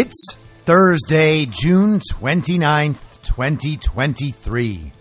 It's 0.00 0.36
Thursday, 0.64 1.44
June 1.46 1.98
29th, 1.98 3.20
2023, 3.22 4.92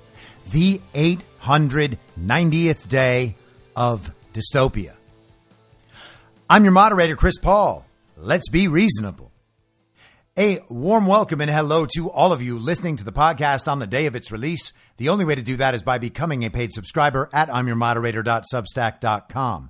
the 0.50 0.82
890th 0.96 2.88
day 2.88 3.36
of 3.76 4.12
dystopia. 4.34 4.94
I'm 6.50 6.64
your 6.64 6.72
moderator, 6.72 7.16
Chris 7.16 7.38
Paul. 7.38 7.86
Let's 8.18 8.50
be 8.50 8.68
reasonable. 8.68 9.32
A 10.36 10.62
warm 10.68 11.06
welcome 11.06 11.42
and 11.42 11.52
hello 11.52 11.86
to 11.96 12.10
all 12.10 12.32
of 12.32 12.42
you 12.42 12.58
listening 12.58 12.96
to 12.96 13.04
the 13.04 13.12
podcast 13.12 13.72
on 13.72 13.78
the 13.78 13.86
day 13.86 14.08
of 14.08 14.16
its 14.16 14.32
release. 14.32 14.74
The 14.98 15.10
only 15.10 15.26
way 15.26 15.36
to 15.36 15.44
do 15.44 15.58
that 15.58 15.76
is 15.76 15.84
by 15.84 16.00
becoming 16.00 16.44
a 16.44 16.50
paid 16.50 16.74
subscriber 16.74 17.30
at 17.32 17.50
I'mYourModerator.substack.com. 17.50 19.70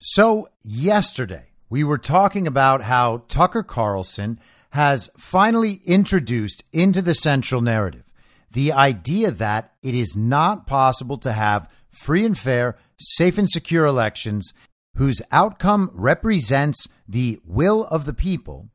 So 0.00 0.48
yesterday 0.62 1.46
we 1.68 1.82
were 1.82 1.98
talking 1.98 2.46
about 2.46 2.82
how 2.82 3.24
Tucker 3.28 3.62
Carlson 3.62 4.38
has 4.70 5.10
finally 5.18 5.80
introduced 5.84 6.62
into 6.72 7.02
the 7.02 7.14
central 7.14 7.60
narrative 7.60 8.04
the 8.52 8.72
idea 8.72 9.30
that 9.30 9.72
it 9.82 9.94
is 9.94 10.16
not 10.16 10.66
possible 10.66 11.18
to 11.18 11.32
have 11.32 11.70
free 11.90 12.24
and 12.24 12.38
fair, 12.38 12.76
safe 12.98 13.38
and 13.38 13.50
secure 13.50 13.84
elections 13.84 14.52
whose 14.96 15.20
outcome 15.30 15.90
represents 15.92 16.88
the 17.06 17.38
will 17.44 17.84
of 17.84 18.04
the 18.04 18.14
people 18.14 18.68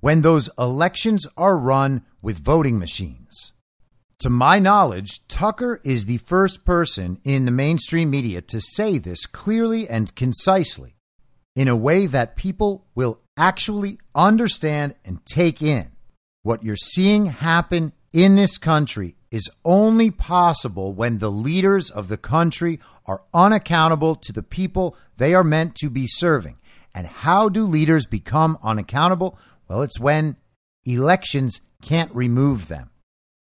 when 0.00 0.22
those 0.22 0.50
elections 0.58 1.26
are 1.36 1.56
run 1.56 2.02
with 2.22 2.42
voting 2.42 2.78
machines. 2.78 3.52
To 4.20 4.28
my 4.28 4.58
knowledge, 4.58 5.26
Tucker 5.28 5.80
is 5.82 6.04
the 6.04 6.18
first 6.18 6.62
person 6.66 7.18
in 7.24 7.46
the 7.46 7.50
mainstream 7.50 8.10
media 8.10 8.42
to 8.42 8.60
say 8.60 8.98
this 8.98 9.24
clearly 9.24 9.88
and 9.88 10.14
concisely 10.14 10.94
in 11.56 11.68
a 11.68 11.76
way 11.76 12.04
that 12.04 12.36
people 12.36 12.84
will 12.94 13.20
actually 13.38 13.98
understand 14.14 14.94
and 15.06 15.24
take 15.24 15.62
in. 15.62 15.92
What 16.42 16.62
you're 16.62 16.76
seeing 16.76 17.26
happen 17.26 17.94
in 18.12 18.36
this 18.36 18.58
country 18.58 19.16
is 19.30 19.48
only 19.64 20.10
possible 20.10 20.92
when 20.92 21.16
the 21.16 21.30
leaders 21.30 21.88
of 21.88 22.08
the 22.08 22.18
country 22.18 22.78
are 23.06 23.22
unaccountable 23.32 24.16
to 24.16 24.34
the 24.34 24.42
people 24.42 24.96
they 25.16 25.32
are 25.32 25.44
meant 25.44 25.76
to 25.76 25.88
be 25.88 26.06
serving. 26.06 26.58
And 26.94 27.06
how 27.06 27.48
do 27.48 27.64
leaders 27.64 28.04
become 28.04 28.58
unaccountable? 28.62 29.38
Well, 29.66 29.80
it's 29.80 29.98
when 29.98 30.36
elections 30.84 31.62
can't 31.80 32.14
remove 32.14 32.68
them. 32.68 32.89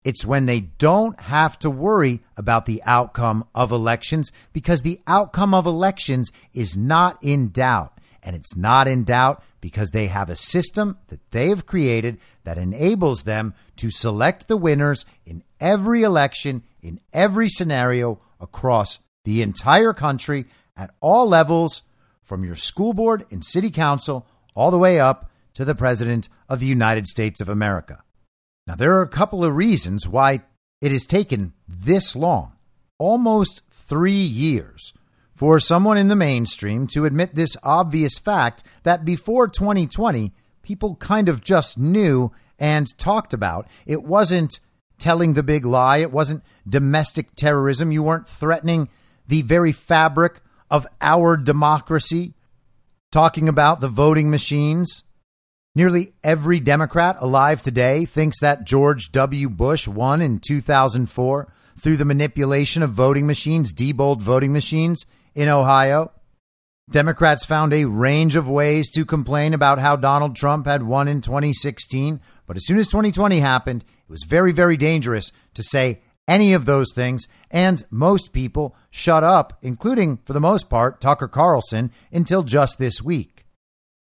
It's 0.04 0.26
when 0.26 0.48
they 0.48 0.62
don't 0.62 1.20
have 1.20 1.60
to 1.60 1.70
worry 1.70 2.22
about 2.36 2.66
the 2.66 2.82
outcome 2.86 3.46
of 3.54 3.72
elections 3.72 4.32
because 4.52 4.82
the 4.82 5.00
outcome 5.06 5.54
of 5.54 5.66
elections 5.66 6.32
is 6.54 6.76
not 6.76 7.18
in 7.22 7.50
doubt. 7.50 8.00
And 8.24 8.36
it's 8.36 8.56
not 8.56 8.88
in 8.88 9.04
doubt 9.04 9.44
because 9.62 9.92
they 9.92 10.08
have 10.08 10.30
a 10.30 10.36
system 10.36 10.98
that 11.08 11.32
they 11.32 11.50
have 11.50 11.66
created 11.66 12.20
that 12.44 12.58
enables 12.58 13.24
them 13.24 13.54
to 13.78 13.92
select 13.92 14.48
the 14.48 14.58
winners 14.58 15.06
in 15.26 15.44
every 15.60 16.04
election, 16.04 16.64
in 16.82 17.00
every 17.14 17.50
scenario 17.50 18.20
across 18.40 19.00
the 19.24 19.42
entire 19.44 19.94
country 19.94 20.46
at 20.76 20.92
all 21.00 21.28
levels, 21.28 21.84
from 22.24 22.44
your 22.44 22.56
school 22.56 22.94
board 22.94 23.26
and 23.30 23.44
city 23.44 23.70
council 23.70 24.26
all 24.56 24.72
the 24.72 24.78
way 24.78 25.00
up 25.00 25.30
to 25.54 25.66
the 25.66 25.76
President 25.76 26.30
of 26.48 26.60
the 26.60 26.66
United 26.66 27.06
States 27.06 27.42
of 27.42 27.50
America. 27.50 28.04
Now, 28.72 28.78
there 28.78 28.94
are 28.94 29.02
a 29.02 29.08
couple 29.10 29.44
of 29.44 29.54
reasons 29.54 30.08
why 30.08 30.44
it 30.80 30.94
has 30.94 31.06
taken 31.06 31.52
this 31.68 32.16
long, 32.16 32.54
almost 32.98 33.64
three 33.70 34.14
years, 34.14 34.94
for 35.36 35.60
someone 35.60 35.98
in 35.98 36.08
the 36.08 36.16
mainstream 36.16 36.88
to 36.94 37.04
admit 37.04 37.36
this 37.36 37.58
obvious 37.64 38.18
fact 38.18 38.64
that 38.84 39.04
before 39.04 39.50
2020, 39.50 40.32
people 40.62 40.96
kind 40.96 41.28
of 41.28 41.42
just 41.42 41.78
knew 41.78 42.32
and 42.58 42.98
talked 42.98 43.34
about. 43.34 43.68
It 43.86 44.04
wasn't 44.04 44.62
telling 44.98 45.34
the 45.34 45.44
big 45.44 45.66
lie, 45.66 45.98
it 45.98 46.14
wasn't 46.14 46.42
domestic 46.66 47.36
terrorism. 47.36 47.92
You 47.92 48.04
weren't 48.04 48.30
threatening 48.30 48.88
the 49.28 49.42
very 49.42 49.74
fabric 49.74 50.40
of 50.70 50.88
our 51.02 51.36
democracy, 51.36 52.36
talking 53.12 53.50
about 53.50 53.82
the 53.82 53.90
voting 53.90 54.30
machines. 54.30 55.04
Nearly 55.74 56.12
every 56.22 56.60
Democrat 56.60 57.16
alive 57.22 57.62
today 57.62 58.04
thinks 58.04 58.42
that 58.42 58.66
George 58.66 59.14
W. 59.14 59.50
Bush 59.50 59.88
won 59.88 60.22
in 60.22 60.40
2004 60.40 61.54
through 61.80 61.96
the 61.96 62.04
manipulation 62.04 62.84
of 62.84 62.90
voting 62.90 63.26
machines, 63.26 63.74
Diebold 63.74 64.20
voting 64.22 64.52
machines 64.52 65.06
in 65.34 65.48
Ohio. 65.48 66.12
Democrats 66.90 67.46
found 67.46 67.72
a 67.72 67.86
range 67.86 68.36
of 68.36 68.50
ways 68.50 68.90
to 68.90 69.06
complain 69.06 69.54
about 69.54 69.80
how 69.80 69.96
Donald 69.96 70.36
Trump 70.36 70.68
had 70.68 70.84
won 70.84 71.08
in 71.08 71.22
2016. 71.22 72.20
But 72.46 72.58
as 72.58 72.66
soon 72.66 72.78
as 72.78 72.88
2020 72.88 73.40
happened, 73.40 73.84
it 73.84 74.10
was 74.12 74.24
very, 74.28 74.52
very 74.52 74.76
dangerous 74.76 75.32
to 75.54 75.64
say 75.64 76.02
any 76.28 76.54
of 76.54 76.66
those 76.66 76.92
things. 76.94 77.30
And 77.50 77.82
most 77.90 78.34
people 78.34 78.76
shut 78.90 79.24
up, 79.24 79.58
including, 79.62 80.18
for 80.26 80.34
the 80.34 80.42
most 80.42 80.70
part, 80.70 81.00
Tucker 81.00 81.30
Carlson, 81.30 81.92
until 82.12 82.44
just 82.44 82.78
this 82.78 83.02
week. 83.02 83.31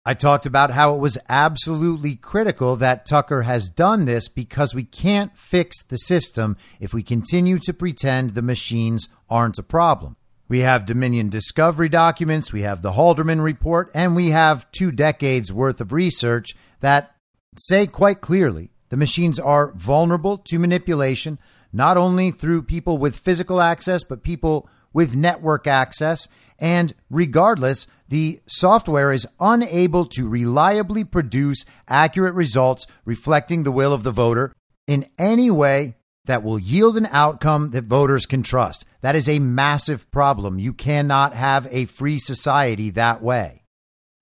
I 0.06 0.12
talked 0.12 0.44
about 0.44 0.72
how 0.72 0.94
it 0.94 0.98
was 0.98 1.16
absolutely 1.30 2.14
critical 2.14 2.76
that 2.76 3.06
Tucker 3.06 3.42
has 3.42 3.70
done 3.70 4.04
this 4.04 4.28
because 4.28 4.74
we 4.74 4.84
can't 4.84 5.34
fix 5.34 5.82
the 5.82 5.96
system 5.96 6.58
if 6.78 6.92
we 6.92 7.02
continue 7.02 7.58
to 7.60 7.72
pretend 7.72 8.30
the 8.30 8.42
machines 8.42 9.08
aren't 9.30 9.58
a 9.58 9.62
problem. 9.62 10.16
We 10.46 10.58
have 10.58 10.84
Dominion 10.84 11.30
discovery 11.30 11.88
documents, 11.88 12.52
we 12.52 12.60
have 12.62 12.82
the 12.82 12.92
Halderman 12.92 13.42
report, 13.42 13.90
and 13.94 14.14
we 14.14 14.28
have 14.28 14.70
two 14.72 14.92
decades 14.92 15.50
worth 15.50 15.80
of 15.80 15.90
research 15.90 16.54
that 16.80 17.14
say 17.56 17.86
quite 17.86 18.20
clearly 18.20 18.70
the 18.90 18.98
machines 18.98 19.40
are 19.40 19.72
vulnerable 19.72 20.36
to 20.36 20.58
manipulation, 20.58 21.38
not 21.72 21.96
only 21.96 22.30
through 22.30 22.64
people 22.64 22.98
with 22.98 23.18
physical 23.18 23.58
access, 23.58 24.04
but 24.04 24.22
people 24.22 24.68
with 24.92 25.16
network 25.16 25.66
access. 25.66 26.28
And 26.58 26.94
regardless, 27.10 27.86
the 28.08 28.40
software 28.46 29.12
is 29.12 29.26
unable 29.40 30.06
to 30.06 30.28
reliably 30.28 31.04
produce 31.04 31.64
accurate 31.88 32.34
results 32.34 32.86
reflecting 33.04 33.62
the 33.62 33.72
will 33.72 33.92
of 33.92 34.02
the 34.02 34.12
voter 34.12 34.52
in 34.86 35.06
any 35.18 35.50
way 35.50 35.96
that 36.26 36.42
will 36.42 36.58
yield 36.58 36.96
an 36.96 37.08
outcome 37.10 37.70
that 37.70 37.84
voters 37.84 38.26
can 38.26 38.42
trust. 38.42 38.84
That 39.02 39.16
is 39.16 39.28
a 39.28 39.38
massive 39.38 40.10
problem. 40.10 40.58
You 40.58 40.72
cannot 40.72 41.34
have 41.34 41.66
a 41.70 41.84
free 41.84 42.18
society 42.18 42.90
that 42.90 43.22
way. 43.22 43.64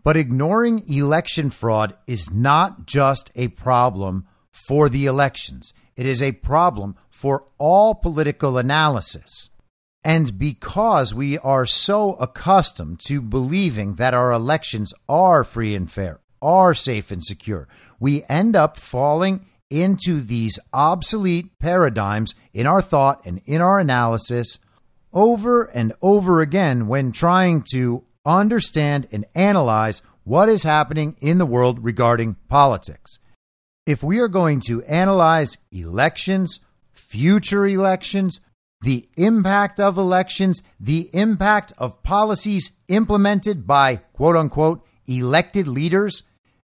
But 0.02 0.16
ignoring 0.16 0.88
election 0.88 1.50
fraud 1.50 1.96
is 2.06 2.32
not 2.32 2.86
just 2.86 3.30
a 3.36 3.48
problem 3.48 4.26
for 4.50 4.88
the 4.88 5.06
elections, 5.06 5.72
it 5.96 6.06
is 6.06 6.20
a 6.20 6.32
problem 6.32 6.96
for 7.08 7.46
all 7.58 7.94
political 7.94 8.58
analysis. 8.58 9.50
And 10.04 10.38
because 10.38 11.14
we 11.14 11.38
are 11.38 11.64
so 11.64 12.14
accustomed 12.14 13.00
to 13.06 13.20
believing 13.20 13.94
that 13.96 14.14
our 14.14 14.32
elections 14.32 14.92
are 15.08 15.44
free 15.44 15.74
and 15.74 15.90
fair, 15.90 16.20
are 16.40 16.74
safe 16.74 17.12
and 17.12 17.22
secure, 17.22 17.68
we 18.00 18.24
end 18.28 18.56
up 18.56 18.76
falling 18.76 19.46
into 19.70 20.20
these 20.20 20.58
obsolete 20.72 21.58
paradigms 21.58 22.34
in 22.52 22.66
our 22.66 22.82
thought 22.82 23.24
and 23.24 23.40
in 23.46 23.60
our 23.60 23.78
analysis 23.78 24.58
over 25.12 25.64
and 25.64 25.92
over 26.02 26.40
again 26.40 26.88
when 26.88 27.12
trying 27.12 27.62
to 27.72 28.04
understand 28.26 29.06
and 29.12 29.24
analyze 29.34 30.02
what 30.24 30.48
is 30.48 30.62
happening 30.62 31.16
in 31.20 31.38
the 31.38 31.46
world 31.46 31.82
regarding 31.82 32.36
politics. 32.48 33.18
If 33.86 34.02
we 34.02 34.20
are 34.20 34.28
going 34.28 34.60
to 34.66 34.82
analyze 34.84 35.58
elections, 35.72 36.60
future 36.92 37.66
elections, 37.66 38.40
the 38.82 39.08
impact 39.16 39.80
of 39.80 39.96
elections, 39.96 40.62
the 40.78 41.08
impact 41.12 41.72
of 41.78 42.02
policies 42.02 42.72
implemented 42.88 43.66
by 43.66 43.96
quote 44.12 44.36
unquote 44.36 44.84
elected 45.06 45.68
leaders, 45.68 46.22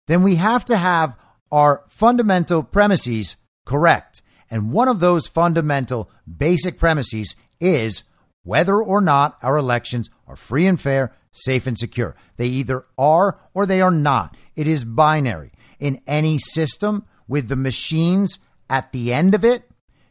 then 0.07 0.23
we 0.23 0.35
have 0.35 0.65
to 0.65 0.77
have 0.77 1.15
our 1.51 1.83
fundamental 1.87 2.63
premises 2.63 3.37
correct. 3.65 4.21
And 4.49 4.71
one 4.71 4.87
of 4.87 4.99
those 4.99 5.27
fundamental 5.27 6.09
basic 6.25 6.77
premises 6.77 7.35
is 7.59 8.03
whether 8.43 8.81
or 8.81 9.01
not 9.01 9.37
our 9.43 9.57
elections 9.57 10.09
are 10.25 10.35
free 10.35 10.65
and 10.65 10.79
fair, 10.79 11.13
safe 11.31 11.67
and 11.67 11.77
secure. 11.77 12.15
They 12.37 12.47
either 12.47 12.85
are 12.97 13.39
or 13.53 13.65
they 13.65 13.81
are 13.81 13.91
not. 13.91 14.35
It 14.55 14.67
is 14.67 14.85
binary. 14.85 15.51
In 15.79 16.01
any 16.07 16.37
system 16.39 17.05
with 17.27 17.49
the 17.49 17.55
machines 17.55 18.39
at 18.69 18.91
the 18.91 19.13
end 19.13 19.35
of 19.35 19.45
it, 19.45 19.66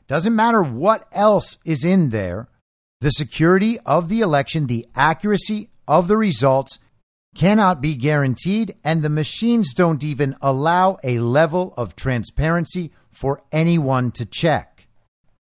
doesn't 0.07 0.37
matter 0.37 0.63
what 0.63 1.09
else 1.13 1.59
is 1.65 1.85
in 1.85 2.11
there, 2.11 2.49
the 3.01 3.11
security 3.11 3.79
of 3.81 4.09
the 4.09 4.21
election, 4.21 4.67
the 4.67 4.87
accuracy 4.95 5.71
of 5.87 6.09
the 6.09 6.17
results 6.17 6.79
cannot 7.35 7.83
be 7.83 7.95
guaranteed, 7.95 8.75
and 8.83 9.03
the 9.03 9.11
machines 9.11 9.75
don't 9.75 10.03
even 10.03 10.35
allow 10.41 10.97
a 11.05 11.19
level 11.19 11.75
of 11.77 11.95
transparency 11.95 12.91
for 13.13 13.43
anyone 13.53 14.11
to 14.13 14.25
check. 14.25 14.89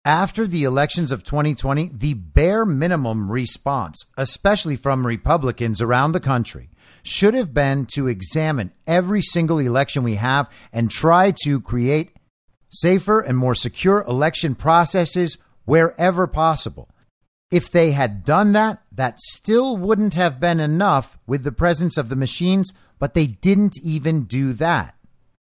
After 0.04 0.46
the 0.46 0.62
elections 0.62 1.10
of 1.10 1.24
2020, 1.24 1.90
the 1.92 2.14
bare 2.14 2.64
minimum 2.64 3.30
response, 3.30 4.06
especially 4.16 4.76
from 4.76 5.06
Republicans 5.06 5.82
around 5.82 6.12
the 6.12 6.20
country, 6.20 6.68
should 7.02 7.34
have 7.34 7.52
been 7.52 7.86
to 7.86 8.06
examine 8.06 8.72
every 8.86 9.22
single 9.22 9.58
election 9.58 10.04
we 10.04 10.14
have 10.14 10.48
and 10.72 10.90
try 10.90 11.32
to 11.42 11.60
create 11.60 12.15
safer 12.76 13.20
and 13.20 13.36
more 13.36 13.54
secure 13.54 14.04
election 14.06 14.54
processes 14.54 15.38
wherever 15.64 16.26
possible. 16.26 16.88
If 17.50 17.70
they 17.70 17.92
had 17.92 18.24
done 18.24 18.52
that, 18.52 18.82
that 18.90 19.20
still 19.20 19.76
wouldn't 19.76 20.14
have 20.14 20.40
been 20.40 20.60
enough 20.60 21.18
with 21.26 21.44
the 21.44 21.52
presence 21.52 21.96
of 21.96 22.08
the 22.08 22.16
machines, 22.16 22.72
but 22.98 23.14
they 23.14 23.26
didn't 23.26 23.78
even 23.82 24.24
do 24.24 24.52
that. 24.54 24.96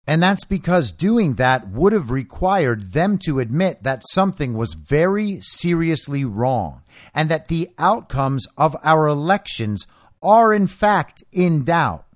And 0.06 0.22
that's 0.22 0.44
because 0.44 0.92
doing 0.92 1.34
that 1.34 1.68
would 1.68 1.92
have 1.92 2.10
required 2.10 2.92
them 2.92 3.18
to 3.18 3.38
admit 3.38 3.82
that 3.82 4.02
something 4.10 4.54
was 4.54 4.74
very 4.74 5.38
seriously 5.40 6.24
wrong 6.24 6.82
and 7.14 7.28
that 7.28 7.48
the 7.48 7.68
outcomes 7.78 8.46
of 8.56 8.76
our 8.82 9.06
elections 9.06 9.86
are 10.22 10.52
in 10.52 10.66
fact 10.66 11.22
in 11.32 11.64
doubt. 11.64 12.06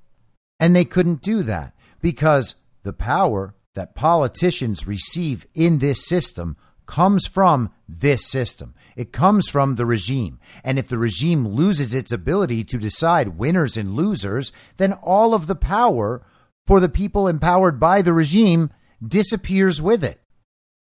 And 0.59 0.75
they 0.75 0.85
couldn't 0.85 1.23
do 1.23 1.43
that 1.43 1.75
because 2.01 2.55
the 2.85 2.93
power 2.93 3.55
that 3.75 3.95
politicians 3.95 4.87
receive 4.87 5.47
in 5.55 5.79
this 5.79 6.07
system 6.07 6.57
comes 6.87 7.27
from 7.27 7.71
this 7.89 8.27
system. 8.27 8.75
It 8.97 9.13
comes 9.13 9.49
from 9.49 9.75
the 9.75 9.87
regime. 9.87 10.39
And 10.63 10.79
if 10.79 10.89
the 10.89 10.99
regime 10.99 11.49
loses 11.49 11.95
its 11.95 12.13
ability 12.13 12.65
to 12.65 12.79
decide 12.79 13.39
winners 13.39 13.77
and 13.77 13.95
losers, 13.95 14.53
then 14.77 14.93
all 14.93 15.35
of 15.35 15.47
the 15.47 15.55
power 15.55 16.25
for 16.67 16.81
the 16.81 16.89
people 16.89 17.29
empowered 17.29 17.81
by 17.81 18.03
the 18.03 18.13
regime 18.13 18.71
disappears 19.07 19.83
with 19.83 20.05
it. 20.05 20.21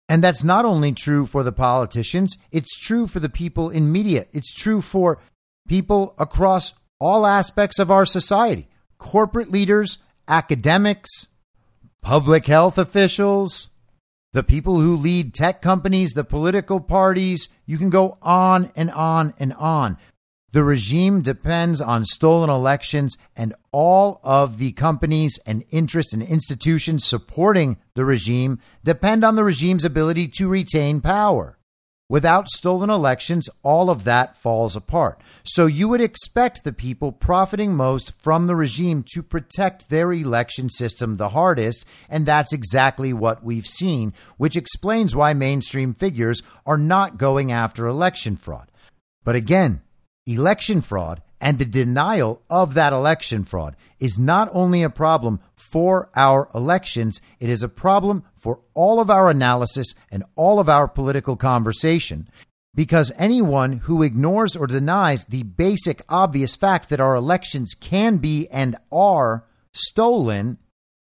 And 0.09 0.23
that's 0.23 0.43
not 0.43 0.65
only 0.65 0.91
true 0.91 1.25
for 1.25 1.43
the 1.43 1.51
politicians, 1.51 2.37
it's 2.51 2.77
true 2.77 3.07
for 3.07 3.19
the 3.19 3.29
people 3.29 3.69
in 3.69 3.91
media. 3.91 4.25
It's 4.33 4.53
true 4.53 4.81
for 4.81 5.19
people 5.67 6.13
across 6.19 6.73
all 6.99 7.25
aspects 7.25 7.79
of 7.79 7.89
our 7.91 8.05
society 8.05 8.67
corporate 8.97 9.51
leaders, 9.51 9.99
academics, 10.29 11.27
public 12.03 12.45
health 12.45 12.77
officials, 12.77 13.69
the 14.33 14.43
people 14.43 14.81
who 14.81 14.95
lead 14.95 15.33
tech 15.33 15.61
companies, 15.61 16.13
the 16.13 16.23
political 16.23 16.79
parties. 16.79 17.49
You 17.65 17.77
can 17.77 17.89
go 17.89 18.17
on 18.21 18.71
and 18.75 18.91
on 18.91 19.33
and 19.39 19.53
on. 19.53 19.97
The 20.51 20.63
regime 20.63 21.21
depends 21.21 21.81
on 21.81 22.05
stolen 22.05 22.49
elections, 22.49 23.17
and 23.35 23.55
all 23.71 24.19
of 24.23 24.59
the 24.59 24.71
companies 24.73 25.39
and 25.47 25.63
interests 25.71 26.13
and 26.13 26.21
institutions 26.21 27.05
supporting 27.05 27.77
the 27.95 28.05
regime 28.05 28.59
depend 28.83 29.23
on 29.23 29.35
the 29.35 29.43
regime's 29.43 29.83
ability 29.83 30.27
to 30.35 30.47
retain 30.47 31.01
power. 31.01 31.57
Without 32.09 32.49
stolen 32.49 32.89
elections, 32.89 33.49
all 33.63 33.89
of 33.89 34.03
that 34.03 34.35
falls 34.35 34.75
apart. 34.75 35.21
So 35.43 35.65
you 35.65 35.87
would 35.87 36.01
expect 36.01 36.63
the 36.63 36.73
people 36.73 37.13
profiting 37.13 37.75
most 37.75 38.11
from 38.19 38.47
the 38.47 38.55
regime 38.55 39.05
to 39.13 39.23
protect 39.23 39.89
their 39.89 40.11
election 40.11 40.69
system 40.69 41.15
the 41.15 41.29
hardest, 41.29 41.85
and 42.09 42.25
that's 42.25 42.51
exactly 42.51 43.13
what 43.13 43.43
we've 43.43 43.65
seen, 43.65 44.13
which 44.37 44.57
explains 44.57 45.15
why 45.15 45.33
mainstream 45.33 45.93
figures 45.93 46.43
are 46.65 46.77
not 46.77 47.17
going 47.17 47.51
after 47.51 47.87
election 47.87 48.35
fraud. 48.35 48.69
But 49.23 49.37
again, 49.37 49.81
election 50.27 50.81
fraud 50.81 51.21
And 51.43 51.59
the 51.59 51.65
denial 51.65 52.41
of 52.49 52.73
that 52.73 52.93
election 52.93 53.43
fraud 53.43 53.75
is 53.99 54.17
not 54.17 54.49
only 54.53 54.81
a 54.81 54.89
problem 54.89 55.41
for 55.55 56.09
our 56.15 56.47
elections, 56.55 57.19
it 57.41 57.49
is 57.49 57.61
a 57.61 57.67
problem 57.67 58.23
for 58.37 58.61
all 58.73 59.01
of 59.01 59.09
our 59.09 59.29
analysis 59.29 59.93
and 60.09 60.23
all 60.37 60.57
of 60.61 60.69
our 60.69 60.87
political 60.87 61.35
conversation. 61.35 62.29
Because 62.73 63.11
anyone 63.17 63.79
who 63.79 64.03
ignores 64.03 64.55
or 64.55 64.67
denies 64.67 65.25
the 65.25 65.43
basic, 65.43 66.01
obvious 66.07 66.55
fact 66.55 66.87
that 66.87 67.01
our 67.01 67.13
elections 67.13 67.75
can 67.77 68.19
be 68.19 68.47
and 68.47 68.77
are 68.89 69.43
stolen 69.73 70.57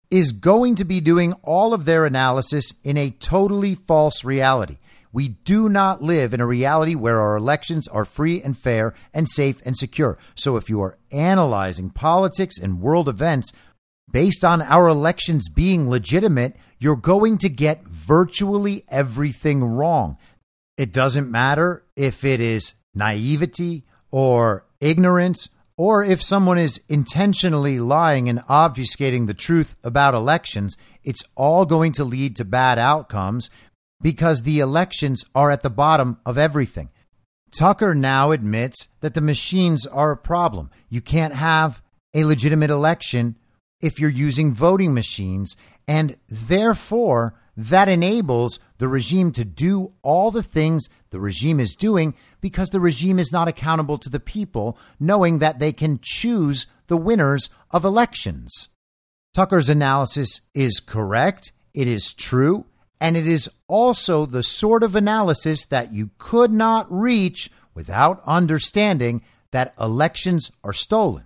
is 0.10 0.32
going 0.32 0.74
to 0.74 0.86
be 0.86 1.02
doing 1.02 1.34
all 1.44 1.72
of 1.72 1.86
their 1.86 2.04
analysis 2.04 2.74
in 2.84 2.98
a 2.98 3.12
totally 3.12 3.76
false 3.76 4.24
reality. 4.24 4.78
We 5.16 5.30
do 5.30 5.70
not 5.70 6.02
live 6.02 6.34
in 6.34 6.42
a 6.42 6.46
reality 6.46 6.94
where 6.94 7.22
our 7.22 7.38
elections 7.38 7.88
are 7.88 8.04
free 8.04 8.42
and 8.42 8.58
fair 8.58 8.94
and 9.14 9.30
safe 9.30 9.62
and 9.64 9.74
secure. 9.74 10.18
So 10.36 10.58
if 10.58 10.70
you 10.70 10.82
are 10.82 10.98
analyzing 11.10 11.90
politics 11.90 12.58
and 12.58 12.82
world 12.82 13.08
events 13.08 13.54
based 14.12 14.44
on 14.44 14.62
our 14.62 14.90
elections 14.90 15.48
being 15.48 15.90
legitimate, 15.90 16.58
you're 16.80 16.98
going 16.98 17.38
to 17.38 17.48
get 17.48 17.88
virtually 17.88 18.84
everything 18.90 19.64
wrong. 19.64 20.18
It 20.76 20.92
doesn't 20.92 21.32
matter 21.32 21.86
if 21.96 22.26
it 22.26 22.42
is 22.42 22.74
naivety 22.94 23.86
or 24.12 24.66
ignorance 24.82 25.48
or 25.78 26.04
if 26.04 26.22
someone 26.22 26.58
is 26.58 26.82
intentionally 26.88 27.80
lying 27.80 28.30
and 28.30 28.40
obfuscating 28.48 29.28
the 29.28 29.34
truth 29.34 29.76
about 29.84 30.14
elections, 30.14 30.78
it's 31.04 31.24
all 31.36 31.66
going 31.66 31.92
to 31.94 32.04
lead 32.04 32.36
to 32.36 32.46
bad 32.46 32.80
outcomes 32.80 33.50
because 34.02 34.42
the 34.42 34.60
elections 34.60 35.24
are 35.34 35.52
at 35.52 35.64
the 35.64 35.70
bottom 35.70 36.18
of 36.26 36.38
everything. 36.38 36.90
Tucker 37.52 37.96
now 37.96 38.32
admits 38.32 38.88
that 39.00 39.14
the 39.14 39.22
machines 39.22 39.86
are 39.86 40.12
a 40.12 40.18
problem. 40.18 40.70
You 40.90 41.02
can't 41.02 41.34
have 41.34 41.82
a 42.14 42.26
legitimate 42.26 42.70
election 42.70 43.38
if 43.82 44.00
you're 44.00 44.10
using 44.10 44.54
voting 44.54 44.94
machines, 44.94 45.56
and 45.88 46.18
therefore 46.28 47.36
that 47.58 47.88
enables 47.88 48.60
the 48.78 48.88
regime 48.88 49.32
to 49.32 49.46
do 49.46 49.94
all 50.02 50.32
the 50.32 50.44
things 50.44 50.90
the 51.12 51.20
regime 51.20 51.60
is 51.60 51.76
doing 51.76 52.14
because 52.42 52.70
the 52.70 52.80
regime 52.80 53.20
is 53.20 53.32
not 53.32 53.48
accountable 53.48 53.98
to 53.98 54.10
the 54.10 54.20
people, 54.20 54.78
knowing 55.00 55.40
that 55.40 55.60
they 55.60 55.72
can 55.72 56.00
choose 56.02 56.68
the 56.88 56.98
winners 56.98 57.50
of 57.72 57.86
elections. 57.86 58.70
Tucker's 59.34 59.70
analysis 59.70 60.42
is 60.54 60.80
correct, 60.80 61.54
it 61.74 61.88
is 61.88 62.14
true, 62.14 62.66
and 63.00 63.18
it 63.18 63.28
is 63.28 63.50
also 63.68 64.26
the 64.26 64.44
sort 64.44 64.84
of 64.84 64.96
analysis 64.96 65.66
that 65.66 65.94
you 65.94 66.12
could 66.18 66.52
not 66.52 66.92
reach 66.92 67.52
without 67.74 68.22
understanding 68.26 69.22
that 69.52 69.74
elections 69.80 70.52
are 70.64 70.74
stolen. 70.74 71.26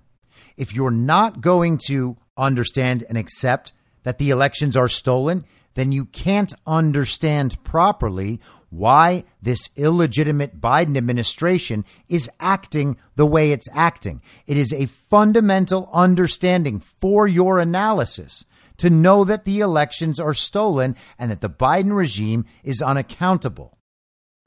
If 0.57 0.73
you're 0.73 0.91
not 0.91 1.41
going 1.41 1.77
to 1.88 2.17
understand 2.38 3.03
and 3.07 3.17
accept 3.17 3.73
that 4.03 4.17
the 4.17 4.29
elections 4.29 4.75
are 4.75 4.89
stolen, 4.89 5.45
then 5.75 5.91
you 5.91 6.05
can't 6.05 6.53
understand 6.65 7.63
properly 7.63 8.39
why 8.69 9.23
this 9.41 9.69
illegitimate 9.75 10.59
Biden 10.61 10.97
administration 10.97 11.85
is 12.07 12.29
acting 12.39 12.97
the 13.15 13.25
way 13.25 13.51
it's 13.51 13.69
acting. 13.73 14.21
It 14.45 14.57
is 14.57 14.73
a 14.73 14.85
fundamental 14.85 15.89
understanding 15.93 16.79
for 16.79 17.27
your 17.27 17.59
analysis 17.59 18.45
to 18.79 18.89
know 18.89 19.24
that 19.24 19.45
the 19.45 19.59
elections 19.59 20.19
are 20.19 20.33
stolen 20.33 20.95
and 21.17 21.31
that 21.31 21.41
the 21.41 21.50
Biden 21.50 21.95
regime 21.95 22.45
is 22.63 22.81
unaccountable. 22.81 23.77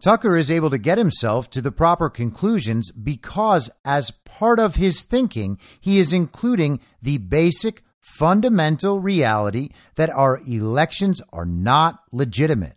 Tucker 0.02 0.36
is 0.36 0.50
able 0.50 0.68
to 0.70 0.78
get 0.78 0.98
himself 0.98 1.48
to 1.50 1.62
the 1.62 1.70
proper 1.70 2.10
conclusions 2.10 2.90
because, 2.90 3.70
as 3.84 4.10
part 4.24 4.58
of 4.58 4.74
his 4.74 5.00
thinking, 5.00 5.58
he 5.80 6.00
is 6.00 6.12
including 6.12 6.80
the 7.00 7.18
basic 7.18 7.84
fundamental 8.00 8.98
reality 8.98 9.68
that 9.94 10.10
our 10.10 10.40
elections 10.44 11.22
are 11.32 11.46
not 11.46 12.00
legitimate. 12.10 12.76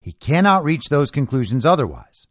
He 0.00 0.12
cannot 0.12 0.64
reach 0.64 0.88
those 0.90 1.12
conclusions 1.12 1.64
otherwise. 1.64 2.26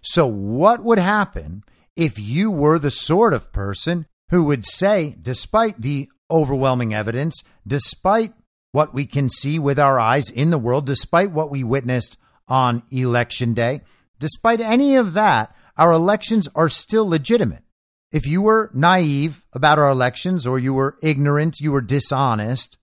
So, 0.00 0.26
what 0.26 0.82
would 0.82 0.98
happen 0.98 1.62
if 1.94 2.18
you 2.18 2.50
were 2.50 2.78
the 2.78 2.90
sort 2.90 3.34
of 3.34 3.52
person 3.52 4.06
who 4.30 4.44
would 4.44 4.64
say, 4.64 5.14
despite 5.20 5.82
the 5.82 6.08
overwhelming 6.32 6.94
evidence, 6.94 7.44
despite 7.66 8.32
what 8.72 8.94
we 8.94 9.06
can 9.06 9.28
see 9.28 9.58
with 9.58 9.78
our 9.78 10.00
eyes 10.00 10.30
in 10.30 10.50
the 10.50 10.58
world, 10.58 10.86
despite 10.86 11.30
what 11.30 11.50
we 11.50 11.62
witnessed 11.62 12.16
on 12.48 12.82
election 12.90 13.54
day, 13.54 13.82
despite 14.18 14.60
any 14.60 14.96
of 14.96 15.12
that, 15.12 15.54
our 15.76 15.92
elections 15.92 16.48
are 16.54 16.68
still 16.68 17.08
legitimate. 17.08 17.62
If 18.10 18.26
you 18.26 18.42
were 18.42 18.70
naive 18.74 19.44
about 19.52 19.78
our 19.78 19.90
elections 19.90 20.46
or 20.46 20.58
you 20.58 20.74
were 20.74 20.98
ignorant, 21.02 21.60
you 21.60 21.72
were 21.72 21.80
dishonest, 21.80 22.78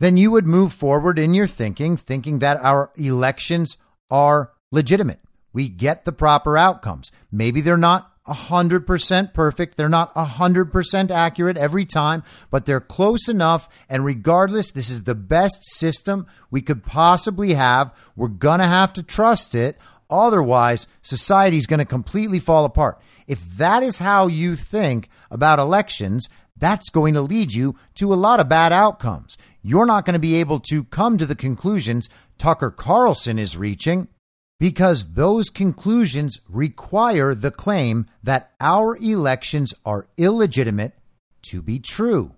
then 0.00 0.16
you 0.16 0.30
would 0.30 0.46
move 0.46 0.72
forward 0.72 1.18
in 1.18 1.34
your 1.34 1.46
thinking, 1.46 1.96
thinking 1.96 2.40
that 2.40 2.58
our 2.58 2.90
elections 2.96 3.76
are 4.10 4.52
legitimate. 4.72 5.20
We 5.52 5.68
get 5.68 6.04
the 6.04 6.12
proper 6.12 6.58
outcomes. 6.58 7.12
Maybe 7.30 7.60
they're 7.60 7.76
not 7.76 8.12
100% 8.26 9.34
perfect. 9.34 9.76
They're 9.76 9.88
not 9.88 10.14
100% 10.14 11.10
accurate 11.10 11.56
every 11.56 11.84
time, 11.84 12.22
but 12.50 12.64
they're 12.64 12.80
close 12.80 13.28
enough. 13.28 13.68
And 13.88 14.04
regardless, 14.04 14.70
this 14.72 14.88
is 14.88 15.04
the 15.04 15.14
best 15.14 15.64
system 15.64 16.26
we 16.50 16.62
could 16.62 16.82
possibly 16.82 17.54
have. 17.54 17.92
We're 18.16 18.28
going 18.28 18.60
to 18.60 18.66
have 18.66 18.92
to 18.94 19.02
trust 19.02 19.54
it. 19.54 19.78
Otherwise, 20.08 20.86
society's 21.02 21.66
going 21.66 21.78
to 21.78 21.84
completely 21.84 22.38
fall 22.38 22.64
apart. 22.64 23.00
If 23.26 23.56
that 23.56 23.82
is 23.82 23.98
how 23.98 24.26
you 24.26 24.54
think 24.54 25.08
about 25.30 25.58
elections, 25.58 26.28
that's 26.56 26.90
going 26.90 27.14
to 27.14 27.22
lead 27.22 27.52
you 27.52 27.76
to 27.96 28.12
a 28.12 28.16
lot 28.16 28.40
of 28.40 28.48
bad 28.48 28.72
outcomes. 28.72 29.36
You're 29.62 29.86
not 29.86 30.04
going 30.04 30.14
to 30.14 30.20
be 30.20 30.36
able 30.36 30.60
to 30.60 30.84
come 30.84 31.18
to 31.18 31.26
the 31.26 31.34
conclusions 31.34 32.08
Tucker 32.36 32.70
Carlson 32.70 33.38
is 33.38 33.56
reaching 33.56 34.08
because 34.58 35.14
those 35.14 35.50
conclusions 35.50 36.40
require 36.48 37.34
the 37.34 37.50
claim 37.50 38.06
that 38.22 38.52
our 38.60 38.96
elections 38.96 39.74
are 39.84 40.06
illegitimate 40.16 40.94
to 41.42 41.60
be 41.60 41.78
true. 41.78 42.34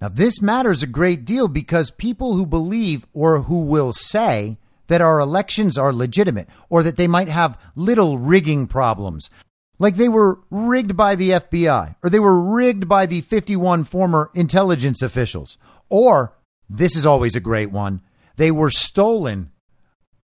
Now, 0.00 0.08
this 0.08 0.42
matters 0.42 0.82
a 0.82 0.88
great 0.88 1.24
deal 1.24 1.46
because 1.46 1.90
people 1.92 2.34
who 2.34 2.44
believe 2.44 3.06
or 3.12 3.42
who 3.42 3.60
will 3.60 3.92
say 3.92 4.58
that 4.88 5.00
our 5.00 5.20
elections 5.20 5.78
are 5.78 5.92
legitimate 5.92 6.48
or 6.68 6.82
that 6.82 6.96
they 6.96 7.06
might 7.06 7.28
have 7.28 7.58
little 7.76 8.18
rigging 8.18 8.66
problems, 8.66 9.30
like 9.78 9.94
they 9.96 10.08
were 10.08 10.40
rigged 10.50 10.96
by 10.96 11.14
the 11.14 11.30
FBI 11.30 11.94
or 12.02 12.10
they 12.10 12.18
were 12.18 12.40
rigged 12.40 12.88
by 12.88 13.06
the 13.06 13.20
51 13.20 13.84
former 13.84 14.30
intelligence 14.34 15.02
officials, 15.02 15.56
or 15.88 16.36
this 16.68 16.96
is 16.96 17.06
always 17.06 17.36
a 17.36 17.40
great 17.40 17.70
one, 17.70 18.00
they 18.36 18.50
were 18.50 18.70
stolen 18.70 19.52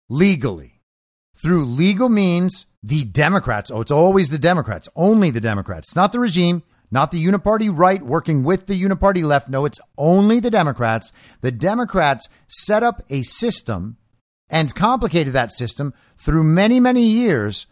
legally 0.08 0.77
through 1.40 1.64
legal 1.64 2.08
means, 2.08 2.66
the 2.82 3.04
Democrats, 3.04 3.70
oh, 3.70 3.80
it's 3.80 3.90
always 3.90 4.30
the 4.30 4.38
Democrats, 4.38 4.88
only 4.96 5.30
the 5.30 5.40
Democrats, 5.40 5.94
not 5.96 6.12
the 6.12 6.20
regime, 6.20 6.62
not 6.90 7.10
the 7.10 7.24
uniparty 7.24 7.70
right 7.72 8.02
working 8.02 8.44
with 8.44 8.66
the 8.66 8.80
uniparty 8.80 9.22
left. 9.22 9.48
No, 9.48 9.64
it's 9.64 9.80
only 9.96 10.40
the 10.40 10.50
Democrats. 10.50 11.12
The 11.40 11.52
Democrats 11.52 12.28
set 12.46 12.82
up 12.82 13.02
a 13.10 13.22
system 13.22 13.98
and 14.48 14.74
complicated 14.74 15.34
that 15.34 15.52
system 15.52 15.92
through 16.16 16.44
many, 16.44 16.80
many 16.80 17.02
years 17.02 17.66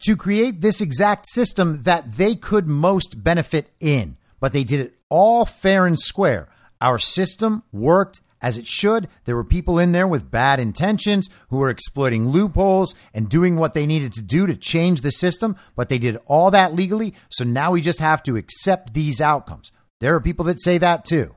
to 0.00 0.16
create 0.16 0.60
this 0.60 0.80
exact 0.80 1.26
system 1.26 1.82
that 1.82 2.12
they 2.12 2.34
could 2.34 2.66
most 2.66 3.22
benefit 3.22 3.70
in. 3.78 4.16
But 4.40 4.52
they 4.52 4.64
did 4.64 4.80
it 4.80 4.94
all 5.08 5.44
fair 5.44 5.86
and 5.86 5.98
square. 5.98 6.48
Our 6.80 6.98
system 6.98 7.62
worked 7.70 8.20
as 8.42 8.58
it 8.58 8.66
should. 8.66 9.08
There 9.24 9.36
were 9.36 9.44
people 9.44 9.78
in 9.78 9.92
there 9.92 10.06
with 10.06 10.30
bad 10.30 10.60
intentions 10.60 11.30
who 11.48 11.58
were 11.58 11.70
exploiting 11.70 12.28
loopholes 12.28 12.94
and 13.14 13.28
doing 13.28 13.56
what 13.56 13.72
they 13.72 13.86
needed 13.86 14.12
to 14.14 14.22
do 14.22 14.46
to 14.46 14.56
change 14.56 15.00
the 15.00 15.12
system, 15.12 15.56
but 15.76 15.88
they 15.88 15.98
did 15.98 16.18
all 16.26 16.50
that 16.50 16.74
legally. 16.74 17.14
So 17.30 17.44
now 17.44 17.70
we 17.70 17.80
just 17.80 18.00
have 18.00 18.22
to 18.24 18.36
accept 18.36 18.92
these 18.92 19.20
outcomes. 19.20 19.70
There 20.00 20.14
are 20.14 20.20
people 20.20 20.44
that 20.46 20.60
say 20.60 20.78
that 20.78 21.04
too. 21.04 21.34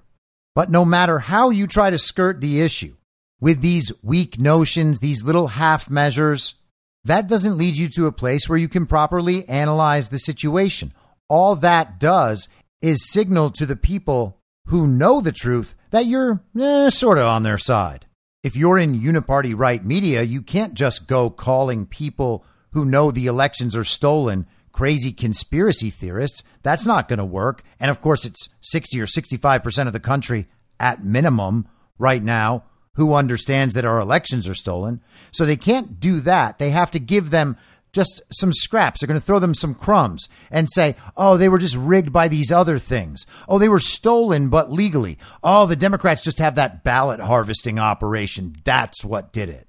But 0.56 0.72
no 0.72 0.84
matter 0.84 1.20
how 1.20 1.52
you 1.52 1.68
try 1.68 1.92
to 1.92 2.00
skirt 2.00 2.42
the 2.42 2.62
issue 2.62 2.96
with 3.40 3.62
these 3.62 3.92
weak 4.02 4.40
notions, 4.40 5.00
these 5.00 5.24
little 5.24 5.48
half 5.48 5.90
measures, 5.90 6.56
that 7.04 7.28
doesn't 7.28 7.58
lead 7.58 7.78
you 7.78 7.88
to 7.90 8.08
a 8.08 8.12
place 8.12 8.50
where 8.50 8.58
you 8.58 8.68
can 8.68 8.88
properly 8.88 9.48
analyze 9.48 10.10
the 10.10 10.18
situation. 10.18 10.92
All 11.30 11.56
that 11.58 12.00
does 12.00 12.48
is 12.82 13.12
signal 13.12 13.52
to 13.52 13.66
the 13.66 13.76
people 13.76 14.40
who 14.66 14.88
know 14.88 15.22
the 15.22 15.32
truth 15.32 15.76
that 15.92 16.06
you're 16.06 16.42
eh, 16.60 16.90
sort 16.90 17.18
of 17.18 17.26
on 17.26 17.44
their 17.44 17.58
side. 17.58 18.06
If 18.44 18.56
you're 18.56 18.78
in 18.78 19.00
uniparty 19.00 19.54
right 19.56 19.84
media, 19.84 20.22
you 20.22 20.42
can't 20.42 20.74
just 20.74 21.08
go 21.08 21.30
calling 21.30 21.86
people 21.86 22.46
who 22.74 22.86
know 22.86 23.10
the 23.10 23.28
elections 23.28 23.76
are 23.76 23.84
stolen 23.84 24.46
crazy 24.76 25.14
conspiracy 25.14 25.90
theorists. 25.90 26.44
That's 26.62 26.86
not 26.86 27.08
going 27.08 27.20
to 27.20 27.26
work. 27.26 27.64
And 27.80 27.90
of 27.90 28.02
course, 28.02 28.26
it's 28.26 28.50
60 28.60 29.00
or 29.00 29.06
65% 29.06 29.88
of 29.88 29.94
the 29.94 30.02
country 30.02 30.48
at 30.82 31.02
minimum 31.02 31.66
right 31.98 32.22
now 32.22 32.66
who 32.96 33.14
understands 33.14 33.74
that 33.74 33.86
our 33.86 34.02
elections 34.02 34.50
are 34.50 34.54
stolen. 34.54 35.00
So 35.32 35.46
they 35.46 35.56
can't 35.56 35.98
do 35.98 36.20
that. 36.22 36.60
They 36.60 36.72
have 36.72 36.92
to 36.92 37.00
give 37.00 37.30
them 37.30 37.56
just 37.96 38.22
some 38.32 38.54
scraps. 38.54 39.00
They're 39.00 39.08
going 39.08 39.20
to 39.20 39.26
throw 39.26 39.40
them 39.40 39.56
some 39.56 39.74
crumbs 39.74 40.28
and 40.52 40.70
say, 40.70 40.96
oh, 41.16 41.38
they 41.38 41.50
were 41.50 41.58
just 41.58 41.78
rigged 41.78 42.12
by 42.12 42.28
these 42.28 42.52
other 42.52 42.78
things. 42.78 43.26
Oh, 43.48 43.58
they 43.58 43.70
were 43.70 43.80
stolen, 43.80 44.50
but 44.50 44.72
legally. 44.72 45.18
Oh, 45.42 45.66
the 45.66 45.76
Democrats 45.76 46.24
just 46.24 46.40
have 46.40 46.56
that 46.56 46.84
ballot 46.84 47.22
harvesting 47.22 47.80
operation. 47.80 48.56
That's 48.64 49.04
what 49.04 49.32
did 49.34 49.50
it. 49.50 49.68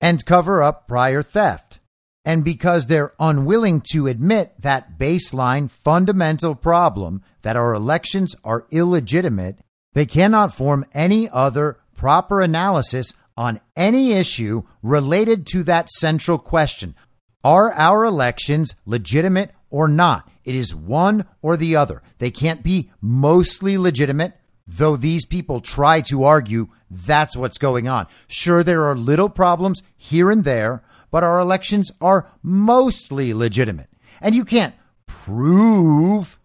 And 0.00 0.26
cover 0.26 0.62
up 0.62 0.86
prior 0.86 1.22
theft. 1.22 1.78
And 2.26 2.44
because 2.44 2.86
they're 2.86 3.14
unwilling 3.20 3.82
to 3.92 4.06
admit 4.06 4.54
that 4.58 4.98
baseline 4.98 5.70
fundamental 5.70 6.54
problem 6.54 7.22
that 7.42 7.56
our 7.56 7.72
elections 7.74 8.34
are 8.44 8.66
illegitimate, 8.70 9.60
they 9.94 10.06
cannot 10.06 10.54
form 10.54 10.84
any 10.92 11.28
other 11.28 11.78
proper 11.96 12.40
analysis 12.40 13.14
on 13.36 13.60
any 13.74 14.12
issue 14.12 14.62
related 14.82 15.46
to 15.46 15.62
that 15.64 15.90
central 15.90 16.38
question. 16.38 16.94
Are 17.42 17.72
our 17.72 18.04
elections 18.04 18.74
legitimate 18.84 19.50
or 19.70 19.88
not? 19.88 20.30
It 20.44 20.54
is 20.54 20.74
one 20.74 21.26
or 21.42 21.56
the 21.56 21.74
other. 21.74 22.02
They 22.18 22.30
can't 22.30 22.62
be 22.62 22.90
mostly 23.00 23.78
legitimate, 23.78 24.34
though 24.66 24.96
these 24.96 25.24
people 25.24 25.60
try 25.60 26.00
to 26.02 26.24
argue 26.24 26.68
that's 26.90 27.36
what's 27.36 27.58
going 27.58 27.88
on. 27.88 28.06
Sure, 28.28 28.62
there 28.62 28.84
are 28.84 28.94
little 28.94 29.28
problems 29.28 29.82
here 29.96 30.30
and 30.30 30.44
there 30.44 30.82
but 31.14 31.22
our 31.22 31.38
elections 31.38 31.92
are 32.00 32.28
mostly 32.42 33.32
legitimate. 33.32 33.88
And 34.20 34.34
you 34.34 34.44
can't 34.44 34.74
prove 35.06 36.40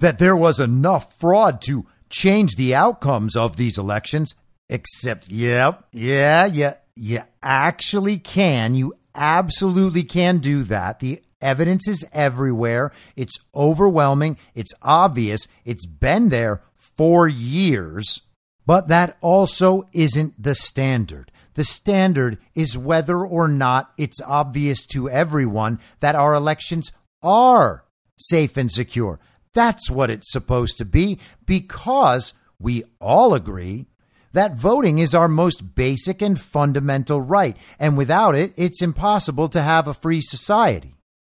that 0.00 0.18
there 0.18 0.36
was 0.36 0.60
enough 0.60 1.18
fraud 1.18 1.62
to 1.62 1.86
change 2.10 2.56
the 2.56 2.74
outcomes 2.74 3.36
of 3.36 3.56
these 3.56 3.78
elections, 3.78 4.34
except, 4.68 5.28
yep, 5.28 5.84
yeah, 5.92 6.46
yeah, 6.46 6.74
you 6.96 7.20
actually 7.42 8.18
can. 8.18 8.74
You 8.74 8.94
absolutely 9.14 10.02
can 10.02 10.38
do 10.38 10.64
that. 10.64 11.00
The 11.00 11.22
evidence 11.40 11.88
is 11.88 12.04
everywhere. 12.12 12.92
It's 13.16 13.38
overwhelming. 13.54 14.36
It's 14.54 14.74
obvious. 14.82 15.48
It's 15.64 15.86
been 15.86 16.28
there 16.28 16.62
for 16.76 17.26
years. 17.26 18.20
But 18.66 18.88
that 18.88 19.16
also 19.20 19.88
isn't 19.92 20.40
the 20.40 20.54
standard. 20.54 21.32
The 21.54 21.64
standard 21.64 22.38
is 22.54 22.78
whether 22.78 23.24
or 23.24 23.48
not 23.48 23.92
it's 23.98 24.20
obvious 24.20 24.86
to 24.86 25.10
everyone 25.10 25.80
that 26.00 26.14
our 26.14 26.34
elections 26.34 26.92
are 27.22 27.84
safe 28.16 28.56
and 28.56 28.70
secure. 28.70 29.18
That's 29.54 29.90
what 29.90 30.10
it's 30.10 30.30
supposed 30.30 30.78
to 30.78 30.84
be 30.84 31.18
because 31.46 32.34
we 32.58 32.84
all 33.00 33.34
agree 33.34 33.86
that 34.32 34.54
voting 34.54 34.98
is 34.98 35.14
our 35.14 35.28
most 35.28 35.74
basic 35.74 36.22
and 36.22 36.40
fundamental 36.40 37.20
right, 37.20 37.56
and 37.78 37.96
without 37.96 38.34
it, 38.34 38.52
it's 38.56 38.82
impossible 38.82 39.48
to 39.48 39.62
have 39.62 39.88
a 39.88 39.94
free 39.94 40.20
society. 40.20 40.94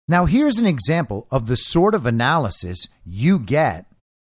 Now, 0.07 0.25
here's 0.25 0.59
an 0.59 0.67
example 0.67 1.27
of 1.31 1.47
the 1.47 1.55
sort 1.55 1.95
of 1.95 2.05
analysis 2.05 2.87
you 3.05 3.39
get 3.39 3.85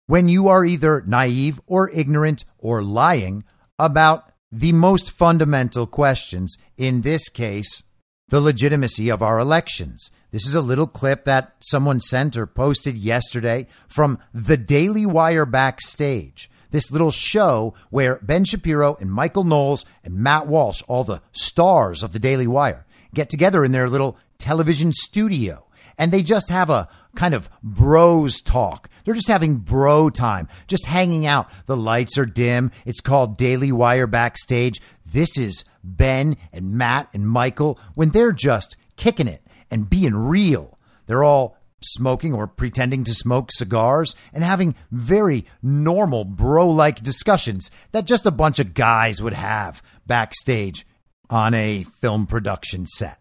when 0.06 0.30
you 0.30 0.48
are 0.48 0.63
either 0.63 1.04
naive 1.06 1.60
or 1.66 1.90
ignorant 1.90 2.46
or 2.58 2.84
lying 2.84 3.44
about 3.80 4.32
the 4.52 4.72
most 4.72 5.12
fundamental 5.12 5.88
questions, 5.88 6.58
in 6.78 7.02
this 7.02 7.28
case, 7.28 7.84
the 8.30 8.40
legitimacy 8.40 9.10
of 9.10 9.24
our 9.24 9.40
elections. 9.40 10.12
This 10.34 10.48
is 10.48 10.56
a 10.56 10.62
little 10.62 10.88
clip 10.88 11.25
that 11.25 11.54
someone 11.60 12.00
sent 12.00 12.36
or 12.36 12.48
posted 12.48 12.98
yesterday 12.98 13.68
from 13.88 14.18
the 14.34 14.58
Daily 14.58 15.06
Wire 15.06 15.46
backstage. 15.46 16.50
This 16.72 16.92
little 16.92 17.12
show 17.12 17.75
where 17.92 18.18
Ben 18.24 18.44
Shapiro 18.44 18.98
and 19.00 19.12
Michael 19.12 19.44
Knowles 19.44 19.86
and 20.04 20.16
Matt 20.16 20.48
Walsh, 20.48 20.82
all 20.88 21.04
the 21.04 21.22
stars 21.34 22.02
of 22.02 22.13
the 22.13 22.20
Daily 22.20 22.48
Wire, 22.48 22.88
get 23.13 23.30
together 23.30 23.63
in 23.63 23.74
their 23.74 23.88
little 23.88 24.18
television 24.40 24.92
studio 24.92 25.68
and 26.00 26.12
they 26.12 26.24
just 26.24 26.50
have 26.50 26.72
a 26.72 26.90
kind 27.13 27.36
of 27.36 27.48
bros 27.62 28.42
talk. 28.42 28.90
They're 29.06 29.13
just 29.13 29.28
having 29.28 29.58
bro 29.58 30.10
time, 30.10 30.48
just 30.66 30.88
hanging 30.88 31.28
out. 31.28 31.48
The 31.68 31.78
lights 31.78 32.17
are 32.17 32.26
dim. 32.26 32.72
It's 32.88 33.02
called 33.02 33.38
Daily 33.38 33.72
Wire 33.72 34.08
Backstage. 34.08 34.82
This 35.06 35.38
is 35.38 35.63
Ben 35.84 36.38
and 36.52 36.72
Matt 36.72 37.10
and 37.13 37.28
Michael 37.28 37.80
when 37.93 38.10
they're 38.10 38.32
just 38.32 38.78
kicking 38.96 39.28
it 39.28 39.43
and 39.74 39.90
being 39.90 40.16
real. 40.16 40.78
They're 41.08 41.24
all 41.24 41.58
smoking 41.82 42.32
or 42.32 42.48
pretending 42.48 43.04
to 43.04 43.14
smoke 43.14 43.52
cigars 43.52 44.16
and 44.32 44.44
having 44.44 44.76
very 44.92 45.46
normal 45.62 46.24
bro 46.24 46.70
like 46.70 47.02
discussions 47.02 47.72
that 47.92 48.06
just 48.06 48.28
a 48.28 48.32
bunch 48.32 48.60
of 48.60 48.76
guys 48.76 49.22
would 49.22 49.34
have 49.34 49.82
backstage 50.06 50.86
on 51.30 51.56
a 51.56 51.84
film 52.00 52.28
production 52.28 52.86
set. 52.86 53.20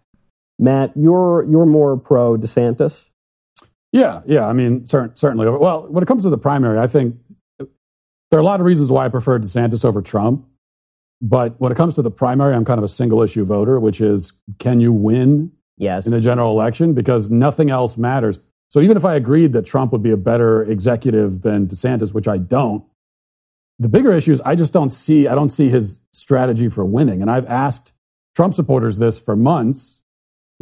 Matt, 0.58 0.92
you're 0.94 1.44
you're 1.50 1.66
more 1.66 1.96
pro 1.96 2.36
DeSantis. 2.36 3.06
Yeah, 3.90 4.20
yeah. 4.26 4.46
I 4.46 4.52
mean, 4.52 4.84
cer- 4.84 5.12
certainly. 5.14 5.48
Well, 5.48 5.86
when 5.88 6.02
it 6.02 6.06
comes 6.06 6.22
to 6.24 6.30
the 6.30 6.38
primary, 6.38 6.78
I 6.78 6.86
think 6.86 7.16
there 7.58 8.38
are 8.38 8.40
a 8.40 8.44
lot 8.44 8.60
of 8.60 8.66
reasons 8.66 8.90
why 8.90 9.06
I 9.06 9.08
prefer 9.08 9.38
DeSantis 9.38 9.84
over 9.84 10.02
Trump. 10.02 10.46
But 11.22 11.58
when 11.58 11.72
it 11.72 11.76
comes 11.76 11.94
to 11.94 12.02
the 12.02 12.10
primary, 12.10 12.54
I'm 12.54 12.64
kind 12.64 12.78
of 12.78 12.84
a 12.84 12.88
single 12.88 13.22
issue 13.22 13.44
voter, 13.44 13.80
which 13.80 14.00
is 14.00 14.34
can 14.58 14.80
you 14.80 14.92
win 14.92 15.52
yes. 15.82 16.06
in 16.06 16.12
the 16.12 16.20
general 16.20 16.52
election? 16.52 16.94
Because 16.94 17.28
nothing 17.28 17.70
else 17.70 17.96
matters. 17.96 18.38
So 18.70 18.80
even 18.80 18.96
if 18.96 19.04
I 19.04 19.16
agreed 19.16 19.52
that 19.52 19.66
Trump 19.66 19.92
would 19.92 20.02
be 20.02 20.12
a 20.12 20.16
better 20.16 20.62
executive 20.64 21.42
than 21.42 21.66
DeSantis, 21.66 22.14
which 22.14 22.26
I 22.28 22.38
don't, 22.38 22.84
the 23.78 23.88
bigger 23.88 24.12
issue 24.12 24.32
is 24.32 24.40
I 24.42 24.54
just 24.54 24.72
don't 24.72 24.90
see 24.90 25.26
I 25.26 25.34
don't 25.34 25.48
see 25.48 25.68
his 25.68 25.98
strategy 26.12 26.68
for 26.68 26.84
winning. 26.84 27.20
And 27.20 27.30
I've 27.30 27.46
asked 27.46 27.92
Trump 28.34 28.54
supporters 28.54 28.98
this 28.98 29.18
for 29.18 29.36
months 29.36 30.02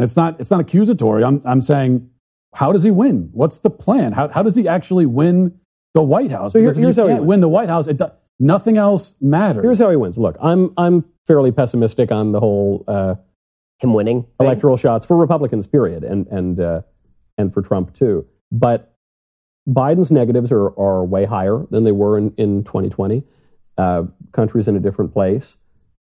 it's 0.03 0.17
not, 0.17 0.41
it's 0.41 0.51
not 0.51 0.61
accusatory. 0.61 1.25
I'm, 1.25 1.43
I'm 1.45 1.61
saying, 1.61 2.09
how 2.55 2.73
does 2.73 2.83
he 2.83 2.91
win? 2.91 3.31
What's 3.33 3.61
the 3.61 3.71
plan? 3.71 4.13
How, 4.13 4.29
how 4.29 4.43
does 4.43 4.55
he 4.55 4.67
actually 4.67 5.07
win 5.07 5.59
the 5.95 6.03
White 6.03 6.31
House? 6.31 6.53
So 6.53 6.61
because 6.61 6.77
here's, 6.77 6.97
here's 6.97 7.09
how 7.09 7.15
he 7.15 7.21
win 7.21 7.41
the 7.41 7.49
White 7.49 7.69
House. 7.69 7.87
It 7.87 7.99
do, 7.99 8.11
nothing 8.39 8.77
else 8.77 9.15
matters. 9.21 9.63
Here's 9.63 9.79
how 9.79 9.91
he 9.91 9.97
wins. 9.97 10.19
Look, 10.19 10.37
I'm, 10.43 10.73
I'm 10.77 11.05
fairly 11.27 11.53
pessimistic 11.53 12.11
on 12.11 12.33
the 12.33 12.41
whole 12.41 12.85
uh, 12.89 13.17
him 13.81 13.95
winning 13.95 14.23
thing. 14.23 14.33
electoral 14.41 14.77
shots 14.77 15.07
for 15.07 15.17
Republicans, 15.17 15.67
period, 15.67 16.05
and 16.05 16.27
and 16.29 16.61
uh, 16.61 16.83
and 17.39 17.53
for 17.53 17.63
Trump 17.63 17.95
too. 17.95 18.27
But 18.53 18.95
Biden's 19.69 20.11
negatives 20.11 20.51
are, 20.53 20.69
are 20.79 21.05
way 21.05 21.25
higher 21.25 21.67
than 21.71 21.85
they 21.85 21.93
were 21.93 22.19
in, 22.19 22.35
in 22.37 22.65
2020. 22.65 23.23
Uh, 23.79 24.05
country's 24.33 24.69
in 24.69 24.77
a 24.77 24.81
different 24.81 25.13
place. 25.13 25.57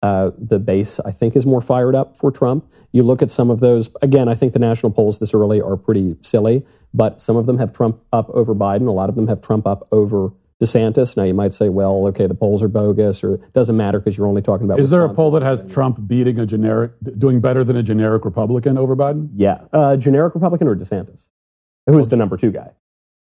Uh, 0.03 0.33
the 0.37 0.59
base, 0.59 1.01
I 1.01 1.13
think, 1.13 1.35
is 1.35 1.47
more 1.47 1.63
fired 1.63 1.95
up 1.95 2.17
for 2.17 2.31
Trump. 2.31 2.71
You 2.93 3.03
look 3.05 3.23
at 3.23 3.31
some 3.31 3.51
of 3.51 3.61
those, 3.61 3.89
again, 4.03 4.29
I 4.29 4.35
think 4.35 4.53
the 4.53 4.59
national 4.59 4.93
polls 4.93 5.19
this 5.19 5.33
early 5.33 5.63
are 5.63 5.77
pretty 5.77 6.17
silly, 6.21 6.65
but 6.93 7.21
some 7.21 7.37
of 7.37 7.47
them 7.47 7.57
have 7.59 7.73
Trump 7.73 8.01
up 8.13 8.29
over 8.31 8.55
Biden. 8.55 8.87
A 8.87 8.91
lot 8.91 9.09
of 9.09 9.15
them 9.15 9.29
have 9.29 9.41
Trump 9.41 9.67
up 9.67 9.89
over 9.93 10.31
DeSantis. 10.63 11.17
Now, 11.17 11.25
you 11.25 11.35
might 11.35 11.53
say, 11.53 11.69
well, 11.69 12.07
okay, 12.09 12.27
the 12.27 12.35
polls 12.35 12.63
are 12.63 12.69
bogus, 12.69 13.25
or 13.25 13.35
it 13.35 13.53
doesn't 13.53 13.77
matter 13.77 13.99
because 13.99 14.17
you're 14.17 14.27
only 14.27 14.43
talking 14.43 14.65
about. 14.65 14.79
Is 14.79 14.91
there 14.91 15.05
a 15.05 15.13
poll 15.13 15.31
that 15.33 15.43
has 15.43 15.63
Trump 15.71 16.07
beating 16.07 16.39
a 16.39 16.47
generic, 16.47 16.93
doing 17.19 17.41
better 17.41 17.65
than 17.65 17.77
a 17.77 17.83
generic 17.83 18.25
Republican 18.25 18.79
over 18.79 18.95
Biden? 18.95 19.31
Yeah. 19.35 19.63
Uh, 19.73 19.97
generic 19.97 20.35
Republican 20.35 20.69
or 20.69 20.77
DeSantis? 20.77 21.25
Who's 21.87 22.09
the 22.09 22.17
number 22.17 22.37
two 22.37 22.51
guy? 22.51 22.71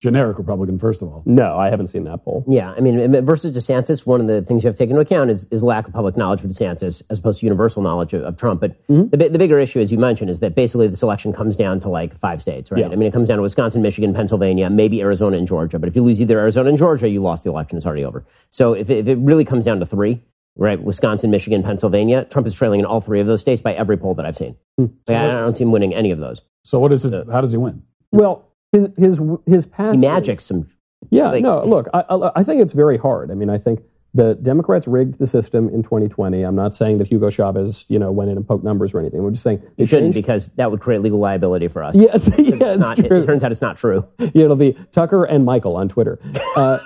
Generic 0.02 0.36
Republican, 0.36 0.80
first 0.80 1.00
of 1.00 1.08
all. 1.08 1.22
No, 1.24 1.56
I 1.56 1.70
haven't 1.70 1.86
seen 1.86 2.02
that 2.04 2.24
poll. 2.24 2.44
Yeah, 2.48 2.72
I 2.72 2.80
mean, 2.80 3.24
versus 3.24 3.56
DeSantis, 3.56 4.04
one 4.04 4.20
of 4.20 4.26
the 4.26 4.42
things 4.42 4.64
you 4.64 4.68
have 4.68 4.74
to 4.74 4.78
take 4.82 4.90
into 4.90 5.00
account 5.00 5.30
is, 5.30 5.46
is 5.52 5.62
lack 5.62 5.86
of 5.86 5.94
public 5.94 6.16
knowledge 6.16 6.40
for 6.40 6.48
DeSantis 6.48 7.02
as 7.08 7.20
opposed 7.20 7.38
to 7.38 7.46
universal 7.46 7.82
knowledge 7.82 8.12
of, 8.12 8.22
of 8.24 8.36
Trump. 8.36 8.60
But 8.60 8.84
mm-hmm. 8.88 9.16
the, 9.16 9.28
the 9.28 9.38
bigger 9.38 9.60
issue, 9.60 9.80
as 9.80 9.92
you 9.92 9.98
mentioned, 9.98 10.28
is 10.28 10.40
that 10.40 10.56
basically 10.56 10.88
this 10.88 11.04
election 11.04 11.32
comes 11.32 11.54
down 11.54 11.78
to 11.80 11.88
like 11.88 12.18
five 12.18 12.42
states, 12.42 12.72
right? 12.72 12.80
Yeah. 12.80 12.88
I 12.88 12.96
mean, 12.96 13.06
it 13.06 13.12
comes 13.12 13.28
down 13.28 13.38
to 13.38 13.42
Wisconsin, 13.42 13.80
Michigan, 13.80 14.12
Pennsylvania, 14.12 14.68
maybe 14.68 15.00
Arizona 15.00 15.36
and 15.36 15.46
Georgia. 15.46 15.78
But 15.78 15.88
if 15.88 15.94
you 15.94 16.02
lose 16.02 16.20
either 16.20 16.38
Arizona 16.40 16.68
and 16.70 16.78
Georgia, 16.78 17.08
you 17.08 17.22
lost 17.22 17.44
the 17.44 17.50
election. 17.50 17.76
It's 17.76 17.86
already 17.86 18.04
over. 18.04 18.24
So 18.50 18.72
if 18.72 18.90
it, 18.90 18.98
if 18.98 19.08
it 19.08 19.18
really 19.18 19.44
comes 19.44 19.64
down 19.64 19.78
to 19.78 19.86
three, 19.86 20.20
right? 20.56 20.82
Wisconsin, 20.82 21.30
Michigan, 21.30 21.62
Pennsylvania. 21.62 22.24
Trump 22.24 22.48
is 22.48 22.54
trailing 22.54 22.80
in 22.80 22.86
all 22.86 23.00
three 23.00 23.20
of 23.20 23.28
those 23.28 23.40
states 23.40 23.62
by 23.62 23.72
every 23.72 23.96
poll 23.96 24.14
that 24.14 24.26
I've 24.26 24.36
seen. 24.36 24.56
Hmm. 24.76 24.86
So 25.06 25.14
I, 25.14 25.24
I, 25.24 25.30
don't 25.30 25.54
see 25.54 25.62
him 25.62 25.70
winning 25.70 25.94
any 25.94 26.10
of 26.10 26.18
those. 26.18 26.42
So 26.64 26.78
what 26.78 26.92
is 26.92 27.04
his? 27.04 27.12
So, 27.12 27.24
how 27.30 27.40
does 27.40 27.52
he 27.52 27.56
win? 27.56 27.82
Well, 28.10 28.51
his 28.72 28.88
his 28.96 29.20
his 29.46 29.66
path. 29.66 29.94
He 29.94 30.00
magics 30.00 30.44
some. 30.44 30.68
Yeah, 31.10 31.30
like, 31.30 31.42
no. 31.42 31.64
Look, 31.64 31.88
I, 31.92 32.04
I 32.36 32.44
think 32.44 32.62
it's 32.62 32.72
very 32.72 32.96
hard. 32.96 33.30
I 33.30 33.34
mean, 33.34 33.50
I 33.50 33.58
think 33.58 33.80
the 34.14 34.34
Democrats 34.34 34.86
rigged 34.86 35.18
the 35.18 35.26
system 35.26 35.68
in 35.70 35.82
2020. 35.82 36.42
I'm 36.42 36.54
not 36.54 36.74
saying 36.74 36.98
that 36.98 37.06
Hugo 37.06 37.30
Chavez, 37.30 37.84
you 37.88 37.98
know, 37.98 38.12
went 38.12 38.30
in 38.30 38.36
and 38.36 38.46
poked 38.46 38.62
numbers 38.62 38.92
or 38.92 39.00
anything. 39.00 39.22
We're 39.22 39.30
just 39.30 39.42
saying 39.42 39.62
you 39.76 39.86
shouldn't 39.86 40.14
because 40.14 40.48
that 40.56 40.70
would 40.70 40.80
create 40.80 41.00
legal 41.00 41.18
liability 41.18 41.68
for 41.68 41.82
us. 41.82 41.94
Yes, 41.94 42.30
yeah, 42.38 42.76
not, 42.76 42.98
it, 42.98 43.06
it, 43.06 43.26
turns 43.26 43.42
out 43.42 43.52
it's 43.52 43.62
not 43.62 43.76
true. 43.76 44.06
Yeah, 44.18 44.30
it'll 44.34 44.56
be 44.56 44.76
Tucker 44.92 45.24
and 45.24 45.44
Michael 45.44 45.76
on 45.76 45.88
Twitter. 45.88 46.18
Uh, 46.54 46.78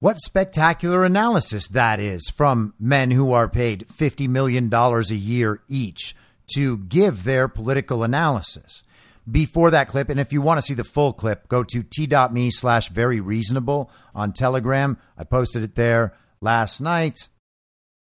what 0.00 0.20
spectacular 0.20 1.04
analysis 1.04 1.68
that 1.68 2.00
is 2.00 2.28
from 2.28 2.74
men 2.78 3.12
who 3.12 3.32
are 3.32 3.48
paid 3.48 3.86
$50 3.88 4.28
million 4.28 4.72
a 4.74 5.00
year 5.14 5.62
each 5.68 6.14
to 6.54 6.78
give 6.78 7.24
their 7.24 7.48
political 7.48 8.02
analysis 8.02 8.84
before 9.30 9.70
that 9.70 9.88
clip. 9.88 10.08
And 10.08 10.18
if 10.18 10.32
you 10.32 10.40
want 10.42 10.58
to 10.58 10.62
see 10.62 10.74
the 10.74 10.84
full 10.84 11.12
clip, 11.12 11.48
go 11.48 11.62
to 11.64 11.82
t.me 11.82 12.50
slash 12.50 12.88
very 12.88 13.20
reasonable 13.20 13.90
on 14.14 14.32
Telegram. 14.32 14.98
I 15.16 15.24
posted 15.24 15.62
it 15.62 15.74
there. 15.74 16.14
last 16.40 16.80
night. 16.80 17.28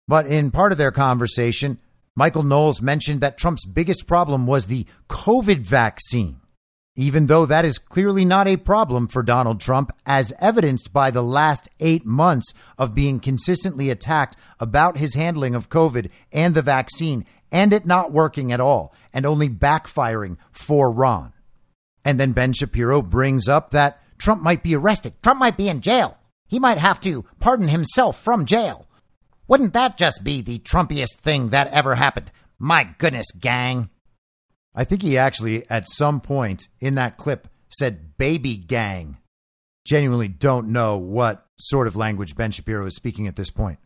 But 0.07 0.27
in 0.27 0.51
part 0.51 0.71
of 0.71 0.77
their 0.77 0.91
conversation, 0.91 1.79
Michael 2.15 2.43
Knowles 2.43 2.81
mentioned 2.81 3.21
that 3.21 3.37
Trump's 3.37 3.65
biggest 3.65 4.07
problem 4.07 4.45
was 4.45 4.67
the 4.67 4.85
COVID 5.09 5.59
vaccine, 5.59 6.41
even 6.99 7.27
though 7.27 7.45
that 7.45 7.63
is 7.63 7.77
clearly 7.77 8.25
not 8.25 8.45
a 8.45 8.57
problem 8.57 9.07
for 9.07 9.23
Donald 9.23 9.61
Trump, 9.61 9.93
as 10.05 10.33
evidenced 10.39 10.91
by 10.91 11.09
the 11.09 11.23
last 11.23 11.69
eight 11.79 12.05
months 12.05 12.53
of 12.77 12.93
being 12.93 13.21
consistently 13.21 13.89
attacked 13.89 14.35
about 14.59 14.97
his 14.97 15.15
handling 15.15 15.55
of 15.55 15.69
COVID 15.69 16.09
and 16.33 16.53
the 16.53 16.61
vaccine 16.61 17.25
and 17.53 17.71
it 17.71 17.85
not 17.85 18.11
working 18.11 18.51
at 18.51 18.59
all 18.59 18.93
and 19.13 19.25
only 19.25 19.47
backfiring 19.47 20.35
for 20.51 20.91
Ron. 20.91 21.31
And 22.03 22.19
then 22.19 22.33
Ben 22.33 22.51
Shapiro 22.51 23.01
brings 23.01 23.47
up 23.47 23.69
that 23.69 24.03
Trump 24.17 24.43
might 24.43 24.61
be 24.61 24.75
arrested. 24.75 25.13
Trump 25.23 25.39
might 25.39 25.55
be 25.55 25.69
in 25.69 25.79
jail. 25.79 26.17
He 26.47 26.59
might 26.59 26.79
have 26.79 26.99
to 27.01 27.23
pardon 27.39 27.69
himself 27.69 28.21
from 28.21 28.45
jail. 28.45 28.87
Wouldn't 29.47 29.71
that 29.71 29.97
just 29.97 30.25
be 30.25 30.41
the 30.41 30.59
Trumpiest 30.59 31.15
thing 31.15 31.49
that 31.49 31.67
ever 31.67 31.95
happened? 31.95 32.31
My 32.57 32.93
goodness, 32.97 33.31
gang. 33.31 33.89
I 34.75 34.83
think 34.83 35.01
he 35.01 35.17
actually, 35.17 35.69
at 35.69 35.89
some 35.89 36.21
point 36.21 36.67
in 36.79 36.95
that 36.95 37.17
clip, 37.17 37.47
said 37.69 38.17
baby 38.17 38.57
gang. 38.57 39.17
Genuinely 39.85 40.27
don't 40.27 40.69
know 40.69 40.97
what 40.97 41.47
sort 41.57 41.87
of 41.87 41.95
language 41.95 42.35
Ben 42.35 42.51
Shapiro 42.51 42.85
is 42.85 42.95
speaking 42.95 43.27
at 43.27 43.35
this 43.35 43.49
point. 43.49 43.79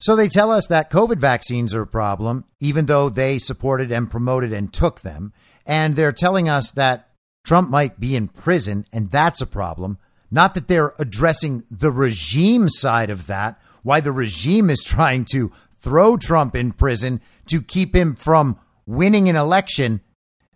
So 0.00 0.14
they 0.14 0.28
tell 0.28 0.50
us 0.50 0.68
that 0.68 0.90
COVID 0.90 1.18
vaccines 1.18 1.74
are 1.74 1.82
a 1.82 1.86
problem, 1.86 2.44
even 2.60 2.86
though 2.86 3.08
they 3.08 3.38
supported 3.38 3.90
and 3.90 4.10
promoted 4.10 4.52
and 4.52 4.72
took 4.72 5.00
them. 5.00 5.32
And 5.66 5.96
they're 5.96 6.12
telling 6.12 6.48
us 6.48 6.70
that 6.72 7.10
Trump 7.44 7.68
might 7.68 7.98
be 7.98 8.14
in 8.14 8.28
prison, 8.28 8.86
and 8.92 9.10
that's 9.10 9.40
a 9.40 9.46
problem. 9.46 9.98
Not 10.30 10.54
that 10.54 10.68
they're 10.68 10.94
addressing 10.98 11.64
the 11.70 11.90
regime 11.90 12.68
side 12.68 13.10
of 13.10 13.26
that, 13.26 13.60
why 13.82 14.00
the 14.00 14.12
regime 14.12 14.70
is 14.70 14.82
trying 14.84 15.24
to 15.32 15.50
throw 15.80 16.16
Trump 16.16 16.54
in 16.54 16.72
prison 16.72 17.20
to 17.46 17.62
keep 17.62 17.94
him 17.94 18.14
from 18.14 18.58
winning 18.88 19.28
an 19.28 19.36
election 19.36 20.00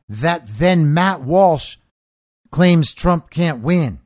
that 0.09 0.43
then 0.47 0.93
Matt 0.93 1.21
Walsh 1.21 1.77
claims 2.51 2.93
Trump 2.93 3.31
can't 3.31 3.61
win. 3.61 4.01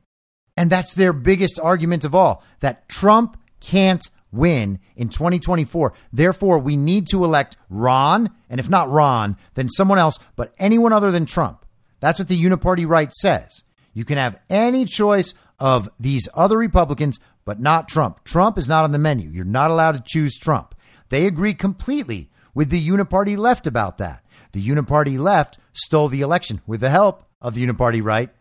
And 0.55 0.69
that's 0.69 0.93
their 0.93 1.13
biggest 1.13 1.59
argument 1.59 2.03
of 2.03 2.13
all 2.13 2.43
that 2.59 2.89
Trump 2.89 3.37
can't 3.59 4.07
win 4.31 4.79
in 4.95 5.09
2024. 5.09 5.93
Therefore, 6.11 6.59
we 6.59 6.75
need 6.75 7.07
to 7.07 7.23
elect 7.23 7.55
Ron, 7.69 8.29
and 8.49 8.59
if 8.59 8.69
not 8.69 8.91
Ron, 8.91 9.37
then 9.53 9.69
someone 9.69 9.97
else, 9.97 10.19
but 10.35 10.53
anyone 10.59 10.93
other 10.93 11.11
than 11.11 11.25
Trump. 11.25 11.65
That's 11.99 12.19
what 12.19 12.27
the 12.27 12.41
uniparty 12.41 12.87
right 12.87 13.13
says. 13.13 13.63
You 13.93 14.03
can 14.03 14.17
have 14.17 14.41
any 14.49 14.85
choice 14.85 15.33
of 15.59 15.89
these 15.99 16.27
other 16.33 16.57
Republicans, 16.57 17.19
but 17.45 17.59
not 17.59 17.87
Trump. 17.87 18.23
Trump 18.23 18.57
is 18.57 18.67
not 18.67 18.83
on 18.83 18.91
the 18.91 18.99
menu. 18.99 19.29
You're 19.29 19.45
not 19.45 19.71
allowed 19.71 19.93
to 19.93 20.03
choose 20.05 20.37
Trump. 20.37 20.75
They 21.09 21.25
agree 21.25 21.53
completely 21.53 22.29
with 22.57 22.71
the 22.71 22.89
uniparty 22.89 23.37
left 23.37 23.67
about 23.67 23.99
that. 23.99 24.25
The 24.51 24.67
uniparty 24.67 25.19
left 25.19 25.59
stole 25.73 26.07
the 26.07 26.21
election 26.21 26.59
with 26.65 26.79
the 26.79 26.89
help 26.89 27.23
of 27.39 27.53
the 27.53 27.63
uniparty 27.63 28.03
right. 28.03 28.31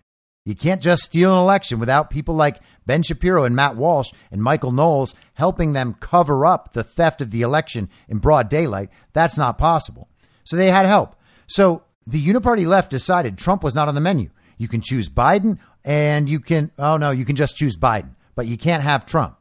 You 0.46 0.55
can't 0.55 0.81
just 0.81 1.02
steal 1.02 1.35
an 1.35 1.38
election 1.38 1.79
without 1.79 2.09
people 2.09 2.35
like 2.35 2.62
Ben 2.87 3.02
Shapiro 3.02 3.44
and 3.44 3.55
Matt 3.55 3.76
Walsh 3.76 4.12
and 4.31 4.42
Michael 4.42 4.72
Knowles 4.72 5.14
helping 5.35 5.74
them 5.74 5.96
cover 6.00 6.46
up 6.46 6.72
the 6.72 6.83
theft 6.83 7.20
of 7.20 7.31
the 7.31 7.42
election 7.42 7.90
in 8.09 8.16
broad 8.16 8.48
daylight. 8.48 8.88
That's 9.12 9.37
not 9.37 9.59
possible. 9.59 10.09
So 10.44 10.57
they 10.57 10.70
had 10.70 10.87
help. 10.87 11.14
So 11.46 11.83
the 12.07 12.26
uniparty 12.26 12.66
left 12.66 12.90
decided 12.90 13.37
Trump 13.37 13.62
was 13.62 13.74
not 13.74 13.87
on 13.87 13.94
the 13.94 14.00
menu. 14.00 14.31
You 14.57 14.66
can 14.66 14.81
choose 14.81 15.11
Biden 15.11 15.59
and 15.85 16.31
you 16.31 16.40
can, 16.40 16.70
oh 16.79 16.96
no, 16.96 17.11
you 17.11 17.26
can 17.26 17.37
just 17.37 17.59
choose 17.59 17.76
Biden, 17.76 18.14
but 18.35 18.46
you 18.46 18.57
can't 18.57 18.83
have 18.83 19.05
Trump. 19.05 19.37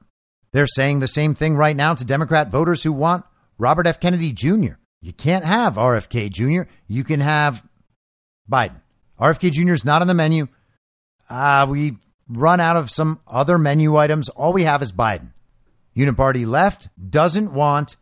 They're 0.51 0.67
saying 0.67 0.99
the 0.99 1.07
same 1.07 1.33
thing 1.33 1.55
right 1.55 1.77
now 1.77 1.93
to 1.93 2.03
Democrat 2.03 2.51
voters 2.51 2.83
who 2.83 2.91
want 2.91 3.23
Robert 3.57 3.87
F. 3.87 3.99
Kennedy 3.99 4.31
Jr. 4.31 4.73
You 5.01 5.13
can't 5.13 5.45
have 5.45 5.75
RFK 5.75 6.31
Jr., 6.31 6.69
you 6.87 7.03
can 7.03 7.19
have 7.19 7.63
Biden. 8.49 8.81
RFK 9.19 9.51
Jr. 9.51 9.73
is 9.73 9.85
not 9.85 10.01
on 10.01 10.07
the 10.07 10.13
menu. 10.13 10.47
Uh, 11.29 11.65
we 11.69 11.97
run 12.27 12.59
out 12.59 12.75
of 12.75 12.89
some 12.89 13.19
other 13.27 13.57
menu 13.57 13.95
items. 13.95 14.29
All 14.29 14.53
we 14.53 14.63
have 14.63 14.81
is 14.81 14.91
Biden. 14.91 15.31
Uniparty 15.95 16.45
left 16.45 16.89
doesn't 17.09 17.53
want 17.53 17.95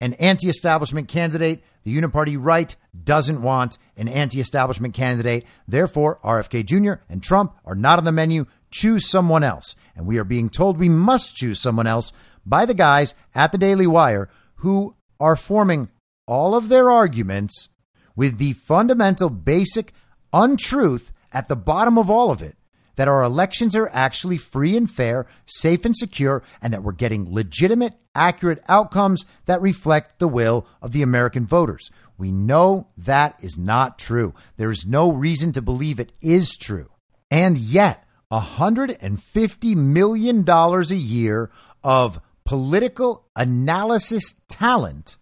an 0.00 0.14
anti 0.14 0.48
establishment 0.48 1.08
candidate. 1.08 1.62
The 1.84 1.96
Uniparty 1.96 2.36
right 2.38 2.74
doesn't 3.04 3.40
want 3.40 3.78
an 3.96 4.08
anti 4.08 4.40
establishment 4.40 4.94
candidate. 4.94 5.46
Therefore, 5.68 6.18
RFK 6.24 6.64
Jr. 6.66 7.00
and 7.08 7.22
Trump 7.22 7.54
are 7.64 7.76
not 7.76 7.98
on 7.98 8.04
the 8.04 8.12
menu. 8.12 8.46
Choose 8.70 9.08
someone 9.08 9.44
else. 9.44 9.76
And 9.94 10.06
we 10.06 10.18
are 10.18 10.24
being 10.24 10.50
told 10.50 10.78
we 10.78 10.88
must 10.88 11.36
choose 11.36 11.60
someone 11.60 11.86
else 11.86 12.12
by 12.44 12.66
the 12.66 12.74
guys 12.74 13.14
at 13.34 13.52
the 13.52 13.58
Daily 13.58 13.86
Wire 13.86 14.28
who 14.56 14.95
are 15.20 15.36
forming 15.36 15.90
all 16.26 16.54
of 16.54 16.68
their 16.68 16.90
arguments 16.90 17.68
with 18.14 18.38
the 18.38 18.52
fundamental, 18.54 19.30
basic 19.30 19.92
untruth 20.32 21.12
at 21.32 21.48
the 21.48 21.56
bottom 21.56 21.98
of 21.98 22.10
all 22.10 22.30
of 22.30 22.42
it 22.42 22.56
that 22.96 23.08
our 23.08 23.22
elections 23.22 23.76
are 23.76 23.90
actually 23.92 24.38
free 24.38 24.76
and 24.76 24.90
fair, 24.90 25.26
safe 25.44 25.84
and 25.84 25.96
secure, 25.96 26.42
and 26.60 26.72
that 26.72 26.82
we're 26.82 26.92
getting 26.92 27.32
legitimate, 27.32 27.94
accurate 28.14 28.62
outcomes 28.68 29.24
that 29.44 29.60
reflect 29.60 30.18
the 30.18 30.28
will 30.28 30.66
of 30.82 30.92
the 30.92 31.02
American 31.02 31.46
voters. 31.46 31.90
We 32.18 32.32
know 32.32 32.88
that 32.96 33.38
is 33.42 33.58
not 33.58 33.98
true. 33.98 34.34
There 34.56 34.70
is 34.70 34.86
no 34.86 35.12
reason 35.12 35.52
to 35.52 35.62
believe 35.62 36.00
it 36.00 36.12
is 36.20 36.56
true. 36.56 36.90
And 37.30 37.58
yet, 37.58 38.04
$150 38.32 39.76
million 39.76 40.48
a 40.48 40.82
year 40.94 41.50
of 41.84 42.20
political 42.46 43.26
analysis 43.36 44.34
talent 44.48 45.16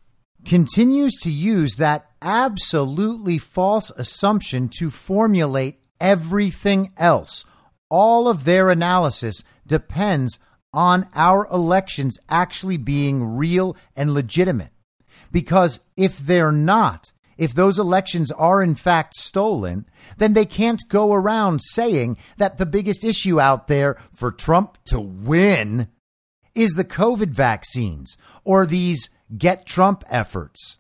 continues 0.45 1.17
to 1.17 1.33
use 1.33 1.77
that 1.77 2.07
absolutely 2.23 3.39
false 3.39 3.91
assumption 3.97 4.69
to 4.69 4.91
formulate 4.91 5.81
everything 6.01 6.93
else 6.97 7.45
all 7.95 8.27
of 8.27 8.43
their 8.43 8.71
analysis 8.71 9.45
depends 9.67 10.41
on 10.73 11.09
our 11.15 11.47
elections 11.53 12.19
actually 12.29 12.77
being 12.77 13.37
real 13.37 13.77
and 13.95 14.13
legitimate. 14.13 14.73
Because 15.31 15.79
if 15.97 16.19
they're 16.19 16.51
not, 16.51 17.13
if 17.39 17.55
those 17.55 17.79
elections 17.79 18.33
are 18.33 18.65
in 18.65 18.75
fact 18.75 19.15
stolen, 19.15 19.87
then 20.19 20.33
they 20.33 20.45
can't 20.45 20.83
go 20.89 21.13
around 21.13 21.61
saying 21.61 22.17
that 22.37 22.59
the 22.59 22.67
biggest 22.67 23.05
issue 23.05 23.41
out 23.41 23.69
there 23.69 23.97
for 24.13 24.33
Trump 24.33 24.77
to 24.87 24.99
win 24.99 25.87
is 26.55 26.73
the 26.73 26.85
COVID 26.85 27.31
vaccines 27.31 28.17
or 28.45 28.67
these 28.67 29.11
get 29.37 29.67
Trump 29.67 30.05
efforts. 30.09 30.79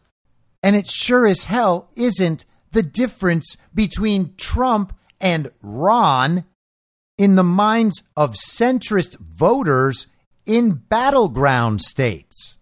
And 0.62 0.76
it 0.76 0.88
sure 0.88 1.26
as 1.26 1.46
hell 1.46 1.90
isn't 1.96 2.44
the 2.72 2.82
difference 2.82 3.56
between 3.74 4.34
Trump 4.36 4.96
and 5.20 5.50
Ron 5.62 6.44
in 7.16 7.36
the 7.36 7.44
minds 7.44 8.02
of 8.16 8.34
centrist 8.34 9.18
voters 9.18 10.06
in 10.46 10.72
battleground 10.72 11.80
states. 11.80 12.58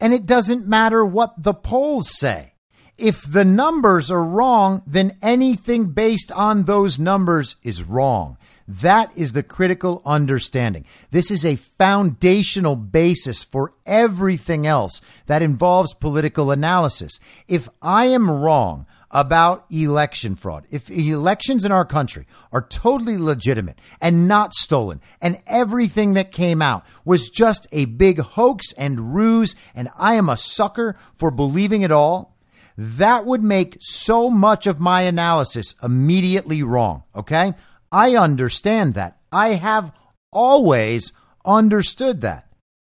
And 0.00 0.12
it 0.12 0.26
doesn't 0.26 0.66
matter 0.66 1.04
what 1.04 1.34
the 1.42 1.54
polls 1.54 2.10
say. 2.18 2.54
If 2.96 3.22
the 3.22 3.44
numbers 3.44 4.10
are 4.10 4.22
wrong, 4.22 4.82
then 4.86 5.18
anything 5.20 5.86
based 5.86 6.30
on 6.32 6.62
those 6.62 6.98
numbers 6.98 7.56
is 7.62 7.82
wrong. 7.82 8.38
That 8.66 9.10
is 9.16 9.32
the 9.32 9.42
critical 9.42 10.00
understanding. 10.06 10.84
This 11.10 11.30
is 11.30 11.44
a 11.44 11.56
foundational 11.56 12.76
basis 12.76 13.44
for 13.44 13.74
everything 13.84 14.66
else 14.66 15.02
that 15.26 15.42
involves 15.42 15.94
political 15.94 16.50
analysis. 16.50 17.20
If 17.46 17.68
I 17.82 18.06
am 18.06 18.30
wrong 18.30 18.86
about 19.14 19.64
election 19.70 20.34
fraud. 20.34 20.66
If 20.72 20.90
elections 20.90 21.64
in 21.64 21.70
our 21.70 21.84
country 21.84 22.26
are 22.52 22.66
totally 22.66 23.16
legitimate 23.16 23.78
and 24.00 24.26
not 24.26 24.52
stolen, 24.52 25.00
and 25.22 25.40
everything 25.46 26.14
that 26.14 26.32
came 26.32 26.60
out 26.60 26.84
was 27.04 27.30
just 27.30 27.68
a 27.70 27.84
big 27.84 28.18
hoax 28.18 28.72
and 28.72 29.14
ruse, 29.14 29.54
and 29.72 29.88
I 29.96 30.14
am 30.14 30.28
a 30.28 30.36
sucker 30.36 30.96
for 31.14 31.30
believing 31.30 31.82
it 31.82 31.92
all, 31.92 32.36
that 32.76 33.24
would 33.24 33.44
make 33.44 33.76
so 33.78 34.28
much 34.30 34.66
of 34.66 34.80
my 34.80 35.02
analysis 35.02 35.76
immediately 35.80 36.64
wrong. 36.64 37.04
Okay? 37.14 37.54
I 37.94 38.16
understand 38.16 38.94
that. 38.94 39.18
I 39.30 39.50
have 39.50 39.92
always 40.32 41.12
understood 41.44 42.22
that. 42.22 42.48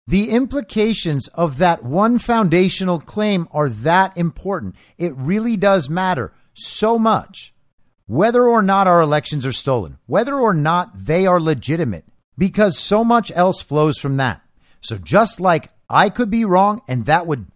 The 0.05 0.29
implications 0.29 1.27
of 1.29 1.57
that 1.57 1.83
one 1.83 2.19
foundational 2.19 2.99
claim 2.99 3.47
are 3.51 3.67
that 3.67 4.15
important. 4.15 4.75
It 4.99 5.13
really 5.15 5.57
does 5.57 5.89
matter 5.89 6.33
so 6.53 6.99
much. 6.99 7.51
Whether 8.05 8.47
or 8.47 8.61
not 8.61 8.85
our 8.85 9.01
elections 9.01 9.43
are 9.43 9.51
stolen, 9.51 9.97
whether 10.05 10.35
or 10.35 10.53
not 10.53 11.05
they 11.05 11.25
are 11.25 11.41
legitimate, 11.41 12.05
because 12.37 12.77
so 12.77 13.03
much 13.03 13.31
else 13.33 13.59
flows 13.59 13.97
from 13.97 14.17
that. 14.17 14.41
So, 14.81 14.97
just 14.99 15.39
like 15.39 15.69
I 15.89 16.09
could 16.09 16.29
be 16.29 16.45
wrong 16.45 16.81
and 16.87 17.05
that 17.05 17.25
would 17.25 17.47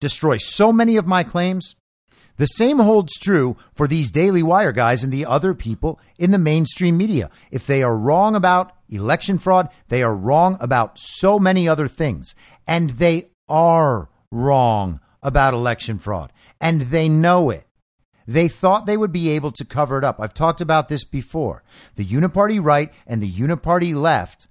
destroy 0.00 0.36
so 0.36 0.72
many 0.72 0.96
of 0.96 1.06
my 1.06 1.24
claims, 1.24 1.74
The 2.38 2.46
same 2.46 2.78
holds 2.78 3.18
true 3.18 3.56
for 3.74 3.86
these 3.86 4.10
Daily 4.10 4.42
Wire 4.42 4.72
guys 4.72 5.04
and 5.04 5.12
the 5.12 5.26
other 5.26 5.54
people 5.54 6.00
in 6.18 6.30
the 6.30 6.38
mainstream 6.38 6.96
media. 6.96 7.30
If 7.50 7.66
they 7.66 7.82
are 7.82 7.98
wrong 7.98 8.34
about 8.34 8.72
election 8.88 9.38
fraud, 9.38 9.68
they 9.88 10.02
are 10.02 10.14
wrong 10.14 10.56
about 10.60 10.98
so 10.98 11.38
many 11.38 11.68
other 11.68 11.88
things. 11.88 12.34
And 12.66 12.90
they 12.90 13.30
are 13.48 14.08
wrong 14.30 15.00
about 15.22 15.52
election 15.52 15.98
fraud. 15.98 16.32
And 16.60 16.82
they 16.82 17.08
know 17.08 17.50
it. 17.50 17.66
They 18.26 18.46
thought 18.48 18.86
they 18.86 18.96
would 18.98 19.12
be 19.12 19.30
able 19.30 19.52
to 19.52 19.64
cover 19.64 19.98
it 19.98 20.04
up. 20.04 20.20
I've 20.20 20.34
talked 20.34 20.60
about 20.60 20.88
this 20.88 21.04
before. 21.04 21.62
The 21.96 22.04
uniparty 22.04 22.62
right 22.62 22.92
and 23.06 23.22
the 23.22 23.30
uniparty 23.30 23.94
left 23.94 24.47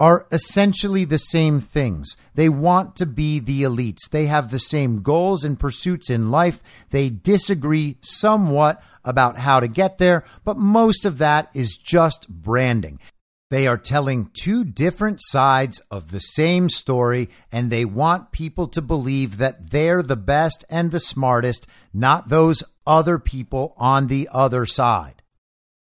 are 0.00 0.26
essentially 0.32 1.04
the 1.04 1.18
same 1.18 1.60
things. 1.60 2.16
They 2.34 2.48
want 2.48 2.96
to 2.96 3.06
be 3.06 3.38
the 3.38 3.62
elites. 3.62 4.08
They 4.10 4.26
have 4.26 4.50
the 4.50 4.58
same 4.58 5.02
goals 5.02 5.44
and 5.44 5.60
pursuits 5.60 6.08
in 6.08 6.30
life. 6.30 6.60
They 6.88 7.10
disagree 7.10 7.98
somewhat 8.00 8.82
about 9.04 9.36
how 9.36 9.60
to 9.60 9.68
get 9.68 9.98
there, 9.98 10.24
but 10.42 10.56
most 10.56 11.04
of 11.04 11.18
that 11.18 11.50
is 11.54 11.76
just 11.76 12.28
branding. 12.28 12.98
They 13.50 13.66
are 13.66 13.76
telling 13.76 14.30
two 14.32 14.64
different 14.64 15.20
sides 15.20 15.82
of 15.90 16.12
the 16.12 16.20
same 16.20 16.68
story, 16.68 17.28
and 17.50 17.68
they 17.68 17.84
want 17.84 18.32
people 18.32 18.68
to 18.68 18.80
believe 18.80 19.36
that 19.36 19.70
they're 19.70 20.02
the 20.02 20.16
best 20.16 20.64
and 20.70 20.90
the 20.90 21.00
smartest, 21.00 21.66
not 21.92 22.28
those 22.28 22.62
other 22.86 23.18
people 23.18 23.74
on 23.76 24.06
the 24.06 24.28
other 24.32 24.66
side. 24.66 25.22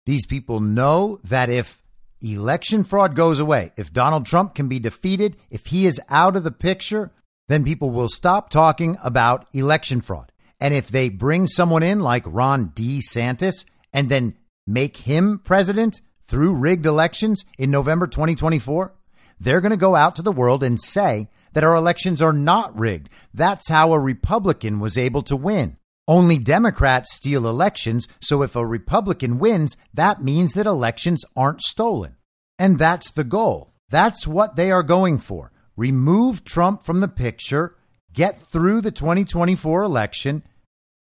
These 0.05 0.25
people 0.25 0.59
know 0.59 1.19
that 1.23 1.49
if 1.49 1.80
election 2.21 2.83
fraud 2.83 3.15
goes 3.15 3.39
away, 3.39 3.71
if 3.77 3.91
Donald 3.91 4.25
Trump 4.25 4.55
can 4.55 4.67
be 4.67 4.79
defeated, 4.79 5.37
if 5.49 5.67
he 5.67 5.85
is 5.85 5.99
out 6.09 6.35
of 6.35 6.43
the 6.43 6.51
picture, 6.51 7.11
then 7.47 7.63
people 7.63 7.89
will 7.91 8.07
stop 8.07 8.49
talking 8.49 8.97
about 9.03 9.45
election 9.53 10.01
fraud. 10.01 10.31
And 10.59 10.73
if 10.73 10.87
they 10.87 11.09
bring 11.09 11.47
someone 11.47 11.83
in 11.83 11.99
like 11.99 12.23
Ron 12.25 12.69
DeSantis 12.69 13.65
and 13.91 14.09
then 14.09 14.35
make 14.67 14.97
him 14.97 15.39
president 15.43 16.01
through 16.27 16.55
rigged 16.55 16.85
elections 16.85 17.43
in 17.57 17.71
November 17.71 18.07
2024, 18.07 18.93
they're 19.39 19.59
going 19.61 19.71
to 19.71 19.77
go 19.77 19.95
out 19.95 20.15
to 20.15 20.21
the 20.21 20.31
world 20.31 20.63
and 20.63 20.79
say 20.79 21.27
that 21.53 21.63
our 21.63 21.75
elections 21.75 22.21
are 22.21 22.31
not 22.31 22.77
rigged. 22.79 23.09
That's 23.33 23.69
how 23.69 23.91
a 23.91 23.99
Republican 23.99 24.79
was 24.79 24.97
able 24.97 25.23
to 25.23 25.35
win. 25.35 25.77
Only 26.11 26.39
Democrats 26.39 27.13
steal 27.13 27.47
elections, 27.47 28.05
so 28.19 28.41
if 28.41 28.57
a 28.57 28.65
Republican 28.65 29.39
wins, 29.39 29.77
that 29.93 30.21
means 30.21 30.51
that 30.51 30.65
elections 30.65 31.23
aren't 31.37 31.61
stolen. 31.61 32.17
And 32.59 32.77
that's 32.77 33.13
the 33.13 33.23
goal. 33.23 33.71
That's 33.89 34.27
what 34.27 34.57
they 34.57 34.71
are 34.71 34.83
going 34.83 35.19
for. 35.19 35.53
Remove 35.77 36.43
Trump 36.43 36.83
from 36.83 36.99
the 36.99 37.07
picture, 37.07 37.77
get 38.11 38.37
through 38.37 38.81
the 38.81 38.91
2024 38.91 39.83
election, 39.83 40.43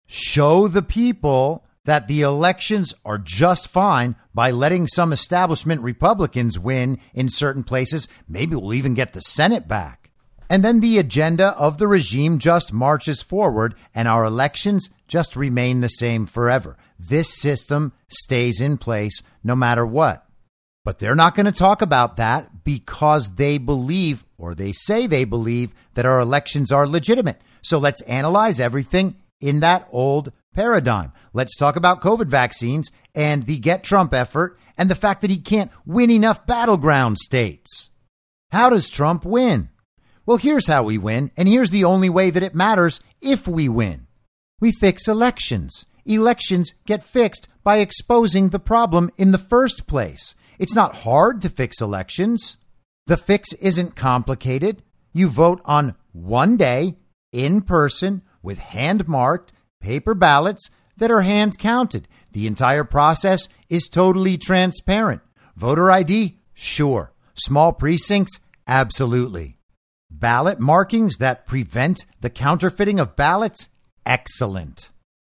show 0.06 0.68
the 0.68 0.82
people 0.82 1.66
that 1.86 2.10
the 2.10 2.20
elections 2.20 2.94
are 3.06 3.18
just 3.18 3.70
fine 3.70 4.18
by 4.34 4.52
letting 4.52 4.86
some 4.86 5.14
establishment 5.14 5.80
Republicans 5.80 6.60
win 6.60 7.00
in 7.14 7.30
certain 7.30 7.64
places. 7.64 8.10
Maybe 8.28 8.54
we'll 8.54 8.74
even 8.74 8.96
get 8.96 9.14
the 9.14 9.22
Senate 9.22 9.66
back. 9.66 9.99
And 10.50 10.64
then 10.64 10.80
the 10.80 10.98
agenda 10.98 11.50
of 11.50 11.78
the 11.78 11.88
regime 11.88 12.40
just 12.40 12.74
marches 12.74 13.22
forward, 13.22 13.76
and 13.94 14.08
our 14.08 14.26
elections 14.26 14.90
just 15.08 15.36
remain 15.36 15.82
the 15.82 15.90
same 15.90 16.26
forever. 16.26 16.76
This 16.98 17.34
system 17.34 17.94
stays 18.08 18.60
in 18.60 18.78
place 18.78 19.22
no 19.44 19.56
matter 19.56 19.86
what. 19.86 20.26
But 20.84 20.98
they're 20.98 21.14
not 21.14 21.36
going 21.36 21.46
to 21.46 21.52
talk 21.52 21.82
about 21.84 22.18
that 22.18 22.64
because 22.64 23.36
they 23.36 23.60
believe, 23.60 24.26
or 24.38 24.56
they 24.56 24.72
say 24.72 25.06
they 25.06 25.24
believe, 25.24 25.72
that 25.94 26.06
our 26.06 26.20
elections 26.20 26.72
are 26.72 26.88
legitimate. 26.88 27.40
So 27.62 27.78
let's 27.78 28.02
analyze 28.04 28.60
everything 28.60 29.18
in 29.40 29.60
that 29.60 29.88
old 29.92 30.32
paradigm. 30.54 31.12
Let's 31.32 31.56
talk 31.56 31.76
about 31.76 32.02
COVID 32.02 32.28
vaccines 32.28 32.92
and 33.14 33.46
the 33.46 33.60
Get 33.60 33.84
Trump 33.84 34.14
effort 34.14 34.58
and 34.78 34.90
the 34.90 34.96
fact 34.96 35.22
that 35.22 35.30
he 35.30 35.38
can't 35.38 35.72
win 35.86 36.10
enough 36.10 36.48
battleground 36.48 37.20
states. 37.20 37.92
How 38.52 38.70
does 38.70 38.90
Trump 38.90 39.26
win? 39.26 39.70
Well, 40.30 40.38
here's 40.38 40.68
how 40.68 40.84
we 40.84 41.00
win, 41.00 41.32
and 41.36 41.50
here's 41.50 41.72
the 41.72 41.86
only 41.86 42.08
way 42.08 42.30
that 42.30 42.44
it 42.44 42.54
matters 42.54 43.00
if 43.20 43.48
we 43.48 43.68
win. 43.68 44.06
We 44.60 44.72
fix 44.72 45.08
elections. 45.08 45.88
Elections 46.06 46.72
get 46.86 47.04
fixed 47.04 47.48
by 47.64 47.78
exposing 47.78 48.50
the 48.50 48.60
problem 48.60 49.10
in 49.18 49.32
the 49.32 49.40
first 49.40 49.88
place. 49.88 50.36
It's 50.60 50.76
not 50.76 50.98
hard 50.98 51.42
to 51.42 51.50
fix 51.50 51.82
elections. 51.82 52.58
The 53.08 53.18
fix 53.18 53.54
isn't 53.54 53.96
complicated. 53.96 54.84
You 55.14 55.30
vote 55.30 55.62
on 55.66 55.96
one 56.12 56.58
day, 56.58 57.00
in 57.32 57.62
person, 57.62 58.22
with 58.44 58.60
hand 58.60 59.08
marked 59.08 59.52
paper 59.82 60.14
ballots 60.14 60.70
that 60.98 61.10
are 61.10 61.22
hand 61.22 61.58
counted. 61.58 62.08
The 62.34 62.46
entire 62.46 62.84
process 62.84 63.50
is 63.68 63.88
totally 63.88 64.38
transparent. 64.38 65.24
Voter 65.56 65.90
ID? 65.90 66.38
Sure. 66.54 67.14
Small 67.34 67.74
precincts? 67.74 68.40
Absolutely. 68.68 69.59
Ballot 70.12 70.60
markings 70.60 71.18
that 71.18 71.46
prevent 71.46 72.06
the 72.22 72.30
counterfeiting 72.30 73.00
of 73.00 73.16
ballots? 73.16 73.70
Excellent. 74.06 74.90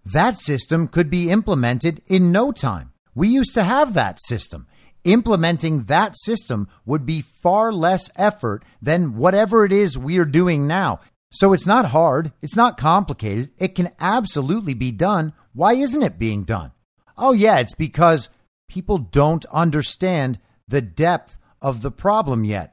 That 0.05 0.37
system 0.37 0.87
could 0.87 1.09
be 1.09 1.29
implemented 1.29 2.01
in 2.07 2.31
no 2.31 2.51
time. 2.51 2.91
We 3.15 3.27
used 3.27 3.53
to 3.53 3.63
have 3.63 3.93
that 3.93 4.19
system. 4.21 4.67
Implementing 5.03 5.83
that 5.83 6.17
system 6.17 6.67
would 6.85 7.05
be 7.05 7.21
far 7.21 7.71
less 7.71 8.09
effort 8.15 8.63
than 8.81 9.15
whatever 9.15 9.63
it 9.63 9.71
is 9.71 9.97
we're 9.97 10.25
doing 10.25 10.65
now. 10.65 10.99
So 11.31 11.53
it's 11.53 11.67
not 11.67 11.87
hard. 11.87 12.31
It's 12.41 12.55
not 12.55 12.77
complicated. 12.77 13.51
It 13.57 13.75
can 13.75 13.91
absolutely 13.99 14.73
be 14.73 14.91
done. 14.91 15.33
Why 15.53 15.73
isn't 15.73 16.03
it 16.03 16.19
being 16.19 16.43
done? 16.43 16.71
Oh, 17.17 17.31
yeah, 17.31 17.59
it's 17.59 17.75
because 17.75 18.29
people 18.67 18.97
don't 18.97 19.45
understand 19.45 20.39
the 20.67 20.81
depth 20.81 21.37
of 21.61 21.81
the 21.81 21.91
problem 21.91 22.43
yet 22.43 22.72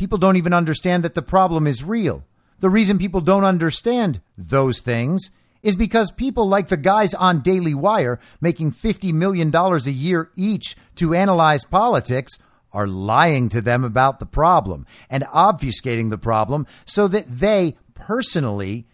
people 0.00 0.16
don't 0.16 0.38
even 0.38 0.54
understand 0.54 1.04
that 1.04 1.14
the 1.14 1.20
problem 1.20 1.66
is 1.66 1.84
real. 1.84 2.24
The 2.60 2.70
reason 2.70 2.96
people 2.96 3.20
don't 3.20 3.44
understand 3.44 4.22
those 4.38 4.80
things 4.80 5.30
is 5.62 5.76
because 5.76 6.10
people 6.10 6.48
like 6.48 6.68
the 6.68 6.78
guys 6.78 7.12
on 7.12 7.42
Daily 7.42 7.74
Wire 7.74 8.18
making 8.40 8.72
$50 8.72 9.12
million 9.12 9.54
a 9.54 9.90
year 9.90 10.30
each 10.36 10.74
to 10.94 11.12
analyze 11.12 11.64
politics 11.64 12.38
are 12.72 12.86
lying 12.86 13.50
to 13.50 13.60
them 13.60 13.84
about 13.84 14.20
the 14.20 14.24
problem 14.24 14.86
and 15.10 15.22
obfuscating 15.24 16.08
the 16.08 16.16
problem 16.16 16.66
so 16.86 17.06
that 17.06 17.30
they 17.30 17.76
personally 17.92 18.86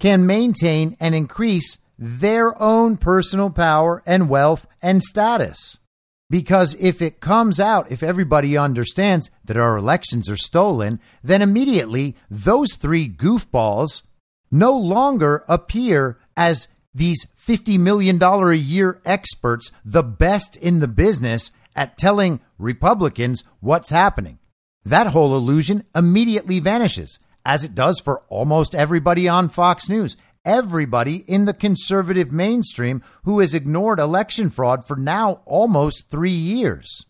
can 0.00 0.24
maintain 0.24 0.96
and 0.98 1.14
increase 1.14 1.76
their 1.98 2.58
own 2.62 2.96
personal 2.96 3.50
power 3.50 4.02
and 4.06 4.30
wealth 4.30 4.66
and 4.80 5.02
status. 5.02 5.80
Because 6.28 6.74
if 6.80 7.00
it 7.00 7.20
comes 7.20 7.60
out, 7.60 7.90
if 7.90 8.02
everybody 8.02 8.56
understands 8.56 9.30
that 9.44 9.56
our 9.56 9.76
elections 9.76 10.28
are 10.28 10.36
stolen, 10.36 11.00
then 11.22 11.40
immediately 11.40 12.16
those 12.28 12.74
three 12.74 13.08
goofballs 13.08 14.02
no 14.50 14.76
longer 14.76 15.44
appear 15.48 16.18
as 16.36 16.68
these 16.92 17.26
$50 17.46 17.78
million 17.78 18.20
a 18.20 18.52
year 18.54 19.00
experts, 19.04 19.70
the 19.84 20.02
best 20.02 20.56
in 20.56 20.80
the 20.80 20.88
business 20.88 21.52
at 21.76 21.96
telling 21.96 22.40
Republicans 22.58 23.44
what's 23.60 23.90
happening. 23.90 24.38
That 24.84 25.08
whole 25.08 25.36
illusion 25.36 25.84
immediately 25.94 26.58
vanishes, 26.58 27.18
as 27.44 27.64
it 27.64 27.74
does 27.74 28.00
for 28.00 28.22
almost 28.28 28.74
everybody 28.74 29.28
on 29.28 29.48
Fox 29.48 29.88
News 29.88 30.16
everybody 30.46 31.16
in 31.16 31.44
the 31.44 31.52
conservative 31.52 32.32
mainstream 32.32 33.02
who 33.24 33.40
has 33.40 33.54
ignored 33.54 33.98
election 33.98 34.48
fraud 34.48 34.86
for 34.86 34.96
now 34.96 35.42
almost 35.44 36.08
three 36.08 36.30
years. 36.30 37.04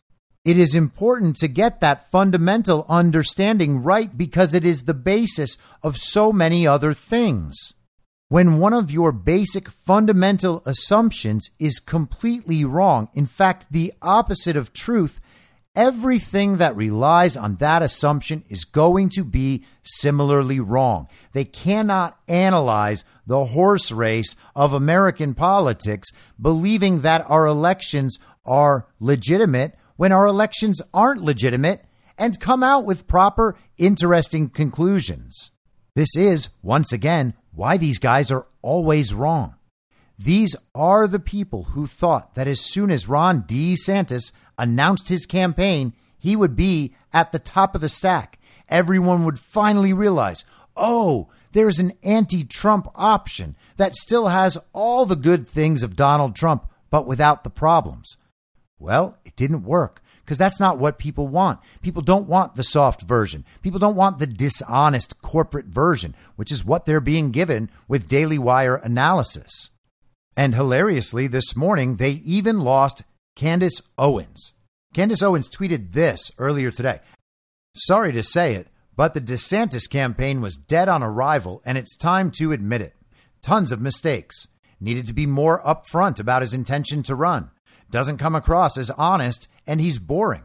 It 0.44 0.59
is 0.59 0.75
important 0.75 1.37
to 1.37 1.49
get 1.49 1.81
that 1.81 2.11
fundamental 2.11 2.87
understanding 2.88 3.83
right 3.83 4.16
because 4.16 4.55
it 4.55 4.64
is 4.64 4.85
the 4.85 4.94
basis 4.94 5.59
of 5.83 5.96
so 5.96 6.33
many 6.33 6.66
other 6.66 6.92
things. 6.92 7.75
When 8.29 8.59
one 8.59 8.72
of 8.72 8.90
your 8.90 9.12
basic 9.12 9.68
fundamental 9.68 10.62
assumptions 10.66 11.51
is 11.61 11.79
completely 11.79 12.64
wrong, 12.64 13.09
in 13.14 13.27
fact, 13.27 13.66
the 13.70 13.92
opposite 14.03 14.57
of 14.57 14.72
truth, 14.72 15.20
Everything 15.77 16.57
that 16.57 16.75
relies 16.75 17.37
on 17.37 17.57
that 17.57 17.83
assumption 17.83 18.43
is 18.49 18.65
going 18.65 19.11
to 19.11 19.23
be 19.23 19.62
similarly 19.83 20.59
wrong. 20.59 21.07
They 21.33 21.45
cannot 21.45 22.19
analyze 22.27 23.05
the 23.27 23.45
horse 23.45 23.93
race 23.93 24.35
of 24.55 24.73
American 24.73 25.35
politics, 25.35 26.09
believing 26.41 27.03
that 27.03 27.27
our 27.29 27.47
elections 27.47 28.19
are 28.47 28.87
legitimate 28.99 29.77
when 29.97 30.12
our 30.12 30.27
elections 30.27 30.81
aren't 30.95 31.23
legitimate, 31.23 31.85
and 32.19 32.41
come 32.41 32.62
out 32.62 32.85
with 32.85 33.07
proper, 33.07 33.57
interesting 33.77 34.49
conclusions. 34.49 35.51
This 35.95 36.17
is, 36.17 36.49
once 36.62 36.93
again, 36.93 37.35
why 37.53 37.77
these 37.77 37.99
guys 37.99 38.31
are 38.31 38.47
always 38.62 39.12
wrong. 39.12 39.55
These 40.19 40.57
are 40.75 41.07
the 41.07 41.19
people 41.19 41.65
who 41.65 41.87
thought 41.87 42.35
that 42.35 42.49
as 42.49 42.61
soon 42.61 42.91
as 42.91 43.09
Ron 43.09 43.43
DeSantis 43.43 44.33
announced 44.59 45.09
his 45.09 45.27
campaign, 45.27 45.92
he 46.19 46.37
would 46.37 46.57
be 46.57 46.95
at 47.12 47.33
the 47.33 47.38
top 47.38 47.75
of 47.75 47.81
the 47.81 47.88
stack. 47.88 48.38
Everyone 48.69 49.25
would 49.25 49.38
finally 49.38 49.92
realize, 49.92 50.45
oh, 50.77 51.29
there's 51.53 51.79
an 51.79 51.92
anti 52.03 52.45
Trump 52.45 52.88
option 52.95 53.57
that 53.77 53.95
still 53.95 54.29
has 54.29 54.59
all 54.73 55.07
the 55.07 55.16
good 55.16 55.47
things 55.47 55.83
of 55.83 55.97
Donald 55.97 56.35
Trump, 56.37 56.69
but 56.90 57.07
without 57.07 57.45
the 57.45 57.51
problems. 57.51 58.16
Well, 58.79 59.19
it 59.25 59.37
didn't 59.37 59.62
work 59.62 60.03
because 60.27 60.37
that's 60.37 60.61
not 60.61 60.79
what 60.79 60.99
people 60.99 61.29
want. 61.29 61.61
People 61.81 62.03
don't 62.03 62.29
want 62.29 62.55
the 62.55 62.64
soft 62.64 63.03
version. 63.03 63.45
People 63.62 63.79
don't 63.79 63.97
want 63.97 64.19
the 64.19 64.27
dishonest 64.27 65.23
corporate 65.23 65.66
version, 65.66 66.14
which 66.35 66.51
is 66.51 66.64
what 66.64 66.85
they're 66.85 67.01
being 67.01 67.31
given 67.31 67.71
with 67.87 68.09
Daily 68.09 68.38
Wire 68.38 68.77
analysis. 68.77 69.71
And 70.37 70.55
hilariously, 70.55 71.29
this 71.29 71.57
morning, 71.57 71.97
they 71.97 72.11
even 72.11 72.61
lost 72.61 73.05
Candace 73.37 73.83
Owens. 73.99 74.55
Candace 74.94 75.22
Owens 75.22 75.51
tweeted 75.51 75.92
this 75.92 76.31
earlier 76.38 76.70
today. 76.70 77.01
Sorry 77.75 78.11
to 78.12 78.22
say 78.22 78.55
it, 78.55 78.68
but 78.96 79.12
the 79.12 79.20
DeSantis 79.20 79.90
campaign 79.90 80.40
was 80.40 80.57
dead 80.57 80.88
on 80.88 81.03
arrival, 81.03 81.61
and 81.66 81.77
it's 81.77 81.99
time 81.99 82.31
to 82.38 82.53
admit 82.53 82.81
it. 82.81 82.94
Tons 83.42 83.72
of 83.72 83.81
mistakes. 83.83 84.49
Needed 84.81 85.07
to 85.09 85.12
be 85.12 85.27
more 85.27 85.62
upfront 85.64 86.18
about 86.18 86.40
his 86.40 86.55
intention 86.55 87.03
to 87.03 87.14
run. 87.14 87.51
Doesn't 87.90 88.16
come 88.16 88.35
across 88.35 88.79
as 88.79 88.90
honest, 88.92 89.49
and 89.66 89.83
he's 89.83 89.99
boring. 89.99 90.44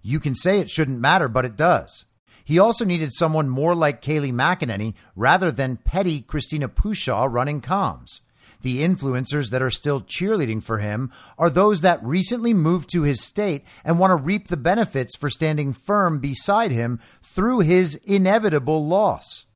You 0.00 0.18
can 0.18 0.34
say 0.34 0.60
it 0.60 0.70
shouldn't 0.70 0.98
matter, 0.98 1.28
but 1.28 1.44
it 1.44 1.56
does. 1.56 2.06
He 2.42 2.58
also 2.58 2.86
needed 2.86 3.12
someone 3.12 3.50
more 3.50 3.74
like 3.74 4.00
Kayleigh 4.00 4.32
McEnany 4.32 4.94
rather 5.14 5.52
than 5.52 5.76
petty 5.76 6.22
Christina 6.22 6.70
Pushaw 6.70 7.30
running 7.30 7.60
comms. 7.60 8.22
The 8.62 8.80
influencers 8.80 9.50
that 9.50 9.62
are 9.62 9.70
still 9.70 10.02
cheerleading 10.02 10.62
for 10.62 10.78
him 10.78 11.10
are 11.38 11.50
those 11.50 11.80
that 11.80 12.04
recently 12.04 12.52
moved 12.52 12.90
to 12.90 13.02
his 13.02 13.22
state 13.22 13.64
and 13.84 13.98
want 13.98 14.10
to 14.10 14.16
reap 14.16 14.48
the 14.48 14.56
benefits 14.56 15.16
for 15.16 15.30
standing 15.30 15.72
firm 15.72 16.18
beside 16.18 16.70
him 16.70 17.00
through 17.22 17.60
his 17.60 17.94
inevitable 17.96 18.86
loss. 18.86 19.46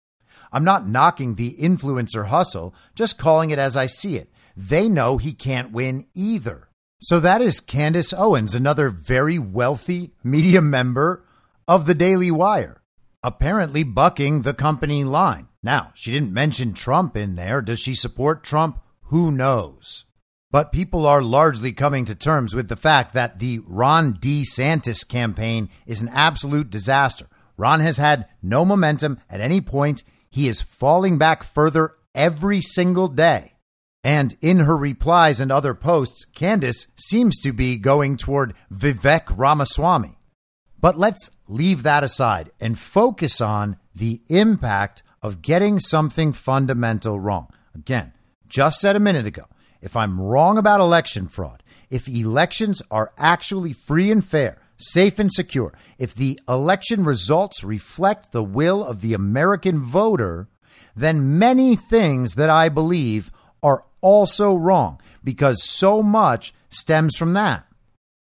I'm 0.53 0.65
not 0.65 0.89
knocking 0.89 1.35
the 1.35 1.57
influencer 1.61 2.29
hustle, 2.29 2.75
just 2.95 3.19
calling 3.19 3.51
it 3.51 3.59
as 3.59 3.77
I 3.77 3.87
see 3.87 4.17
it. 4.17 4.31
They 4.57 4.89
know 4.89 5.19
he 5.19 5.33
can't 5.33 5.73
win 5.73 6.07
either. 6.15 6.69
So 7.01 7.21
that 7.21 7.43
is 7.43 7.61
Candace 7.61 8.15
Owens, 8.15 8.55
another 8.55 8.89
very 8.89 9.39
wealthy 9.39 10.15
media 10.23 10.63
member 10.63 11.27
of 11.69 11.87
the 11.87 11.95
Daily 11.95 12.31
Wire, 12.31 12.81
apparently 13.23 13.83
bucking 13.83 14.43
the 14.43 14.55
company 14.55 15.05
line. 15.05 15.49
Now, 15.63 15.91
she 15.95 16.13
didn't 16.13 16.33
mention 16.33 16.73
Trump 16.73 17.17
in 17.17 17.35
there. 17.35 17.61
Does 17.61 17.81
she 17.81 17.95
support 17.95 18.45
Trump? 18.45 18.79
Who 19.07 19.31
knows? 19.31 20.07
But 20.51 20.73
people 20.73 21.07
are 21.07 21.21
largely 21.21 21.73
coming 21.73 22.05
to 22.05 22.15
terms 22.15 22.55
with 22.55 22.69
the 22.69 22.77
fact 22.77 23.13
that 23.13 23.39
the 23.39 23.61
Ron 23.67 24.15
DeSantis 24.15 25.07
campaign 25.07 25.69
is 25.85 26.01
an 26.01 26.09
absolute 26.09 26.71
disaster. 26.71 27.27
Ron 27.57 27.81
has 27.81 27.99
had 27.99 28.29
no 28.43 28.65
momentum 28.65 29.19
at 29.29 29.41
any 29.41 29.61
point. 29.61 30.05
He 30.31 30.49
is 30.49 30.61
falling 30.61 31.19
back 31.19 31.43
further 31.43 31.95
every 32.15 32.61
single 32.61 33.09
day. 33.09 33.55
And 34.03 34.37
in 34.41 34.61
her 34.61 34.77
replies 34.77 35.41
and 35.41 35.51
other 35.51 35.75
posts, 35.75 36.25
Candace 36.25 36.87
seems 36.95 37.41
to 37.41 37.53
be 37.53 37.77
going 37.77 38.17
toward 38.17 38.55
Vivek 38.73 39.35
Ramaswamy. 39.37 40.19
But 40.81 40.99
let's 40.99 41.31
leave 41.49 41.83
that 41.83 42.05
aside 42.05 42.51
and 42.61 42.79
focus 42.79 43.41
on 43.41 43.79
the 43.95 44.21
impact 44.29 45.03
of 45.23 45.41
getting 45.41 45.81
something 45.81 46.33
fundamental 46.33 47.19
wrong. 47.19 47.49
Again, 47.75 48.13
just 48.55 48.79
said 48.79 48.95
a 48.95 49.01
minute 49.01 49.27
ago, 49.27 49.47
if 49.81 49.97
I'm 49.97 50.21
wrong 50.21 50.59
about 50.59 50.81
election 50.81 51.27
fraud, 51.27 51.65
if 51.91 52.07
elections 52.09 52.81
are 52.89 53.13
actually 53.19 53.73
free 53.73 54.13
and 54.13 54.25
fair, 54.25 54.59
safe 54.77 55.19
and 55.19 55.33
secure, 55.33 55.75
if 55.99 56.15
the 56.15 56.39
election 56.49 57.05
results 57.05 57.65
reflect 57.65 58.31
the 58.31 58.45
will 58.45 58.85
of 58.85 59.01
the 59.01 59.13
American 59.13 59.83
voter, 59.83 60.49
then 60.95 61.37
many 61.37 61.75
things 61.75 62.37
that 62.37 62.49
I 62.49 62.69
believe 62.69 63.33
are 63.61 63.85
also 64.01 64.55
wrong 64.55 65.01
because 65.25 65.65
so 65.65 66.01
much 66.01 66.55
stems 66.71 67.17
from 67.17 67.33
that. 67.33 67.67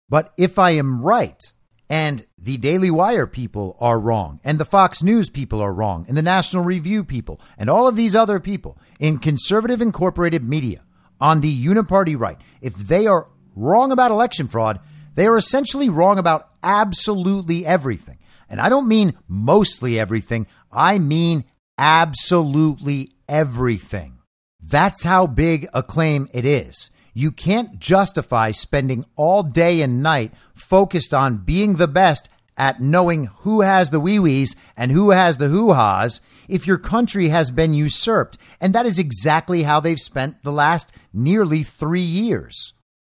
But 0.08 0.34
if 0.38 0.58
I 0.58 0.72
am 0.72 1.02
right, 1.02 1.42
and 1.90 2.26
the 2.44 2.58
Daily 2.58 2.90
Wire 2.90 3.28
people 3.28 3.78
are 3.80 4.00
wrong, 4.00 4.40
and 4.44 4.60
the 4.60 4.66
Fox 4.66 5.04
News 5.04 5.30
people 5.30 5.62
are 5.62 5.72
wrong, 5.72 6.06
and 6.08 6.18
the 6.18 6.24
National 6.24 6.64
Review 6.64 7.04
people, 7.04 7.40
and 7.56 7.70
all 7.70 7.88
of 7.88 7.96
these 7.96 8.16
other 8.16 8.40
people 8.40 8.80
in 9.00 9.20
conservative 9.20 9.80
incorporated 9.80 10.44
media 10.44 10.84
on 11.20 11.42
the 11.42 11.66
uniparty 11.66 12.20
right, 12.20 12.40
if 12.60 12.74
they 12.74 13.06
are 13.06 13.28
wrong 13.56 13.92
about 13.92 14.10
election 14.10 14.48
fraud, 14.48 14.80
they 15.14 15.28
are 15.28 15.38
essentially 15.38 15.88
wrong 15.88 16.18
about 16.18 16.50
absolutely 16.64 17.64
everything. 17.64 18.18
And 18.50 18.60
I 18.60 18.70
don't 18.70 18.88
mean 18.88 19.14
mostly 19.28 20.00
everything, 20.00 20.48
I 20.72 20.98
mean 20.98 21.46
absolutely 21.78 23.12
everything. 23.30 24.18
That's 24.60 25.04
how 25.04 25.28
big 25.28 25.68
a 25.74 25.84
claim 25.84 26.28
it 26.34 26.46
is. 26.46 26.90
You 27.14 27.32
can't 27.32 27.80
justify 27.80 28.52
spending 28.52 29.06
all 29.16 29.44
day 29.44 29.82
and 29.82 30.02
night 30.02 30.34
focused 30.54 31.14
on 31.14 31.38
being 31.38 31.76
the 31.76 31.88
best 31.88 32.30
at 32.58 32.82
knowing 32.82 33.26
who 33.40 33.62
has 33.62 33.90
the 33.90 34.00
wee 34.00 34.20
wees 34.20 34.56
and 34.78 34.92
who 34.92 35.12
has 35.12 35.38
the 35.38 35.50
hoo 35.50 35.74
ha's 35.74 36.22
if 36.48 36.68
your 36.68 36.78
country 36.78 37.30
has 37.30 37.50
been 37.52 37.74
usurped. 37.74 38.38
And 38.60 38.74
that 38.76 38.86
is 38.86 39.00
exactly 39.00 39.64
how 39.64 39.80
they've 39.80 40.00
spent 40.00 40.44
the 40.44 40.52
last 40.52 40.94
nearly 41.14 41.64
three 41.64 42.02
years. 42.02 42.74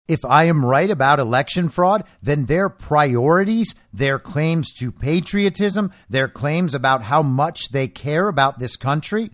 If 0.06 0.24
I 0.24 0.44
am 0.44 0.64
right 0.64 0.90
about 0.90 1.18
election 1.18 1.68
fraud, 1.68 2.04
then 2.22 2.44
their 2.44 2.68
priorities, 2.68 3.74
their 3.92 4.18
claims 4.18 4.72
to 4.74 4.92
patriotism, 4.92 5.92
their 6.10 6.28
claims 6.28 6.74
about 6.74 7.04
how 7.04 7.22
much 7.22 7.70
they 7.70 7.88
care 7.88 8.28
about 8.28 8.58
this 8.58 8.76
country, 8.76 9.30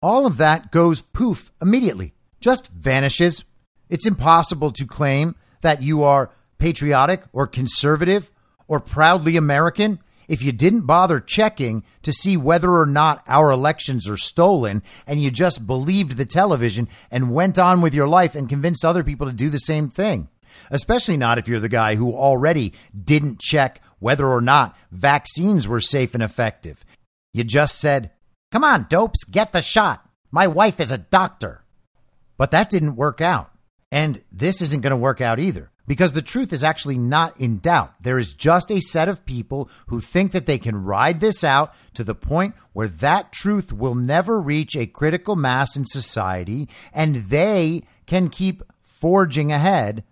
all 0.00 0.24
of 0.24 0.36
that 0.36 0.70
goes 0.70 1.00
poof 1.00 1.50
immediately, 1.60 2.14
just 2.40 2.68
vanishes 2.68 3.44
it's 3.88 4.06
impossible 4.06 4.72
to 4.72 4.86
claim 4.86 5.34
that 5.60 5.82
you 5.82 6.02
are 6.02 6.30
patriotic 6.58 7.22
or 7.32 7.46
conservative 7.46 8.30
or 8.66 8.80
proudly 8.80 9.36
American 9.36 9.98
if 10.28 10.42
you 10.42 10.52
didn't 10.52 10.82
bother 10.82 11.20
checking 11.20 11.82
to 12.02 12.12
see 12.12 12.36
whether 12.36 12.70
or 12.76 12.86
not 12.86 13.24
our 13.26 13.50
elections 13.50 14.08
are 14.08 14.16
stolen 14.16 14.82
and 15.06 15.22
you 15.22 15.30
just 15.30 15.66
believed 15.66 16.16
the 16.16 16.26
television 16.26 16.86
and 17.10 17.32
went 17.32 17.58
on 17.58 17.80
with 17.80 17.94
your 17.94 18.06
life 18.06 18.34
and 18.34 18.48
convinced 18.48 18.84
other 18.84 19.02
people 19.02 19.26
to 19.26 19.32
do 19.32 19.48
the 19.48 19.58
same 19.58 19.88
thing. 19.88 20.28
Especially 20.70 21.16
not 21.16 21.38
if 21.38 21.48
you're 21.48 21.60
the 21.60 21.68
guy 21.68 21.94
who 21.94 22.12
already 22.12 22.74
didn't 22.94 23.40
check 23.40 23.80
whether 23.98 24.28
or 24.28 24.40
not 24.40 24.76
vaccines 24.92 25.66
were 25.66 25.80
safe 25.80 26.14
and 26.14 26.22
effective. 26.22 26.84
You 27.32 27.44
just 27.44 27.80
said, 27.80 28.12
Come 28.50 28.64
on, 28.64 28.86
dopes, 28.88 29.24
get 29.24 29.52
the 29.52 29.62
shot. 29.62 30.08
My 30.30 30.46
wife 30.46 30.80
is 30.80 30.92
a 30.92 30.98
doctor. 30.98 31.64
But 32.36 32.50
that 32.50 32.70
didn't 32.70 32.96
work 32.96 33.20
out. 33.20 33.50
And 33.90 34.22
this 34.30 34.60
isn't 34.60 34.82
going 34.82 34.90
to 34.90 34.96
work 34.96 35.20
out 35.20 35.38
either 35.38 35.70
because 35.86 36.12
the 36.12 36.22
truth 36.22 36.52
is 36.52 36.62
actually 36.62 36.98
not 36.98 37.38
in 37.40 37.58
doubt. 37.58 37.94
There 38.02 38.18
is 38.18 38.34
just 38.34 38.70
a 38.70 38.80
set 38.80 39.08
of 39.08 39.24
people 39.24 39.70
who 39.86 40.00
think 40.00 40.32
that 40.32 40.44
they 40.46 40.58
can 40.58 40.84
ride 40.84 41.20
this 41.20 41.42
out 41.42 41.74
to 41.94 42.04
the 42.04 42.14
point 42.14 42.54
where 42.74 42.88
that 42.88 43.32
truth 43.32 43.72
will 43.72 43.94
never 43.94 44.38
reach 44.38 44.76
a 44.76 44.86
critical 44.86 45.34
mass 45.34 45.74
in 45.76 45.86
society 45.86 46.68
and 46.92 47.16
they 47.16 47.82
can 48.06 48.28
keep 48.28 48.62
forging 48.82 49.50
ahead 49.50 50.04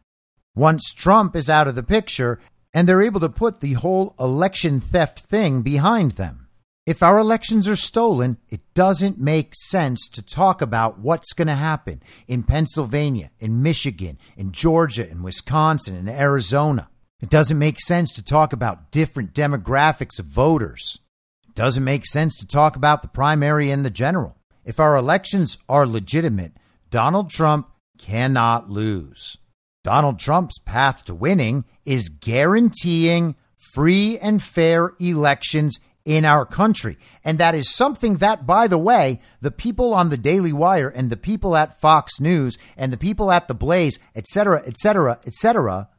once 0.54 0.94
Trump 0.94 1.36
is 1.36 1.50
out 1.50 1.68
of 1.68 1.74
the 1.74 1.82
picture 1.82 2.40
and 2.72 2.88
they're 2.88 3.02
able 3.02 3.20
to 3.20 3.28
put 3.28 3.60
the 3.60 3.74
whole 3.74 4.14
election 4.18 4.80
theft 4.80 5.20
thing 5.20 5.60
behind 5.60 6.12
them. 6.12 6.45
If 6.86 7.02
our 7.02 7.18
elections 7.18 7.68
are 7.68 7.74
stolen, 7.74 8.38
it 8.48 8.60
doesn't 8.72 9.18
make 9.18 9.56
sense 9.56 10.06
to 10.10 10.22
talk 10.22 10.62
about 10.62 11.00
what's 11.00 11.32
going 11.32 11.48
to 11.48 11.56
happen 11.56 12.00
in 12.28 12.44
Pennsylvania, 12.44 13.32
in 13.40 13.60
Michigan, 13.60 14.18
in 14.36 14.52
Georgia, 14.52 15.10
in 15.10 15.24
Wisconsin, 15.24 15.96
in 15.96 16.08
Arizona. 16.08 16.88
It 17.20 17.28
doesn't 17.28 17.58
make 17.58 17.80
sense 17.80 18.12
to 18.12 18.22
talk 18.22 18.52
about 18.52 18.92
different 18.92 19.34
demographics 19.34 20.20
of 20.20 20.26
voters. 20.26 21.00
It 21.48 21.56
doesn't 21.56 21.82
make 21.82 22.06
sense 22.06 22.36
to 22.38 22.46
talk 22.46 22.76
about 22.76 23.02
the 23.02 23.08
primary 23.08 23.72
and 23.72 23.84
the 23.84 23.90
general. 23.90 24.36
If 24.64 24.78
our 24.78 24.94
elections 24.94 25.58
are 25.68 25.86
legitimate, 25.88 26.52
Donald 26.90 27.30
Trump 27.30 27.68
cannot 27.98 28.70
lose. 28.70 29.38
Donald 29.82 30.20
Trump's 30.20 30.60
path 30.60 31.04
to 31.06 31.14
winning 31.16 31.64
is 31.84 32.08
guaranteeing 32.08 33.34
free 33.56 34.18
and 34.20 34.40
fair 34.40 34.92
elections 35.00 35.80
in 36.06 36.24
our 36.24 36.46
country. 36.46 36.96
And 37.22 37.38
that 37.38 37.54
is 37.54 37.74
something 37.74 38.18
that, 38.18 38.46
by 38.46 38.68
the 38.68 38.78
way, 38.78 39.20
the 39.42 39.50
people 39.50 39.92
on 39.92 40.08
the 40.08 40.16
Daily 40.16 40.52
Wire 40.52 40.88
and 40.88 41.10
the 41.10 41.16
people 41.16 41.56
at 41.56 41.78
Fox 41.80 42.20
News 42.20 42.56
and 42.76 42.90
the 42.92 42.96
people 42.96 43.30
at 43.30 43.48
the 43.48 43.54
Blaze, 43.54 43.98
et 44.14 44.26
cetera, 44.28 44.62
et 44.64 44.78
cetera, 44.78 45.18
et 45.26 45.34
cetera, 45.34 45.90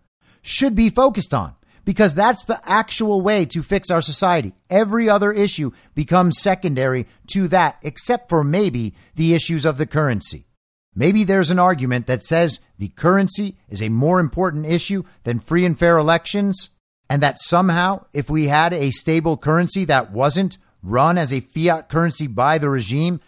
should 0.41 0.73
be 0.73 0.89
focused 0.89 1.34
on 1.34 1.53
because 1.84 2.13
that's 2.13 2.45
the 2.45 2.59
actual 2.67 3.21
way 3.21 3.45
to 3.45 3.61
fix 3.61 3.91
our 3.91 4.01
society. 4.01 4.53
Every 4.69 5.09
other 5.09 5.32
issue 5.32 5.71
becomes 5.93 6.41
secondary 6.41 7.05
to 7.34 7.47
that, 7.49 7.77
except 7.82 8.29
for 8.29 8.43
maybe 8.43 8.95
the 9.15 9.34
issues 9.34 9.65
of 9.65 9.77
the 9.77 9.86
currency. 9.86 10.47
Maybe 10.95 11.23
there's 11.23 11.51
an 11.51 11.59
argument 11.59 12.07
that 12.07 12.23
says 12.23 12.59
the 12.79 12.88
currency 12.88 13.57
is 13.69 13.82
a 13.82 13.89
more 13.89 14.19
important 14.19 14.65
issue 14.65 15.03
than 15.23 15.39
free 15.39 15.65
and 15.65 15.77
fair 15.77 15.97
elections 15.97 16.71
and 17.10 17.22
that 17.22 17.39
somehow, 17.39 18.05
if 18.14 18.30
we 18.30 18.47
had 18.47 18.74
a 18.74 18.91
stable 18.91 19.38
currency 19.38 19.86
that 19.86 20.12
wasn't 20.12 20.58
run 20.84 21.18
as 21.18 21.34
a 21.34 21.39
fiat 21.39 21.89
currency 21.89 22.28
by 22.28 22.58
the 22.58 22.70
regime, 22.70 23.20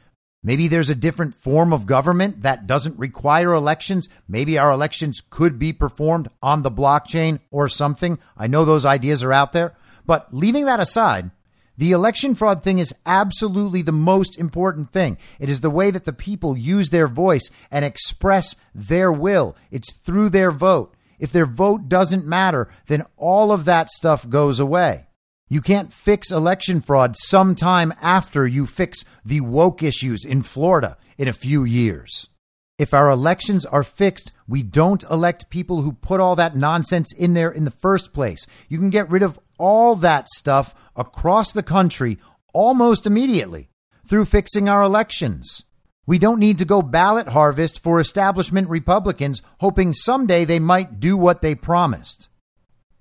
Maybe 0.41 0.69
there's 0.69 0.89
a 0.89 0.95
different 0.95 1.35
form 1.35 1.73
of 1.73 1.85
government 1.85 2.43
that 2.43 2.65
doesn't 2.65 2.97
require 2.97 3.53
elections. 3.53 4.07
Maybe 4.27 4.57
our 4.57 4.71
elections 4.71 5.21
could 5.29 5.59
be 5.59 5.73
performed 5.73 6.29
on 6.41 6.63
the 6.63 6.71
blockchain 6.71 7.39
or 7.51 7.67
something. 7.67 8.19
I 8.37 8.47
know 8.47 8.63
those 8.63 8.85
ideas 8.85 9.21
are 9.21 9.33
out 9.33 9.51
there. 9.51 9.75
But 10.05 10.33
leaving 10.33 10.63
that 10.65 10.79
aside, 10.79 11.31
the 11.77 11.91
election 11.91 12.35
fraud 12.35 12.63
thing 12.63 12.79
is 12.79 12.95
absolutely 13.05 13.81
the 13.81 13.91
most 13.91 14.39
important 14.39 14.91
thing. 14.93 15.17
It 15.39 15.49
is 15.49 15.59
the 15.59 15.69
way 15.69 15.91
that 15.91 16.05
the 16.05 16.13
people 16.13 16.57
use 16.57 16.89
their 16.89 17.07
voice 17.07 17.49
and 17.69 17.83
express 17.83 18.55
their 18.73 19.11
will. 19.11 19.57
It's 19.71 19.93
through 19.93 20.29
their 20.29 20.51
vote. 20.51 20.95
If 21.19 21.31
their 21.31 21.45
vote 21.45 21.89
doesn't 21.89 22.25
matter, 22.25 22.69
then 22.87 23.05
all 23.17 23.51
of 23.51 23.65
that 23.65 23.89
stuff 23.89 24.27
goes 24.29 24.59
away. 24.59 25.07
You 25.49 25.61
can't 25.61 25.91
fix 25.91 26.31
election 26.31 26.79
fraud 26.79 27.15
sometime 27.17 27.93
after 28.01 28.45
you 28.45 28.65
fix 28.65 29.03
the 29.25 29.41
woke 29.41 29.81
issues 29.81 30.23
in 30.23 30.43
Florida 30.43 30.97
in 31.17 31.27
a 31.27 31.33
few 31.33 31.63
years. 31.63 32.29
If 32.77 32.93
our 32.93 33.09
elections 33.09 33.65
are 33.65 33.83
fixed, 33.83 34.31
we 34.47 34.63
don't 34.63 35.03
elect 35.11 35.49
people 35.49 35.81
who 35.81 35.91
put 35.91 36.21
all 36.21 36.35
that 36.37 36.55
nonsense 36.55 37.11
in 37.11 37.33
there 37.33 37.51
in 37.51 37.65
the 37.65 37.71
first 37.71 38.13
place. 38.13 38.47
You 38.69 38.77
can 38.77 38.89
get 38.89 39.09
rid 39.09 39.21
of 39.21 39.39
all 39.57 39.95
that 39.95 40.29
stuff 40.29 40.73
across 40.95 41.51
the 41.51 41.63
country 41.63 42.19
almost 42.53 43.05
immediately 43.05 43.69
through 44.07 44.25
fixing 44.25 44.69
our 44.69 44.81
elections. 44.81 45.65
We 46.09 46.17
don't 46.17 46.39
need 46.39 46.57
to 46.57 46.65
go 46.65 46.81
ballot 46.81 47.27
harvest 47.27 47.83
for 47.83 47.99
establishment 47.99 48.67
Republicans 48.67 49.43
hoping 49.59 49.93
someday 49.93 50.43
they 50.43 50.57
might 50.57 50.99
do 50.99 51.15
what 51.15 51.43
they 51.43 51.53
promised. 51.53 52.29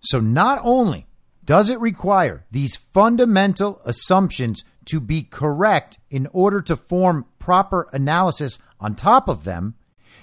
So 0.00 0.20
not 0.20 0.60
only 0.62 1.06
does 1.42 1.70
it 1.70 1.80
require 1.80 2.44
these 2.50 2.76
fundamental 2.76 3.80
assumptions 3.86 4.62
to 4.84 5.00
be 5.00 5.22
correct 5.22 5.98
in 6.10 6.28
order 6.34 6.60
to 6.60 6.76
form 6.76 7.24
proper 7.38 7.88
analysis 7.94 8.58
on 8.78 8.94
top 8.94 9.26
of 9.26 9.44
them? 9.44 9.74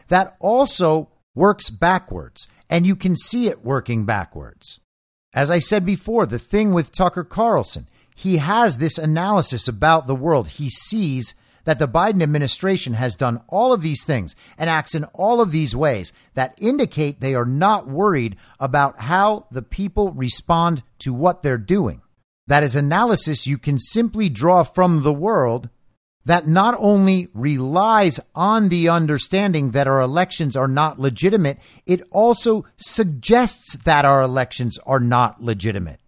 That 0.09 0.35
also 0.39 1.09
works 1.33 1.71
backwards, 1.71 2.47
and 2.69 2.85
you 2.85 2.95
can 2.95 3.15
see 3.15 3.47
it 3.47 3.65
working 3.65 4.05
backwards. 4.05 4.79
As 5.33 5.49
I 5.49 5.57
said 5.57 5.87
before, 5.87 6.27
the 6.27 6.37
thing 6.37 6.71
with 6.71 6.91
Tucker 6.91 7.23
Carlson, 7.23 7.87
he 8.15 8.37
has 8.37 8.77
this 8.77 8.99
analysis 8.99 9.67
about 9.67 10.05
the 10.05 10.13
world. 10.13 10.49
He 10.49 10.69
sees 10.69 11.33
that 11.65 11.79
the 11.79 11.87
Biden 11.87 12.23
administration 12.23 12.93
has 12.93 13.15
done 13.15 13.41
all 13.47 13.73
of 13.73 13.81
these 13.81 14.05
things 14.05 14.35
and 14.57 14.69
acts 14.69 14.95
in 14.95 15.03
all 15.13 15.41
of 15.41 15.51
these 15.51 15.75
ways 15.75 16.13
that 16.33 16.55
indicate 16.57 17.19
they 17.19 17.35
are 17.35 17.45
not 17.45 17.87
worried 17.87 18.37
about 18.59 19.01
how 19.01 19.47
the 19.51 19.61
people 19.61 20.11
respond 20.13 20.81
to 20.99 21.13
what 21.13 21.43
they're 21.43 21.57
doing. 21.57 22.01
That 22.47 22.63
is 22.63 22.75
analysis 22.75 23.47
you 23.47 23.57
can 23.57 23.77
simply 23.77 24.29
draw 24.29 24.63
from 24.63 25.01
the 25.01 25.13
world 25.13 25.69
that 26.25 26.47
not 26.47 26.75
only 26.79 27.27
relies 27.33 28.19
on 28.33 28.69
the 28.69 28.89
understanding 28.89 29.71
that 29.71 29.87
our 29.87 30.01
elections 30.01 30.55
are 30.55 30.67
not 30.67 30.99
legitimate, 30.99 31.59
it 31.85 32.01
also 32.11 32.65
suggests 32.77 33.77
that 33.77 34.05
our 34.05 34.21
elections 34.21 34.79
are 34.85 34.99
not 34.99 35.41
legitimate. 35.41 35.99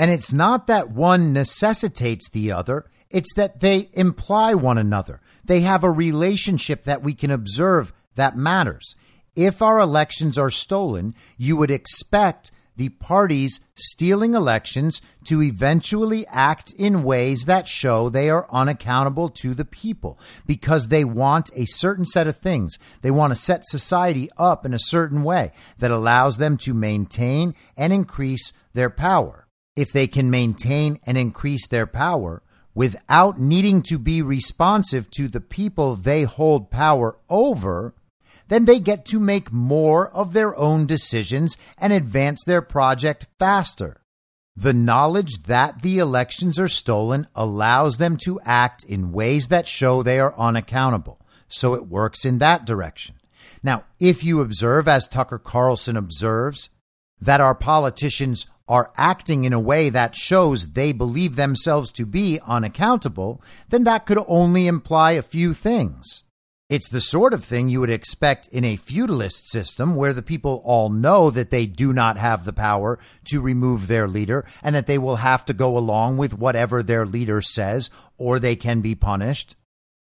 And 0.00 0.10
it's 0.10 0.32
not 0.32 0.66
that 0.66 0.90
one 0.90 1.34
necessitates 1.34 2.30
the 2.30 2.50
other, 2.52 2.86
it's 3.10 3.34
that 3.34 3.60
they 3.60 3.90
imply 3.92 4.54
one 4.54 4.78
another. 4.78 5.20
They 5.44 5.60
have 5.60 5.84
a 5.84 5.90
relationship 5.90 6.84
that 6.84 7.02
we 7.02 7.12
can 7.12 7.30
observe 7.30 7.92
that 8.14 8.34
matters. 8.34 8.94
If 9.36 9.60
our 9.60 9.78
elections 9.78 10.38
are 10.38 10.48
stolen, 10.48 11.14
you 11.36 11.54
would 11.58 11.70
expect 11.70 12.50
the 12.78 12.88
parties 12.88 13.60
stealing 13.74 14.32
elections 14.32 15.02
to 15.24 15.42
eventually 15.42 16.26
act 16.28 16.72
in 16.78 17.02
ways 17.02 17.44
that 17.44 17.68
show 17.68 18.08
they 18.08 18.30
are 18.30 18.48
unaccountable 18.50 19.28
to 19.28 19.52
the 19.52 19.66
people 19.66 20.18
because 20.46 20.88
they 20.88 21.04
want 21.04 21.50
a 21.54 21.66
certain 21.66 22.06
set 22.06 22.26
of 22.26 22.38
things. 22.38 22.78
They 23.02 23.10
want 23.10 23.32
to 23.32 23.38
set 23.38 23.66
society 23.66 24.30
up 24.38 24.64
in 24.64 24.72
a 24.72 24.78
certain 24.78 25.24
way 25.24 25.52
that 25.78 25.90
allows 25.90 26.38
them 26.38 26.56
to 26.58 26.72
maintain 26.72 27.54
and 27.76 27.92
increase 27.92 28.54
their 28.72 28.88
power. 28.88 29.46
If 29.76 29.92
they 29.92 30.06
can 30.06 30.30
maintain 30.30 30.98
and 31.06 31.16
increase 31.16 31.66
their 31.66 31.86
power, 31.86 32.42
without 32.74 33.40
needing 33.40 33.82
to 33.82 33.98
be 33.98 34.22
responsive 34.22 35.10
to 35.10 35.28
the 35.28 35.40
people 35.40 35.96
they 35.96 36.24
hold 36.24 36.70
power 36.70 37.18
over, 37.28 37.94
then 38.48 38.64
they 38.64 38.80
get 38.80 39.04
to 39.06 39.20
make 39.20 39.52
more 39.52 40.10
of 40.10 40.32
their 40.32 40.56
own 40.56 40.86
decisions 40.86 41.56
and 41.78 41.92
advance 41.92 42.42
their 42.44 42.62
project 42.62 43.26
faster. 43.38 44.00
The 44.56 44.74
knowledge 44.74 45.44
that 45.44 45.82
the 45.82 45.98
elections 45.98 46.58
are 46.58 46.68
stolen 46.68 47.28
allows 47.34 47.98
them 47.98 48.16
to 48.24 48.40
act 48.44 48.84
in 48.84 49.12
ways 49.12 49.48
that 49.48 49.68
show 49.68 50.02
they 50.02 50.18
are 50.18 50.34
unaccountable. 50.36 51.18
So 51.48 51.74
it 51.74 51.86
works 51.86 52.24
in 52.24 52.38
that 52.38 52.66
direction. 52.66 53.14
Now, 53.62 53.84
if 53.98 54.24
you 54.24 54.40
observe, 54.40 54.88
as 54.88 55.06
Tucker 55.06 55.38
Carlson 55.38 55.96
observes, 55.96 56.70
that 57.20 57.40
our 57.40 57.54
politicians 57.54 58.46
are 58.70 58.92
acting 58.96 59.42
in 59.42 59.52
a 59.52 59.58
way 59.58 59.90
that 59.90 60.14
shows 60.14 60.70
they 60.70 60.92
believe 60.92 61.34
themselves 61.34 61.90
to 61.90 62.06
be 62.06 62.38
unaccountable, 62.46 63.42
then 63.68 63.82
that 63.82 64.06
could 64.06 64.24
only 64.28 64.68
imply 64.68 65.10
a 65.10 65.22
few 65.22 65.52
things. 65.52 66.22
It's 66.68 66.88
the 66.88 67.00
sort 67.00 67.34
of 67.34 67.42
thing 67.42 67.68
you 67.68 67.80
would 67.80 67.90
expect 67.90 68.46
in 68.46 68.64
a 68.64 68.76
feudalist 68.76 69.50
system 69.50 69.96
where 69.96 70.12
the 70.12 70.22
people 70.22 70.62
all 70.64 70.88
know 70.88 71.28
that 71.32 71.50
they 71.50 71.66
do 71.66 71.92
not 71.92 72.16
have 72.16 72.44
the 72.44 72.52
power 72.52 73.00
to 73.24 73.40
remove 73.40 73.88
their 73.88 74.06
leader 74.06 74.46
and 74.62 74.76
that 74.76 74.86
they 74.86 74.96
will 74.96 75.16
have 75.16 75.44
to 75.46 75.52
go 75.52 75.76
along 75.76 76.16
with 76.16 76.32
whatever 76.32 76.80
their 76.80 77.04
leader 77.04 77.42
says 77.42 77.90
or 78.18 78.38
they 78.38 78.54
can 78.54 78.82
be 78.82 78.94
punished. 78.94 79.56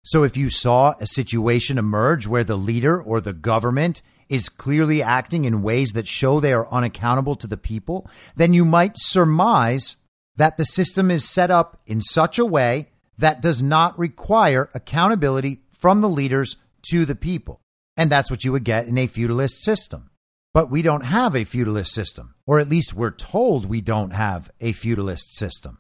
So 0.05 0.23
if 0.23 0.37
you 0.37 0.49
saw 0.49 0.95
a 1.01 1.07
situation 1.07 1.77
emerge 1.77 2.29
where 2.29 2.45
the 2.45 2.57
leader 2.57 3.03
or 3.03 3.21
the 3.21 3.33
government 3.33 4.01
is 4.35 4.49
clearly 4.49 5.03
acting 5.03 5.45
in 5.45 5.63
ways 5.63 5.93
that 5.93 6.07
show 6.07 6.41
they 6.41 6.53
are 6.53 6.73
unaccountable 6.73 7.37
to 7.37 7.47
the 7.47 7.57
people, 7.57 8.09
then 8.37 8.53
you 8.53 8.65
might 8.65 8.97
surmise 8.97 9.97
that 10.37 10.57
the 10.57 10.65
system 10.65 11.11
is 11.11 11.29
set 11.29 11.51
up 11.51 11.81
in 11.87 12.01
such 12.01 12.39
a 12.39 12.45
way 12.45 12.89
that 13.19 13.41
does 13.41 13.63
not 13.63 13.99
require 13.99 14.71
accountability 14.75 15.61
from 15.73 16.01
the 16.01 16.09
leaders 16.09 16.57
to 16.91 17.05
the 17.05 17.15
people. 17.15 17.61
And 17.97 18.11
that's 18.11 18.31
what 18.31 18.45
you 18.45 18.53
would 18.53 18.65
get 18.65 18.89
in 18.89 18.99
a 18.99 19.07
feudalist 19.07 19.63
system. 19.63 20.11
But 20.53 20.71
we 20.71 20.83
don't 20.83 21.05
have 21.05 21.35
a 21.35 21.45
feudalist 21.45 21.93
system, 21.93 22.35
or 22.47 22.61
at 22.61 22.69
least 22.69 22.95
we're 22.95 23.11
told 23.11 23.67
we 23.67 23.81
don't 23.81 24.13
have 24.13 24.51
a 24.61 24.73
feudalist 24.73 25.37
system. 25.37 25.79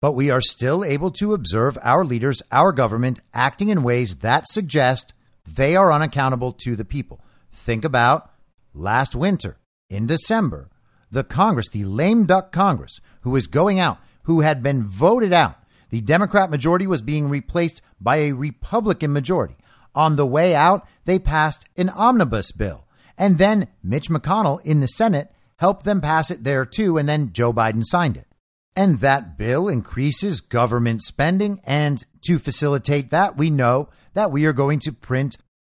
But 0.00 0.12
we 0.12 0.30
are 0.30 0.40
still 0.40 0.84
able 0.84 1.10
to 1.12 1.34
observe 1.34 1.78
our 1.82 2.04
leaders, 2.04 2.42
our 2.52 2.72
government, 2.72 3.20
acting 3.34 3.68
in 3.68 3.82
ways 3.82 4.16
that 4.16 4.48
suggest 4.48 5.12
they 5.46 5.74
are 5.76 5.92
unaccountable 5.92 6.52
to 6.52 6.76
the 6.76 6.84
people. 6.84 7.20
Think 7.58 7.84
about 7.84 8.30
last 8.72 9.14
winter 9.14 9.58
in 9.90 10.06
December, 10.06 10.70
the 11.10 11.24
Congress, 11.24 11.68
the 11.68 11.84
lame 11.84 12.24
duck 12.24 12.52
Congress, 12.52 13.00
who 13.22 13.30
was 13.30 13.46
going 13.46 13.78
out, 13.78 13.98
who 14.22 14.40
had 14.40 14.62
been 14.62 14.82
voted 14.82 15.32
out. 15.32 15.56
The 15.90 16.00
Democrat 16.00 16.50
majority 16.50 16.86
was 16.86 17.02
being 17.02 17.28
replaced 17.28 17.82
by 18.00 18.16
a 18.16 18.32
Republican 18.32 19.12
majority. 19.12 19.56
On 19.94 20.16
the 20.16 20.26
way 20.26 20.54
out, 20.54 20.86
they 21.04 21.18
passed 21.18 21.66
an 21.76 21.88
omnibus 21.90 22.52
bill. 22.52 22.86
And 23.18 23.38
then 23.38 23.68
Mitch 23.82 24.08
McConnell 24.08 24.64
in 24.64 24.80
the 24.80 24.88
Senate 24.88 25.30
helped 25.56 25.84
them 25.84 26.00
pass 26.00 26.30
it 26.30 26.44
there 26.44 26.64
too, 26.64 26.96
and 26.96 27.08
then 27.08 27.32
Joe 27.32 27.52
Biden 27.52 27.82
signed 27.84 28.16
it. 28.16 28.26
And 28.76 29.00
that 29.00 29.36
bill 29.36 29.68
increases 29.68 30.40
government 30.40 31.02
spending. 31.02 31.60
And 31.64 32.04
to 32.22 32.38
facilitate 32.38 33.10
that, 33.10 33.36
we 33.36 33.50
know 33.50 33.88
that 34.14 34.30
we 34.30 34.46
are 34.46 34.52
going 34.52 34.78
to 34.80 34.92
print 34.92 35.36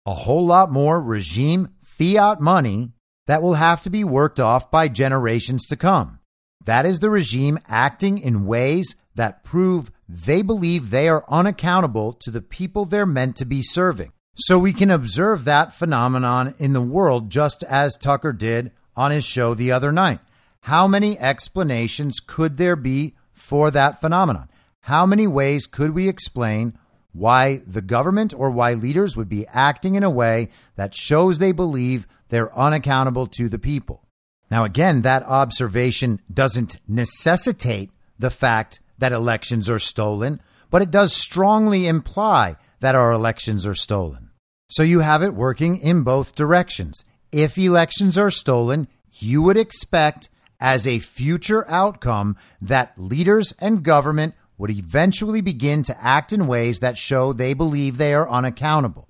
a 0.08 0.14
whole 0.14 0.46
lot 0.46 0.72
more 0.72 1.02
regime 1.02 1.68
fiat 1.84 2.40
money 2.40 2.90
that 3.26 3.42
will 3.42 3.54
have 3.54 3.82
to 3.82 3.90
be 3.90 4.02
worked 4.02 4.40
off 4.40 4.70
by 4.70 4.88
generations 4.88 5.66
to 5.66 5.76
come. 5.76 6.18
That 6.64 6.86
is 6.86 7.00
the 7.00 7.10
regime 7.10 7.58
acting 7.68 8.16
in 8.16 8.46
ways 8.46 8.96
that 9.16 9.44
prove 9.44 9.92
they 10.08 10.40
believe 10.40 10.88
they 10.88 11.10
are 11.10 11.26
unaccountable 11.28 12.14
to 12.14 12.30
the 12.30 12.40
people 12.40 12.86
they're 12.86 13.04
meant 13.04 13.36
to 13.36 13.44
be 13.44 13.60
serving. 13.60 14.12
So 14.36 14.58
we 14.58 14.72
can 14.72 14.90
observe 14.90 15.44
that 15.44 15.74
phenomenon 15.74 16.54
in 16.58 16.72
the 16.72 16.80
world 16.80 17.28
just 17.28 17.62
as 17.64 17.94
Tucker 17.94 18.32
did 18.32 18.72
on 18.96 19.10
his 19.10 19.26
show 19.26 19.52
the 19.52 19.72
other 19.72 19.92
night. 19.92 20.20
How 20.62 20.88
many 20.88 21.18
explanations 21.18 22.18
could 22.26 22.56
there 22.56 22.76
be 22.76 23.14
for 23.34 23.70
that 23.72 24.00
phenomenon? 24.00 24.48
How 24.80 25.04
many 25.04 25.26
ways 25.26 25.66
could 25.66 25.90
we 25.90 26.08
explain 26.08 26.78
why 27.12 27.60
the 27.66 27.82
government 27.82 28.34
or 28.36 28.50
why 28.50 28.74
leaders 28.74 29.16
would 29.16 29.28
be 29.28 29.46
acting 29.48 29.94
in 29.94 30.02
a 30.02 30.10
way 30.10 30.48
that 30.76 30.94
shows 30.94 31.38
they 31.38 31.52
believe 31.52 32.06
they're 32.28 32.56
unaccountable 32.56 33.26
to 33.26 33.48
the 33.48 33.58
people. 33.58 34.04
Now, 34.50 34.64
again, 34.64 35.02
that 35.02 35.24
observation 35.24 36.20
doesn't 36.32 36.78
necessitate 36.86 37.90
the 38.18 38.30
fact 38.30 38.80
that 38.98 39.12
elections 39.12 39.68
are 39.68 39.78
stolen, 39.78 40.40
but 40.70 40.82
it 40.82 40.90
does 40.90 41.14
strongly 41.14 41.86
imply 41.86 42.56
that 42.80 42.94
our 42.94 43.12
elections 43.12 43.66
are 43.66 43.74
stolen. 43.74 44.30
So 44.70 44.82
you 44.82 45.00
have 45.00 45.22
it 45.22 45.34
working 45.34 45.76
in 45.76 46.02
both 46.02 46.34
directions. 46.34 47.04
If 47.32 47.56
elections 47.58 48.18
are 48.18 48.30
stolen, 48.30 48.88
you 49.18 49.42
would 49.42 49.56
expect 49.56 50.28
as 50.60 50.86
a 50.86 50.98
future 50.98 51.68
outcome 51.70 52.36
that 52.60 52.98
leaders 52.98 53.52
and 53.60 53.82
government 53.82 54.34
would 54.58 54.70
eventually 54.70 55.40
begin 55.40 55.82
to 55.84 56.04
act 56.04 56.32
in 56.32 56.46
ways 56.46 56.80
that 56.80 56.98
show 56.98 57.32
they 57.32 57.54
believe 57.54 57.96
they 57.96 58.12
are 58.12 58.28
unaccountable. 58.28 59.08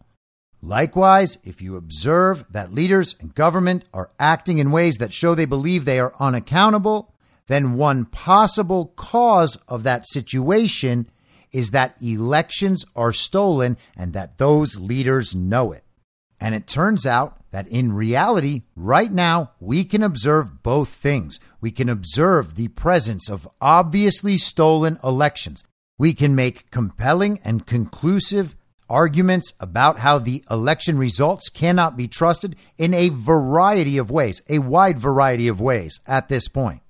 Likewise, 0.60 1.38
if 1.44 1.62
you 1.62 1.76
observe 1.76 2.44
that 2.50 2.72
leaders 2.72 3.16
and 3.20 3.34
government 3.34 3.84
are 3.94 4.10
acting 4.18 4.58
in 4.58 4.70
ways 4.70 4.96
that 4.98 5.12
show 5.12 5.34
they 5.34 5.44
believe 5.44 5.84
they 5.84 6.00
are 6.00 6.14
unaccountable, 6.20 7.14
then 7.46 7.74
one 7.74 8.04
possible 8.04 8.92
cause 8.96 9.56
of 9.68 9.84
that 9.84 10.06
situation 10.06 11.08
is 11.52 11.70
that 11.70 11.96
elections 12.02 12.84
are 12.94 13.12
stolen 13.12 13.76
and 13.96 14.12
that 14.12 14.38
those 14.38 14.78
leaders 14.78 15.34
know 15.34 15.72
it. 15.72 15.84
And 16.40 16.54
it 16.54 16.66
turns 16.66 17.06
out 17.06 17.38
that 17.50 17.66
in 17.68 17.92
reality, 17.92 18.62
right 18.76 19.10
now, 19.10 19.52
we 19.58 19.84
can 19.84 20.02
observe 20.02 20.62
both 20.62 20.88
things. 20.88 21.40
We 21.60 21.70
can 21.70 21.88
observe 21.88 22.54
the 22.54 22.68
presence 22.68 23.28
of 23.28 23.48
obviously 23.60 24.36
stolen 24.36 24.98
elections. 25.02 25.64
We 25.98 26.12
can 26.14 26.34
make 26.34 26.70
compelling 26.70 27.40
and 27.44 27.66
conclusive 27.66 28.54
arguments 28.88 29.52
about 29.60 29.98
how 29.98 30.18
the 30.18 30.44
election 30.50 30.96
results 30.96 31.48
cannot 31.48 31.96
be 31.96 32.08
trusted 32.08 32.56
in 32.76 32.94
a 32.94 33.10
variety 33.10 33.98
of 33.98 34.10
ways, 34.10 34.40
a 34.48 34.60
wide 34.60 34.98
variety 34.98 35.48
of 35.48 35.60
ways 35.60 36.00
at 36.06 36.28
this 36.28 36.48
point. 36.48 36.80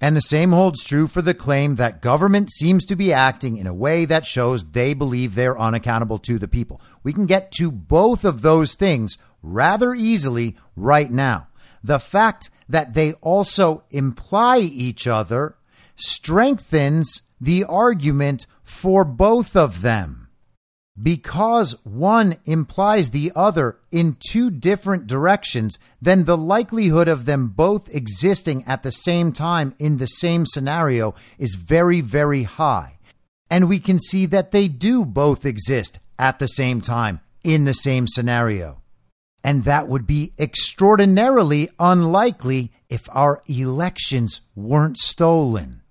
And 0.00 0.16
the 0.16 0.20
same 0.20 0.52
holds 0.52 0.84
true 0.84 1.08
for 1.08 1.22
the 1.22 1.34
claim 1.34 1.74
that 1.74 2.00
government 2.00 2.50
seems 2.52 2.84
to 2.86 2.96
be 2.96 3.12
acting 3.12 3.56
in 3.56 3.66
a 3.66 3.74
way 3.74 4.04
that 4.04 4.26
shows 4.26 4.64
they 4.64 4.94
believe 4.94 5.34
they're 5.34 5.58
unaccountable 5.58 6.18
to 6.20 6.38
the 6.38 6.46
people. 6.46 6.80
We 7.02 7.12
can 7.12 7.26
get 7.26 7.50
to 7.52 7.72
both 7.72 8.24
of 8.24 8.42
those 8.42 8.74
things 8.74 9.18
rather 9.42 9.94
easily 9.94 10.56
right 10.76 11.10
now. 11.10 11.48
The 11.82 11.98
fact 11.98 12.50
that 12.68 12.94
they 12.94 13.14
also 13.14 13.82
imply 13.90 14.58
each 14.58 15.06
other 15.06 15.56
strengthens 15.96 17.22
the 17.40 17.64
argument 17.64 18.46
for 18.62 19.04
both 19.04 19.56
of 19.56 19.82
them. 19.82 20.17
Because 21.00 21.76
one 21.84 22.38
implies 22.44 23.10
the 23.10 23.30
other 23.36 23.78
in 23.92 24.16
two 24.18 24.50
different 24.50 25.06
directions, 25.06 25.78
then 26.02 26.24
the 26.24 26.36
likelihood 26.36 27.06
of 27.08 27.24
them 27.24 27.48
both 27.48 27.94
existing 27.94 28.64
at 28.66 28.82
the 28.82 28.90
same 28.90 29.32
time 29.32 29.74
in 29.78 29.98
the 29.98 30.06
same 30.06 30.44
scenario 30.44 31.14
is 31.38 31.54
very, 31.54 32.00
very 32.00 32.42
high. 32.42 32.98
And 33.48 33.68
we 33.68 33.78
can 33.78 33.98
see 33.98 34.26
that 34.26 34.50
they 34.50 34.66
do 34.66 35.04
both 35.04 35.46
exist 35.46 36.00
at 36.18 36.40
the 36.40 36.48
same 36.48 36.80
time 36.80 37.20
in 37.44 37.64
the 37.64 37.74
same 37.74 38.08
scenario. 38.08 38.82
And 39.44 39.64
that 39.64 39.88
would 39.88 40.06
be 40.06 40.32
extraordinarily 40.38 41.68
unlikely 41.78 42.72
if 42.88 43.08
our 43.12 43.42
elections 43.46 44.40
weren't 44.56 44.96
stolen. 44.96 45.82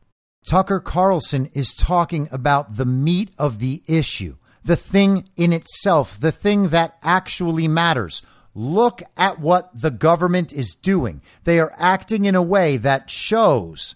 Tucker 0.46 0.82
Carlson 0.82 1.50
is 1.54 1.74
talking 1.74 2.28
about 2.32 2.76
the 2.76 2.86
meat 2.86 3.30
of 3.38 3.60
the 3.60 3.84
issue 3.88 4.36
the 4.68 4.76
thing 4.76 5.30
in 5.38 5.54
itself, 5.54 6.20
the 6.20 6.32
thing 6.32 6.70
that 6.70 6.98
actually 7.02 7.70
matters. 7.70 8.22
Look 8.54 9.02
at 9.16 9.40
what 9.40 9.70
the 9.74 9.92
government 9.92 10.52
is 10.52 10.76
doing. 10.76 11.22
They 11.46 11.60
are 11.60 11.74
acting 11.78 12.26
in 12.26 12.36
a 12.36 12.42
way 12.42 12.76
that 12.78 13.10
shows 13.10 13.96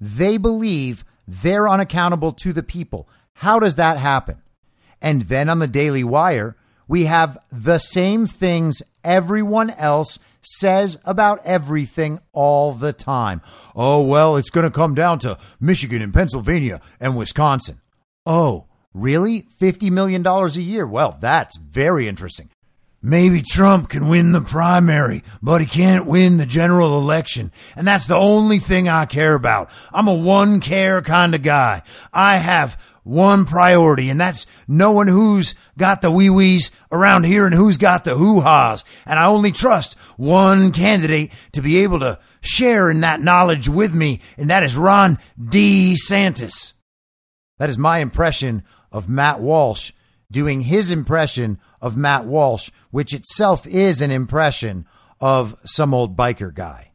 they 0.00 0.36
believe 0.36 1.04
they're 1.26 1.68
unaccountable 1.68 2.32
to 2.32 2.52
the 2.52 2.64
people. 2.64 3.08
How 3.34 3.60
does 3.60 3.76
that 3.76 3.98
happen? 3.98 4.42
And 5.00 5.22
then 5.22 5.48
on 5.48 5.60
the 5.60 5.68
Daily 5.68 6.02
Wire, 6.02 6.56
we 6.88 7.04
have 7.04 7.38
the 7.52 7.78
same 7.78 8.26
things 8.26 8.82
everyone 9.04 9.70
else 9.70 10.18
says 10.40 10.98
about 11.04 11.40
everything 11.44 12.18
all 12.32 12.72
the 12.72 12.92
time. 12.92 13.40
Oh, 13.76 14.02
well, 14.02 14.36
it's 14.36 14.50
going 14.50 14.64
to 14.64 14.70
come 14.70 14.94
down 14.94 15.20
to 15.20 15.38
Michigan 15.60 16.02
and 16.02 16.12
Pennsylvania 16.12 16.80
and 16.98 17.16
Wisconsin. 17.16 17.80
Oh, 18.26 18.67
Really? 18.98 19.46
$50 19.60 19.92
million 19.92 20.26
a 20.26 20.48
year? 20.48 20.86
Well, 20.86 21.16
that's 21.20 21.56
very 21.56 22.08
interesting. 22.08 22.50
Maybe 23.00 23.42
Trump 23.42 23.90
can 23.90 24.08
win 24.08 24.32
the 24.32 24.40
primary, 24.40 25.22
but 25.40 25.60
he 25.60 25.68
can't 25.68 26.04
win 26.04 26.36
the 26.36 26.46
general 26.46 26.98
election. 26.98 27.52
And 27.76 27.86
that's 27.86 28.06
the 28.06 28.16
only 28.16 28.58
thing 28.58 28.88
I 28.88 29.06
care 29.06 29.34
about. 29.34 29.70
I'm 29.92 30.08
a 30.08 30.14
one 30.14 30.58
care 30.58 31.00
kind 31.00 31.32
of 31.36 31.42
guy. 31.42 31.82
I 32.12 32.38
have 32.38 32.76
one 33.04 33.44
priority, 33.44 34.10
and 34.10 34.20
that's 34.20 34.46
knowing 34.66 35.06
who's 35.06 35.54
got 35.78 36.02
the 36.02 36.10
wee 36.10 36.28
wees 36.28 36.72
around 36.90 37.24
here 37.24 37.46
and 37.46 37.54
who's 37.54 37.76
got 37.78 38.04
the 38.04 38.16
hoo 38.16 38.40
ha's. 38.40 38.84
And 39.06 39.16
I 39.16 39.26
only 39.26 39.52
trust 39.52 39.94
one 40.16 40.72
candidate 40.72 41.30
to 41.52 41.62
be 41.62 41.78
able 41.78 42.00
to 42.00 42.18
share 42.40 42.90
in 42.90 43.02
that 43.02 43.20
knowledge 43.20 43.68
with 43.68 43.94
me, 43.94 44.20
and 44.36 44.50
that 44.50 44.64
is 44.64 44.76
Ron 44.76 45.18
DeSantis. 45.40 46.72
That 47.58 47.70
is 47.70 47.78
my 47.78 47.98
impression 47.98 48.64
of 48.92 49.08
Matt 49.08 49.40
Walsh 49.40 49.92
doing 50.30 50.62
his 50.62 50.90
impression 50.90 51.58
of 51.80 51.96
Matt 51.96 52.26
Walsh, 52.26 52.70
which 52.90 53.14
itself 53.14 53.66
is 53.66 54.02
an 54.02 54.10
impression 54.10 54.86
of 55.20 55.56
some 55.64 55.94
old 55.94 56.16
biker 56.16 56.52
guy. 56.52 56.92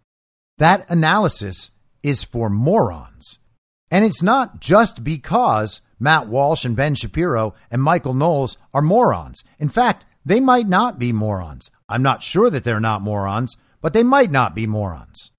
That 0.57 0.89
analysis 0.89 1.71
is 2.03 2.23
for 2.23 2.49
morons. 2.49 3.39
And 3.89 4.05
it's 4.05 4.23
not 4.23 4.59
just 4.59 5.03
because 5.03 5.81
Matt 5.99 6.27
Walsh 6.27 6.65
and 6.65 6.75
Ben 6.75 6.95
Shapiro 6.95 7.53
and 7.71 7.81
Michael 7.81 8.13
Knowles 8.13 8.57
are 8.73 8.81
morons. 8.81 9.43
In 9.59 9.69
fact, 9.69 10.05
they 10.25 10.39
might 10.39 10.67
not 10.67 10.99
be 10.99 11.11
morons. 11.11 11.69
I'm 11.89 12.03
not 12.03 12.23
sure 12.23 12.49
that 12.49 12.63
they're 12.63 12.79
not 12.79 13.01
morons, 13.01 13.55
but 13.81 13.93
they 13.93 14.03
might 14.03 14.31
not 14.31 14.55
be 14.55 14.65
morons. 14.65 15.31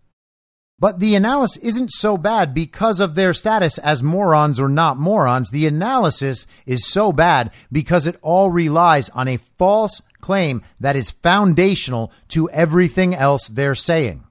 But 0.85 0.99
the 0.99 1.15
analysis 1.15 1.57
isn't 1.63 1.93
so 1.93 2.19
bad 2.19 2.53
because 2.53 3.01
of 3.01 3.15
their 3.15 3.33
status 3.33 3.79
as 3.79 4.03
morons 4.03 4.61
or 4.61 4.69
not 4.69 4.99
morons. 4.99 5.49
The 5.49 5.67
analysis 5.67 6.47
is 6.67 6.87
so 6.87 7.11
bad 7.11 7.53
because 7.73 8.07
it 8.07 8.19
all 8.21 8.51
relies 8.51 9.09
on 9.09 9.27
a 9.27 9.39
false 9.39 10.03
claim 10.21 10.61
that 10.79 10.95
is 10.95 11.11
foundational 11.11 12.13
to 12.29 12.51
everything 12.51 13.15
else 13.15 13.49
they're 13.49 13.75
saying. 13.75 14.25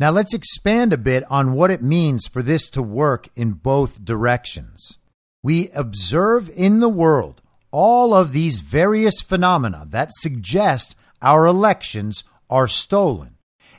Now 0.00 0.10
let's 0.10 0.34
expand 0.34 0.92
a 0.92 0.98
bit 0.98 1.22
on 1.30 1.52
what 1.52 1.70
it 1.70 1.80
means 1.80 2.26
for 2.26 2.42
this 2.42 2.68
to 2.70 2.82
work 2.82 3.28
in 3.36 3.52
both 3.52 4.04
directions. 4.04 4.98
We 5.44 5.70
observe 5.76 6.50
in 6.56 6.80
the 6.80 6.88
world 6.88 7.40
all 7.70 8.14
of 8.14 8.32
these 8.32 8.62
various 8.62 9.20
phenomena 9.20 9.86
that 9.90 10.10
suggest 10.12 10.96
our 11.22 11.46
elections 11.46 12.24
are 12.50 12.66
stolen. 12.66 13.36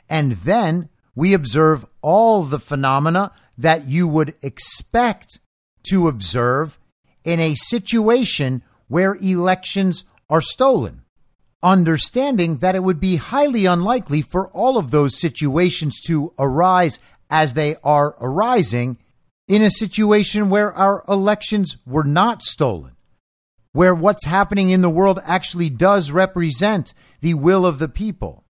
And 0.08 0.32
then 0.32 0.88
we 1.14 1.34
observe 1.34 1.84
all 2.00 2.42
the 2.42 2.58
phenomena 2.58 3.32
that 3.58 3.86
you 3.86 4.08
would 4.08 4.34
expect 4.42 5.38
to 5.84 6.08
observe 6.08 6.78
in 7.24 7.38
a 7.40 7.54
situation 7.54 8.62
where 8.88 9.14
elections 9.16 10.04
are 10.28 10.40
stolen, 10.40 11.02
understanding 11.62 12.58
that 12.58 12.74
it 12.74 12.82
would 12.82 13.00
be 13.00 13.16
highly 13.16 13.66
unlikely 13.66 14.22
for 14.22 14.48
all 14.48 14.76
of 14.76 14.90
those 14.90 15.20
situations 15.20 16.00
to 16.00 16.32
arise 16.38 16.98
as 17.30 17.54
they 17.54 17.76
are 17.82 18.16
arising 18.20 18.98
in 19.48 19.62
a 19.62 19.70
situation 19.70 20.48
where 20.48 20.72
our 20.72 21.04
elections 21.08 21.76
were 21.86 22.04
not 22.04 22.42
stolen, 22.42 22.96
where 23.72 23.94
what's 23.94 24.24
happening 24.24 24.70
in 24.70 24.82
the 24.82 24.90
world 24.90 25.20
actually 25.24 25.68
does 25.68 26.12
represent 26.12 26.94
the 27.20 27.34
will 27.34 27.66
of 27.66 27.78
the 27.78 27.88
people. 27.88 28.41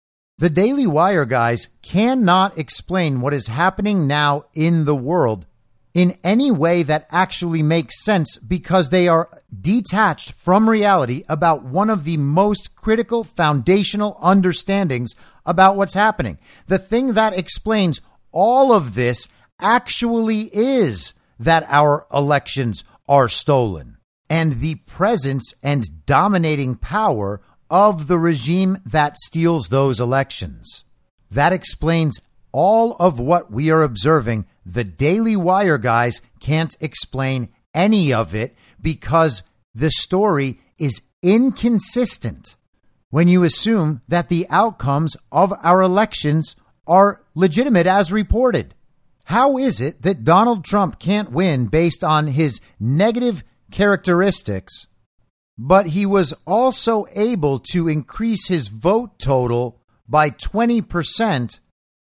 The 0.42 0.50
Daily 0.50 0.88
Wire 0.88 1.24
guys 1.24 1.68
cannot 1.82 2.58
explain 2.58 3.20
what 3.20 3.32
is 3.32 3.46
happening 3.46 4.08
now 4.08 4.46
in 4.54 4.86
the 4.86 4.96
world 4.96 5.46
in 5.94 6.18
any 6.24 6.50
way 6.50 6.82
that 6.82 7.06
actually 7.12 7.62
makes 7.62 8.02
sense 8.04 8.38
because 8.38 8.88
they 8.88 9.06
are 9.06 9.30
detached 9.60 10.32
from 10.32 10.68
reality 10.68 11.22
about 11.28 11.62
one 11.62 11.88
of 11.88 12.02
the 12.02 12.16
most 12.16 12.74
critical 12.74 13.22
foundational 13.22 14.18
understandings 14.20 15.14
about 15.46 15.76
what's 15.76 15.94
happening. 15.94 16.40
The 16.66 16.78
thing 16.80 17.12
that 17.12 17.38
explains 17.38 18.00
all 18.32 18.72
of 18.72 18.96
this 18.96 19.28
actually 19.60 20.50
is 20.52 21.14
that 21.38 21.64
our 21.68 22.04
elections 22.12 22.82
are 23.08 23.28
stolen 23.28 23.96
and 24.28 24.54
the 24.54 24.74
presence 24.74 25.54
and 25.62 26.04
dominating 26.04 26.74
power 26.74 27.40
of 27.72 28.06
the 28.06 28.18
regime 28.18 28.76
that 28.84 29.16
steals 29.16 29.68
those 29.68 29.98
elections. 29.98 30.84
That 31.30 31.54
explains 31.54 32.20
all 32.52 32.94
of 33.00 33.18
what 33.18 33.50
we 33.50 33.70
are 33.70 33.82
observing. 33.82 34.44
The 34.66 34.84
Daily 34.84 35.34
Wire 35.34 35.78
guys 35.78 36.20
can't 36.38 36.76
explain 36.80 37.48
any 37.72 38.12
of 38.12 38.34
it 38.34 38.54
because 38.80 39.42
the 39.74 39.90
story 39.90 40.60
is 40.78 41.00
inconsistent 41.22 42.56
when 43.08 43.26
you 43.26 43.42
assume 43.42 44.02
that 44.06 44.28
the 44.28 44.46
outcomes 44.50 45.16
of 45.30 45.54
our 45.62 45.80
elections 45.80 46.54
are 46.86 47.22
legitimate 47.34 47.86
as 47.86 48.12
reported. 48.12 48.74
How 49.26 49.56
is 49.56 49.80
it 49.80 50.02
that 50.02 50.24
Donald 50.24 50.62
Trump 50.64 50.98
can't 50.98 51.32
win 51.32 51.66
based 51.68 52.04
on 52.04 52.26
his 52.26 52.60
negative 52.78 53.44
characteristics 53.70 54.88
but 55.58 55.88
he 55.88 56.06
was 56.06 56.34
also 56.46 57.06
able 57.14 57.58
to 57.58 57.88
increase 57.88 58.48
his 58.48 58.68
vote 58.68 59.18
total 59.18 59.80
by 60.08 60.30
20% 60.30 61.60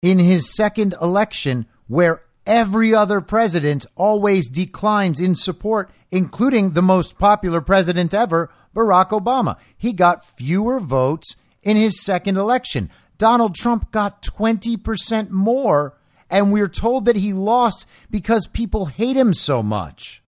in 0.02 0.20
his 0.20 0.56
second 0.56 0.94
election, 1.02 1.66
where 1.88 2.22
every 2.46 2.94
other 2.94 3.22
president 3.22 3.86
always 3.96 4.48
declines 4.48 5.20
in 5.20 5.36
support, 5.36 5.90
including 6.12 6.72
the 6.72 6.82
most 6.82 7.18
popular 7.18 7.62
president 7.62 8.14
ever, 8.14 8.52
Barack 8.76 9.10
Obama. 9.10 9.58
He 9.78 9.94
got 9.94 10.26
fewer 10.26 10.80
votes 10.80 11.36
in 11.64 11.78
his 11.78 12.04
second 12.04 12.38
election. 12.38 12.90
Donald 13.18 13.56
Trump 13.56 13.92
got 13.92 14.22
20% 14.22 15.30
more, 15.30 15.98
and 16.30 16.52
we're 16.52 16.68
told 16.68 17.06
that 17.06 17.16
he 17.16 17.34
lost 17.34 17.88
because 18.10 18.48
people 18.48 18.88
hate 18.88 19.16
him 19.16 19.34
so 19.34 19.64
much. 19.64 20.22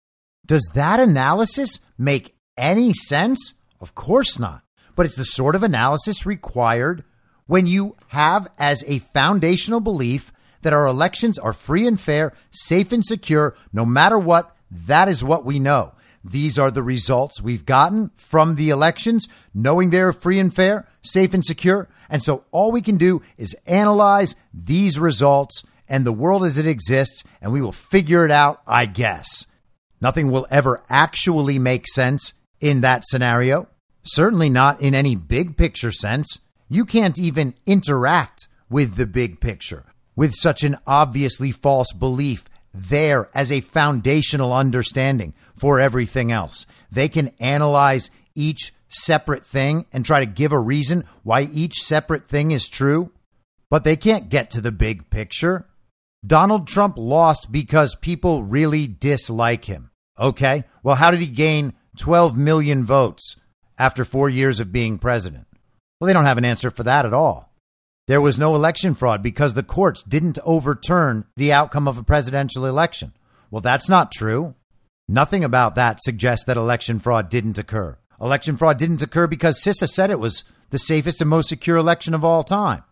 Does 0.47 0.71
that 0.75 1.01
analysis 1.01 1.81
make 1.99 2.36
any 2.57 2.93
sense? 2.93 3.55
Of 3.81 3.95
course 3.95 4.39
not. 4.39 4.63
But 4.95 5.07
it's 5.07 5.17
the 5.17 5.25
sort 5.25 5.55
of 5.55 5.63
analysis 5.63 6.25
required 6.25 7.05
when 7.47 7.67
you 7.67 7.97
have 8.09 8.49
as 8.59 8.83
a 8.87 8.99
foundational 8.99 9.81
belief 9.81 10.33
that 10.63 10.73
our 10.73 10.87
elections 10.87 11.39
are 11.39 11.53
free 11.53 11.87
and 11.87 12.01
fair, 12.01 12.33
safe 12.51 12.93
and 12.93 13.05
secure, 13.05 13.57
no 13.73 13.85
matter 13.85 14.19
what. 14.19 14.57
That 14.71 15.09
is 15.09 15.23
what 15.23 15.45
we 15.45 15.59
know. 15.59 15.93
These 16.25 16.59
are 16.59 16.73
the 16.73 16.83
results 16.83 17.41
we've 17.41 17.65
gotten 17.65 18.11
from 18.17 18.57
the 18.57 18.71
elections, 18.71 19.29
knowing 19.55 19.91
they're 19.91 20.13
free 20.13 20.41
and 20.41 20.53
fair, 20.53 20.89
safe 21.03 21.35
and 21.35 21.45
secure. 21.45 21.89
And 22.11 22.21
so 22.21 22.45
all 22.51 22.73
we 22.73 22.83
can 22.83 22.97
do 22.97 23.23
is 23.39 23.57
analyze 23.67 24.35
these 24.53 24.99
results 24.99 25.63
and 25.89 26.05
the 26.05 26.13
world 26.13 26.45
as 26.45 26.59
it 26.59 26.67
exists, 26.67 27.23
and 27.41 27.53
we 27.53 27.61
will 27.61 27.71
figure 27.71 28.25
it 28.25 28.33
out, 28.33 28.61
I 28.67 28.87
guess. 28.87 29.47
Nothing 30.01 30.31
will 30.31 30.49
ever 30.51 30.83
actually 30.91 31.61
make 31.61 31.87
sense 31.87 32.35
in 32.61 32.81
that 32.81 33.05
scenario. 33.07 33.69
Certainly 34.03 34.51
not 34.51 34.81
in 34.81 34.95
any 34.95 35.15
big 35.17 35.57
picture 35.57 35.93
sense. 35.93 36.41
You 36.69 36.85
can't 36.85 37.19
even 37.19 37.55
interact 37.67 38.49
with 38.69 38.97
the 38.97 39.07
big 39.07 39.41
picture 39.41 39.85
with 40.17 40.35
such 40.35 40.65
an 40.65 40.77
obviously 40.87 41.53
false 41.53 41.93
belief 41.93 42.45
there 42.73 43.29
as 43.35 43.53
a 43.53 43.61
foundational 43.61 44.53
understanding 44.53 45.35
for 45.55 45.81
everything 45.81 46.33
else. 46.33 46.67
They 46.91 47.09
can 47.09 47.33
analyze 47.41 48.11
each 48.35 48.73
separate 48.89 49.45
thing 49.45 49.87
and 49.93 50.05
try 50.05 50.21
to 50.21 50.27
give 50.27 50.53
a 50.53 50.59
reason 50.59 51.05
why 51.23 51.43
each 51.53 51.75
separate 51.75 52.29
thing 52.29 52.51
is 52.51 52.69
true, 52.69 53.13
but 53.71 53.85
they 53.85 53.97
can't 53.97 54.29
get 54.29 54.51
to 54.51 54.61
the 54.61 54.73
big 54.73 55.11
picture. 55.11 55.67
Donald 56.27 56.67
Trump 56.67 56.97
lost 56.97 57.53
because 57.53 57.95
people 57.95 58.43
really 58.43 58.87
dislike 58.87 59.67
him. 59.67 59.91
Okay, 60.19 60.65
well, 60.83 60.97
how 60.97 61.11
did 61.11 61.21
he 61.21 61.27
gain 61.27 61.75
12 61.97 62.37
million 62.37 62.85
votes 62.85 63.37
after 63.79 64.05
four 64.05 64.29
years 64.29 64.61
of 64.61 64.73
being 64.73 64.99
president? 64.99 65.47
Well, 66.01 66.07
they 66.07 66.13
don't 66.13 66.25
have 66.25 66.39
an 66.39 66.45
answer 66.45 66.71
for 66.71 66.83
that 66.83 67.07
at 67.07 67.15
all. 67.15 67.53
There 68.07 68.21
was 68.21 68.39
no 68.39 68.55
election 68.55 68.95
fraud 68.95 69.23
because 69.23 69.55
the 69.55 69.63
courts 69.63 70.03
didn't 70.03 70.39
overturn 70.45 71.25
the 71.37 71.53
outcome 71.53 71.89
of 71.89 71.99
a 71.99 72.05
presidential 72.05 72.65
election. 72.65 73.13
Well, 73.51 73.61
that's 73.61 73.89
not 73.89 74.13
true. 74.13 74.55
Nothing 75.09 75.43
about 75.43 75.75
that 75.75 76.03
suggests 76.03 76.45
that 76.47 76.57
election 76.57 76.99
fraud 76.99 77.29
didn't 77.29 77.59
occur. 77.59 77.99
Election 78.21 78.57
fraud 78.57 78.79
didn't 78.79 79.03
occur 79.03 79.27
because 79.27 79.63
CISA 79.63 79.89
said 79.89 80.11
it 80.11 80.21
was 80.21 80.45
the 80.71 80.79
safest 80.79 81.21
and 81.21 81.31
most 81.31 81.49
secure 81.49 81.77
election 81.77 82.15
of 82.15 82.25
all 82.25 82.45
time. 82.45 82.83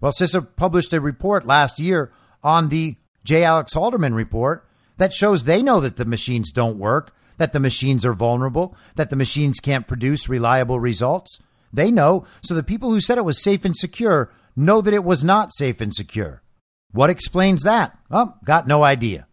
Well, 0.00 0.12
CISA 0.12 0.56
published 0.56 0.92
a 0.92 1.00
report 1.00 1.46
last 1.46 1.80
year 1.80 2.12
on 2.42 2.68
the 2.68 2.96
J. 3.24 3.44
Alex 3.44 3.74
Halderman 3.74 4.14
report 4.14 4.68
that 4.98 5.12
shows 5.12 5.44
they 5.44 5.62
know 5.62 5.80
that 5.80 5.96
the 5.96 6.04
machines 6.04 6.52
don't 6.52 6.78
work, 6.78 7.14
that 7.36 7.52
the 7.52 7.60
machines 7.60 8.04
are 8.06 8.14
vulnerable, 8.14 8.76
that 8.96 9.10
the 9.10 9.16
machines 9.16 9.60
can't 9.60 9.86
produce 9.86 10.28
reliable 10.28 10.80
results. 10.80 11.38
They 11.72 11.90
know. 11.90 12.24
So 12.42 12.54
the 12.54 12.62
people 12.62 12.90
who 12.90 13.00
said 13.00 13.18
it 13.18 13.24
was 13.24 13.42
safe 13.42 13.64
and 13.64 13.76
secure 13.76 14.32
know 14.56 14.80
that 14.80 14.94
it 14.94 15.04
was 15.04 15.24
not 15.24 15.52
safe 15.52 15.80
and 15.80 15.92
secure. 15.94 16.42
What 16.92 17.10
explains 17.10 17.62
that? 17.62 17.98
Oh, 18.10 18.34
got 18.44 18.68
no 18.68 18.84
idea. 18.84 19.26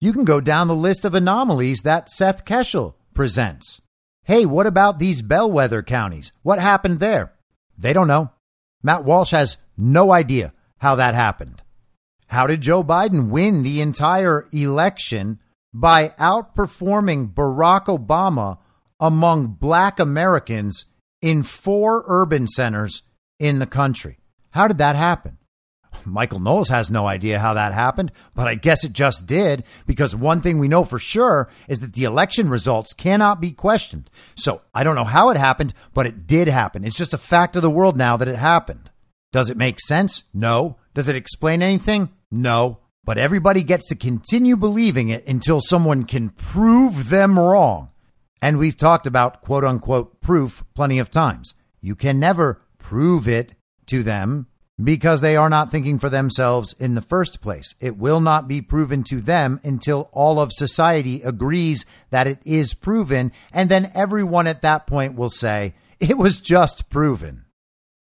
You 0.00 0.12
can 0.12 0.24
go 0.24 0.40
down 0.40 0.68
the 0.68 0.76
list 0.76 1.04
of 1.04 1.14
anomalies 1.14 1.80
that 1.80 2.10
Seth 2.10 2.44
Keshel 2.44 2.94
presents. 3.14 3.80
Hey, 4.22 4.46
what 4.46 4.66
about 4.66 5.00
these 5.00 5.22
bellwether 5.22 5.82
counties? 5.82 6.32
What 6.42 6.60
happened 6.60 7.00
there? 7.00 7.32
They 7.76 7.92
don't 7.92 8.06
know. 8.06 8.30
Matt 8.82 9.02
Walsh 9.02 9.32
has 9.32 9.56
no 9.76 10.12
idea 10.12 10.52
how 10.78 10.94
that 10.94 11.14
happened. 11.14 11.62
How 12.28 12.46
did 12.46 12.60
Joe 12.60 12.84
Biden 12.84 13.30
win 13.30 13.62
the 13.62 13.80
entire 13.80 14.46
election 14.52 15.40
by 15.72 16.08
outperforming 16.20 17.34
Barack 17.34 17.86
Obama 17.86 18.58
among 19.00 19.48
black 19.48 20.00
Americans 20.00 20.86
in 21.20 21.42
four 21.42 22.04
urban 22.06 22.46
centers 22.46 23.02
in 23.38 23.58
the 23.58 23.66
country? 23.66 24.18
How 24.50 24.68
did 24.68 24.78
that 24.78 24.96
happen? 24.96 25.38
Michael 26.04 26.40
Knowles 26.40 26.68
has 26.68 26.90
no 26.90 27.06
idea 27.06 27.38
how 27.38 27.54
that 27.54 27.72
happened, 27.72 28.12
but 28.34 28.46
I 28.46 28.54
guess 28.54 28.84
it 28.84 28.92
just 28.92 29.26
did 29.26 29.64
because 29.86 30.14
one 30.14 30.40
thing 30.40 30.58
we 30.58 30.68
know 30.68 30.84
for 30.84 30.98
sure 30.98 31.48
is 31.68 31.80
that 31.80 31.94
the 31.94 32.04
election 32.04 32.48
results 32.48 32.92
cannot 32.92 33.40
be 33.40 33.52
questioned. 33.52 34.10
So 34.36 34.62
I 34.74 34.84
don't 34.84 34.94
know 34.94 35.04
how 35.04 35.30
it 35.30 35.36
happened, 35.36 35.74
but 35.94 36.06
it 36.06 36.26
did 36.26 36.48
happen. 36.48 36.84
It's 36.84 36.96
just 36.96 37.14
a 37.14 37.18
fact 37.18 37.56
of 37.56 37.62
the 37.62 37.70
world 37.70 37.96
now 37.96 38.16
that 38.16 38.28
it 38.28 38.36
happened. 38.36 38.90
Does 39.32 39.50
it 39.50 39.56
make 39.56 39.80
sense? 39.80 40.24
No. 40.32 40.76
Does 40.94 41.08
it 41.08 41.16
explain 41.16 41.62
anything? 41.62 42.10
No. 42.30 42.80
But 43.08 43.16
everybody 43.16 43.62
gets 43.62 43.88
to 43.88 43.94
continue 43.94 44.54
believing 44.54 45.08
it 45.08 45.26
until 45.26 45.60
someone 45.62 46.04
can 46.04 46.28
prove 46.28 47.08
them 47.08 47.38
wrong. 47.38 47.88
And 48.42 48.58
we've 48.58 48.76
talked 48.76 49.06
about 49.06 49.40
quote 49.40 49.64
unquote 49.64 50.20
proof 50.20 50.62
plenty 50.74 50.98
of 50.98 51.10
times. 51.10 51.54
You 51.80 51.94
can 51.94 52.20
never 52.20 52.60
prove 52.76 53.26
it 53.26 53.54
to 53.86 54.02
them 54.02 54.46
because 54.84 55.22
they 55.22 55.36
are 55.36 55.48
not 55.48 55.70
thinking 55.70 55.98
for 55.98 56.10
themselves 56.10 56.74
in 56.78 56.96
the 56.96 57.00
first 57.00 57.40
place. 57.40 57.74
It 57.80 57.96
will 57.96 58.20
not 58.20 58.46
be 58.46 58.60
proven 58.60 59.02
to 59.04 59.22
them 59.22 59.58
until 59.64 60.10
all 60.12 60.38
of 60.38 60.52
society 60.52 61.22
agrees 61.22 61.86
that 62.10 62.26
it 62.26 62.40
is 62.44 62.74
proven. 62.74 63.32
And 63.54 63.70
then 63.70 63.90
everyone 63.94 64.46
at 64.46 64.60
that 64.60 64.86
point 64.86 65.14
will 65.14 65.30
say, 65.30 65.72
it 65.98 66.18
was 66.18 66.42
just 66.42 66.90
proven. 66.90 67.46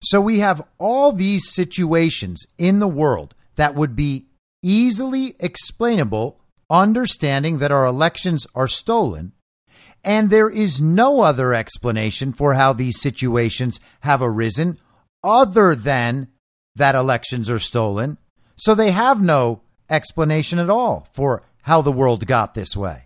So 0.02 0.20
we 0.20 0.40
have 0.40 0.66
all 0.80 1.12
these 1.12 1.54
situations 1.54 2.48
in 2.58 2.80
the 2.80 2.88
world 2.88 3.36
that 3.56 3.76
would 3.76 3.96
be 3.96 4.30
easily 4.66 5.36
explainable, 5.40 6.42
understanding 6.72 7.60
that 7.60 7.72
our 7.72 7.86
elections 7.86 8.48
are 8.56 8.68
stolen. 8.68 9.32
And 10.04 10.30
there 10.32 10.50
is 10.50 10.82
no 10.82 11.22
other 11.22 11.54
explanation 11.54 12.34
for 12.34 12.56
how 12.56 12.74
these 12.74 13.00
situations 13.00 13.80
have 14.02 14.24
arisen 14.24 14.78
other 15.24 15.76
than 15.76 16.30
that 16.76 16.96
elections 16.96 17.50
are 17.50 17.60
stolen. 17.60 18.18
So 18.56 18.74
they 18.74 18.92
have 18.92 19.22
no 19.22 19.62
explanation 19.88 20.58
at 20.58 20.70
all 20.70 21.08
for 21.14 21.44
how 21.62 21.82
the 21.82 21.92
world 21.92 22.26
got 22.26 22.56
this 22.56 22.76
way. 22.76 23.06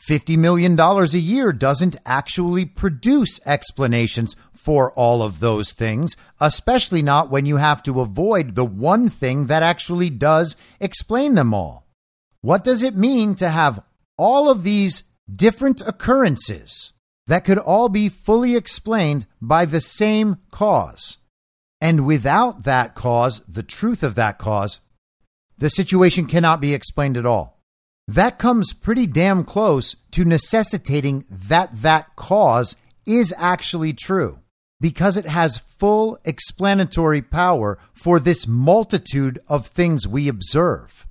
$50 0.00 0.36
million 0.36 0.78
a 0.78 1.04
year 1.18 1.52
doesn't 1.52 1.96
actually 2.04 2.64
produce 2.64 3.40
explanations 3.46 4.36
for 4.52 4.92
all 4.92 5.22
of 5.22 5.40
those 5.40 5.72
things, 5.72 6.16
especially 6.40 7.02
not 7.02 7.30
when 7.30 7.46
you 7.46 7.56
have 7.56 7.82
to 7.84 8.00
avoid 8.00 8.54
the 8.54 8.64
one 8.64 9.08
thing 9.08 9.46
that 9.46 9.62
actually 9.62 10.10
does 10.10 10.56
explain 10.80 11.34
them 11.34 11.54
all. 11.54 11.86
What 12.40 12.64
does 12.64 12.82
it 12.82 12.96
mean 12.96 13.34
to 13.36 13.48
have 13.48 13.82
all 14.18 14.50
of 14.50 14.62
these 14.62 15.04
different 15.34 15.80
occurrences 15.82 16.92
that 17.26 17.44
could 17.44 17.58
all 17.58 17.88
be 17.88 18.08
fully 18.08 18.54
explained 18.54 19.26
by 19.40 19.64
the 19.64 19.80
same 19.80 20.38
cause? 20.50 21.18
And 21.80 22.06
without 22.06 22.64
that 22.64 22.94
cause, 22.94 23.40
the 23.48 23.62
truth 23.62 24.02
of 24.02 24.14
that 24.14 24.38
cause, 24.38 24.80
the 25.58 25.70
situation 25.70 26.26
cannot 26.26 26.60
be 26.60 26.74
explained 26.74 27.16
at 27.16 27.26
all. 27.26 27.55
That 28.08 28.38
comes 28.38 28.72
pretty 28.72 29.06
damn 29.06 29.44
close 29.44 29.96
to 30.12 30.24
necessitating 30.24 31.24
that 31.28 31.70
that 31.82 32.14
cause 32.14 32.76
is 33.04 33.34
actually 33.36 33.92
true 33.92 34.38
because 34.80 35.16
it 35.16 35.24
has 35.24 35.58
full 35.58 36.18
explanatory 36.24 37.22
power 37.22 37.78
for 37.92 38.20
this 38.20 38.46
multitude 38.46 39.40
of 39.48 39.66
things 39.66 40.06
we 40.06 40.28
observe. 40.28 41.06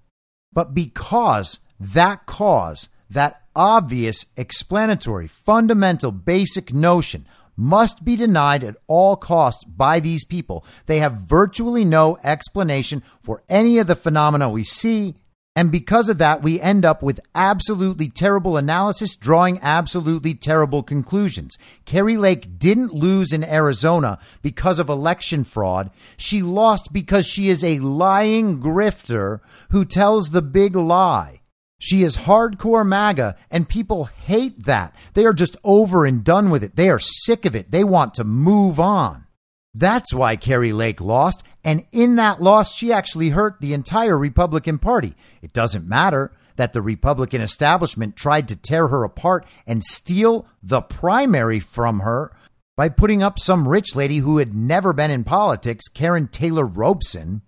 But 0.54 0.74
because 0.74 1.60
that 1.80 2.26
cause, 2.26 2.88
that 3.10 3.42
obvious, 3.56 4.26
explanatory, 4.38 5.28
fundamental, 5.28 6.12
basic 6.12 6.74
notion 6.74 7.26
must 7.58 8.04
be 8.04 8.16
denied 8.16 8.64
at 8.64 8.78
all 8.88 9.16
costs 9.16 9.64
by 9.64 10.00
these 10.00 10.26
people. 10.26 10.66
They 10.86 11.00
have 11.00 11.14
virtually 11.14 11.86
no 11.86 12.18
explanation 12.24 13.04
for 13.22 13.44
any 13.50 13.78
of 13.78 13.88
the 13.88 13.96
phenomena 13.96 14.50
we 14.50 14.64
see. 14.64 15.16
And 15.56 15.72
because 15.72 16.10
of 16.10 16.18
that, 16.18 16.44
we 16.44 16.60
end 16.60 16.84
up 16.84 17.02
with 17.02 17.22
absolutely 17.34 18.10
terrible 18.10 18.58
analysis, 18.58 19.16
drawing 19.16 19.58
absolutely 19.62 20.34
terrible 20.34 20.84
conclusions. 20.84 21.58
Kari 21.86 22.18
Lake 22.18 22.60
didn't 22.60 22.94
lose 22.94 23.32
in 23.32 23.44
Arizona 23.44 24.20
because 24.42 24.80
of 24.80 24.90
election 24.90 25.46
fraud. 25.46 25.92
She 26.18 26.42
lost 26.42 26.92
because 26.92 27.26
she 27.26 27.48
is 27.48 27.64
a 27.64 27.80
lying 27.80 28.60
grifter 28.60 29.40
who 29.70 29.86
tells 29.86 30.30
the 30.30 30.42
big 30.42 30.76
lie. 30.76 31.40
She 31.80 32.04
is 32.04 32.18
hardcore 32.18 32.86
MAGA, 32.86 33.38
and 33.50 33.70
people 33.70 34.06
hate 34.06 34.66
that. 34.66 34.94
They 35.14 35.26
are 35.26 35.34
just 35.34 35.56
over 35.64 36.06
and 36.06 36.24
done 36.24 36.50
with 36.50 36.64
it. 36.64 36.76
They 36.76 36.90
are 36.90 37.00
sick 37.00 37.46
of 37.46 37.56
it. 37.56 37.72
They 37.72 37.84
want 37.84 38.14
to 38.16 38.24
move 38.24 38.80
on. 38.80 39.26
That's 39.74 40.14
why 40.14 40.38
Kari 40.38 40.72
Lake 40.72 41.02
lost, 41.02 41.44
And 41.66 41.84
in 41.92 42.16
that 42.18 42.42
loss, 42.42 42.76
she 42.76 42.94
actually 42.94 43.30
hurt 43.30 43.60
the 43.60 43.74
entire 43.74 44.18
Republican 44.18 44.78
Party. 44.78 45.16
It 45.42 45.52
doesn't 45.52 45.88
matter 45.88 46.32
that 46.58 46.74
the 46.74 46.82
Republican 46.82 47.42
establishment 47.42 48.16
tried 48.16 48.48
to 48.48 48.56
tear 48.56 48.88
her 48.88 49.04
apart 49.04 49.46
and 49.66 49.84
steal 49.84 50.48
the 50.62 50.82
primary 50.82 51.60
from 51.60 52.02
her 52.02 52.32
by 52.78 52.90
putting 52.90 53.24
up 53.24 53.40
some 53.40 53.68
rich 53.68 53.96
lady 53.96 54.18
who 54.18 54.38
had 54.38 54.54
never 54.54 54.94
been 54.94 55.10
in 55.10 55.24
politics, 55.24 55.90
Karrin 55.90 56.32
Taylor 56.32 56.66
Robson. 56.66 57.42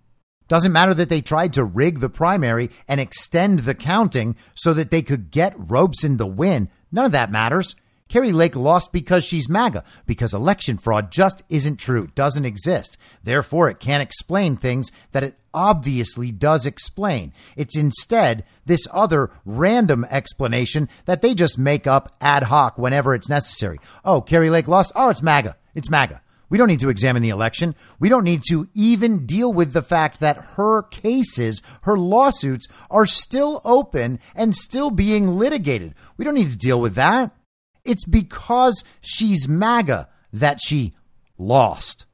Doesn't 0.48 0.72
matter 0.72 0.94
that 0.94 1.10
they 1.10 1.20
tried 1.20 1.52
to 1.52 1.64
rig 1.64 2.00
the 2.00 2.08
primary 2.08 2.70
and 2.88 3.00
extend 3.00 3.60
the 3.60 3.74
counting 3.74 4.34
so 4.54 4.72
that 4.72 4.90
they 4.90 5.02
could 5.02 5.30
get 5.30 5.54
Robson 5.56 6.16
the 6.16 6.26
win. 6.26 6.68
None 6.90 7.04
of 7.04 7.12
that 7.12 7.30
matters. 7.30 7.76
Kari 8.08 8.32
Lake 8.32 8.56
lost 8.56 8.92
because 8.92 9.24
she's 9.24 9.48
MAGA, 9.48 9.84
because 10.06 10.32
election 10.32 10.78
fraud 10.78 11.10
just 11.10 11.42
isn't 11.48 11.76
true, 11.76 12.08
doesn't 12.14 12.44
exist. 12.44 12.96
Therefore, 13.22 13.68
it 13.68 13.80
can't 13.80 14.02
explain 14.02 14.56
things 14.56 14.90
that 15.12 15.22
it 15.22 15.38
obviously 15.52 16.32
does 16.32 16.66
explain. 16.66 17.32
It's 17.56 17.76
instead 17.76 18.44
this 18.64 18.86
other 18.92 19.30
random 19.44 20.06
explanation 20.10 20.88
that 21.04 21.20
they 21.20 21.34
just 21.34 21.58
make 21.58 21.86
up 21.86 22.14
ad 22.20 22.44
hoc 22.44 22.78
whenever 22.78 23.14
it's 23.14 23.28
necessary. 23.28 23.78
Oh, 24.04 24.20
Kari 24.20 24.50
Lake 24.50 24.68
lost. 24.68 24.92
Oh, 24.94 25.10
it's 25.10 25.22
MAGA. 25.22 25.56
It's 25.74 25.90
MAGA. 25.90 26.22
We 26.50 26.56
don't 26.56 26.68
need 26.68 26.80
to 26.80 26.88
examine 26.88 27.22
the 27.22 27.28
election. 27.28 27.74
We 28.00 28.08
don't 28.08 28.24
need 28.24 28.42
to 28.48 28.68
even 28.72 29.26
deal 29.26 29.52
with 29.52 29.74
the 29.74 29.82
fact 29.82 30.20
that 30.20 30.38
her 30.56 30.82
cases, 30.82 31.62
her 31.82 31.98
lawsuits 31.98 32.66
are 32.90 33.04
still 33.04 33.60
open 33.64 34.18
and 34.34 34.56
still 34.56 34.90
being 34.90 35.28
litigated. 35.28 35.94
We 36.16 36.24
don't 36.24 36.34
need 36.34 36.50
to 36.50 36.56
deal 36.56 36.80
with 36.80 36.94
that. 36.94 37.32
It's 37.88 38.04
because 38.04 38.84
she's 39.00 39.48
MAGA 39.48 40.08
that 40.32 40.60
she 40.62 40.94
lost. 41.38 42.04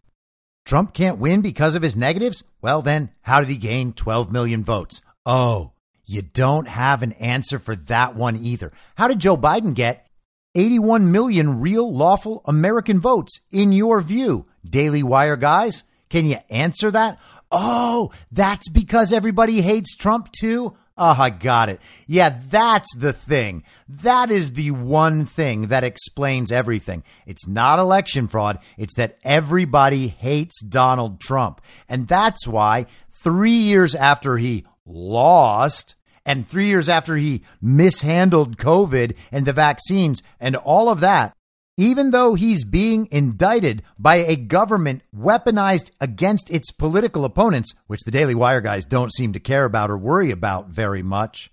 Trump 0.64 0.94
can't 0.94 1.18
win 1.18 1.42
because 1.42 1.74
of 1.74 1.82
his 1.82 1.96
negatives? 1.96 2.42
Well, 2.62 2.80
then, 2.80 3.10
how 3.22 3.40
did 3.40 3.50
he 3.50 3.56
gain 3.56 3.92
12 3.92 4.32
million 4.32 4.62
votes? 4.62 5.02
Oh, 5.26 5.72
you 6.06 6.22
don't 6.22 6.68
have 6.68 7.02
an 7.02 7.12
answer 7.12 7.58
for 7.58 7.76
that 7.76 8.14
one 8.14 8.36
either. 8.36 8.72
How 8.96 9.08
did 9.08 9.18
Joe 9.18 9.36
Biden 9.36 9.74
get 9.74 10.06
81 10.54 11.10
million 11.10 11.60
real 11.60 11.92
lawful 11.92 12.42
American 12.46 13.00
votes 13.00 13.40
in 13.50 13.72
your 13.72 14.00
view? 14.00 14.46
Daily 14.64 15.02
Wire 15.02 15.36
guys, 15.36 15.84
can 16.08 16.24
you 16.26 16.38
answer 16.50 16.90
that? 16.90 17.18
Oh, 17.50 18.10
that's 18.32 18.68
because 18.68 19.12
everybody 19.12 19.60
hates 19.60 19.96
Trump 19.96 20.30
too? 20.32 20.76
Oh, 20.96 21.16
I 21.18 21.30
got 21.30 21.68
it. 21.68 21.80
Yeah, 22.06 22.38
that's 22.48 22.94
the 22.96 23.12
thing. 23.12 23.64
That 23.88 24.30
is 24.30 24.52
the 24.52 24.70
one 24.70 25.24
thing 25.24 25.66
that 25.66 25.82
explains 25.82 26.52
everything. 26.52 27.02
It's 27.26 27.48
not 27.48 27.80
election 27.80 28.28
fraud. 28.28 28.60
It's 28.78 28.94
that 28.94 29.18
everybody 29.24 30.06
hates 30.06 30.62
Donald 30.62 31.20
Trump. 31.20 31.60
And 31.88 32.06
that's 32.06 32.46
why 32.46 32.86
three 33.12 33.50
years 33.50 33.96
after 33.96 34.36
he 34.36 34.64
lost, 34.86 35.96
and 36.26 36.48
three 36.48 36.66
years 36.66 36.88
after 36.88 37.16
he 37.16 37.42
mishandled 37.60 38.56
COVID 38.56 39.14
and 39.30 39.46
the 39.46 39.52
vaccines 39.52 40.22
and 40.40 40.56
all 40.56 40.88
of 40.88 41.00
that, 41.00 41.33
even 41.76 42.10
though 42.10 42.34
he's 42.34 42.64
being 42.64 43.08
indicted 43.10 43.82
by 43.98 44.16
a 44.16 44.36
government 44.36 45.02
weaponized 45.16 45.90
against 46.00 46.50
its 46.50 46.70
political 46.70 47.24
opponents, 47.24 47.74
which 47.86 48.02
the 48.04 48.10
Daily 48.10 48.34
Wire 48.34 48.60
guys 48.60 48.86
don't 48.86 49.12
seem 49.12 49.32
to 49.32 49.40
care 49.40 49.64
about 49.64 49.90
or 49.90 49.98
worry 49.98 50.30
about 50.30 50.68
very 50.68 51.02
much, 51.02 51.50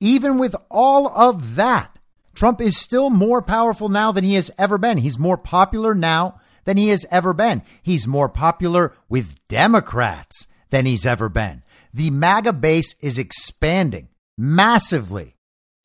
even 0.00 0.38
with 0.38 0.56
all 0.70 1.08
of 1.08 1.56
that, 1.56 1.98
Trump 2.34 2.60
is 2.60 2.76
still 2.76 3.10
more 3.10 3.42
powerful 3.42 3.88
now 3.88 4.10
than 4.10 4.24
he 4.24 4.34
has 4.34 4.50
ever 4.56 4.78
been. 4.78 4.98
He's 4.98 5.18
more 5.18 5.36
popular 5.36 5.94
now 5.94 6.40
than 6.64 6.76
he 6.76 6.88
has 6.88 7.04
ever 7.10 7.34
been. 7.34 7.62
He's 7.82 8.06
more 8.06 8.28
popular 8.28 8.94
with 9.08 9.36
Democrats 9.48 10.48
than 10.70 10.86
he's 10.86 11.04
ever 11.04 11.28
been. 11.28 11.62
The 11.92 12.10
MAGA 12.10 12.54
base 12.54 12.94
is 13.00 13.18
expanding 13.18 14.08
massively. 14.38 15.36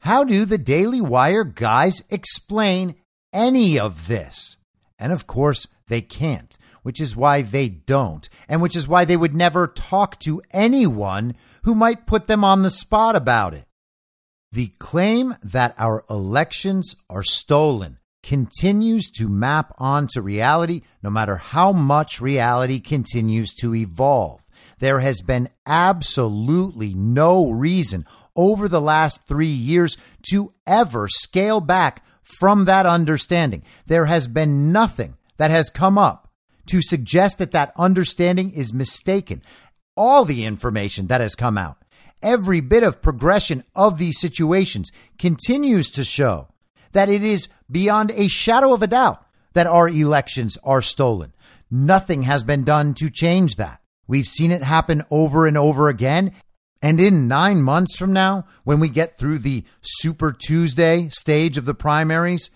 How 0.02 0.24
do 0.24 0.46
the 0.46 0.58
Daily 0.58 1.02
Wire 1.02 1.44
guys 1.44 2.02
explain 2.10 2.96
any 3.38 3.80
of 3.80 4.08
this. 4.08 4.58
And 4.98 5.14
of 5.14 5.28
course, 5.28 5.68
they 5.88 6.02
can't, 6.02 6.58
which 6.82 7.00
is 7.00 7.16
why 7.16 7.44
they 7.44 7.70
don't, 7.70 8.28
and 8.50 8.62
which 8.62 8.76
is 8.76 8.88
why 8.88 9.06
they 9.06 9.16
would 9.16 9.36
never 9.36 9.68
talk 9.68 10.20
to 10.22 10.42
anyone 10.52 11.36
who 11.64 11.76
might 11.76 12.08
put 12.08 12.26
them 12.26 12.44
on 12.44 12.64
the 12.64 12.72
spot 12.72 13.16
about 13.16 13.54
it. 13.54 13.66
The 14.52 14.72
claim 14.80 15.36
that 15.44 15.76
our 15.78 16.04
elections 16.10 16.96
are 17.10 17.24
stolen 17.24 18.00
continues 18.24 19.12
to 19.12 19.30
map 19.30 19.72
onto 19.78 20.20
reality, 20.20 20.82
no 21.04 21.12
matter 21.12 21.36
how 21.36 21.72
much 21.72 22.20
reality 22.20 22.80
continues 22.80 23.54
to 23.54 23.76
evolve. 23.76 24.42
There 24.80 25.00
has 25.00 25.22
been 25.22 25.50
absolutely 25.66 26.96
no 26.96 27.52
reason 27.52 28.06
over 28.36 28.68
the 28.68 28.82
last 28.82 29.28
three 29.28 29.48
years 29.48 29.96
to 30.30 30.54
ever 30.66 31.08
scale 31.08 31.62
back 31.62 32.04
from 32.40 32.66
that 32.66 32.86
understanding. 32.86 33.64
There 33.86 34.06
has 34.06 34.28
been 34.28 34.72
nothing 34.72 35.16
that 35.38 35.52
has 35.52 35.70
come 35.70 35.98
up 35.98 36.30
to 36.68 36.82
suggest 36.82 37.38
that 37.38 37.52
that 37.52 37.72
understanding 37.78 38.52
is 38.52 38.74
mistaken. 38.74 39.42
All 39.96 40.26
the 40.26 40.46
information 40.46 41.08
that 41.08 41.22
has 41.22 41.36
come 41.36 41.58
out, 41.58 41.78
every 42.22 42.60
bit 42.60 42.84
of 42.84 43.02
progression 43.02 43.64
of 43.76 43.98
these 43.98 44.20
situations 44.20 44.92
continues 45.18 45.90
to 45.92 46.04
show 46.04 46.50
that 46.92 47.10
it 47.10 47.24
is 47.24 47.48
beyond 47.72 48.12
a 48.12 48.28
shadow 48.28 48.74
of 48.74 48.84
a 48.84 48.88
doubt 48.88 49.24
that 49.54 49.68
our 49.68 49.90
elections 49.90 50.58
are 50.64 50.82
stolen. 50.82 51.34
Nothing 51.72 52.24
has 52.24 52.44
been 52.44 52.64
done 52.64 52.94
to 52.96 53.10
change 53.10 53.56
that. 53.56 53.82
We've 54.08 54.28
seen 54.28 54.52
it 54.52 54.64
happen 54.64 55.04
over 55.10 55.48
and 55.48 55.58
over 55.58 55.90
again. 55.90 56.34
And 56.82 57.00
in 57.00 57.28
nine 57.28 57.62
months 57.62 57.98
from 57.98 58.14
now, 58.14 58.46
when 58.64 58.80
we 58.80 58.90
get 58.90 59.18
through 59.18 59.40
the 59.40 59.64
Super 59.82 60.32
Tuesday 60.32 61.10
stage 61.10 61.58
of 61.58 61.66
the 61.66 61.74
primaries 61.74 62.50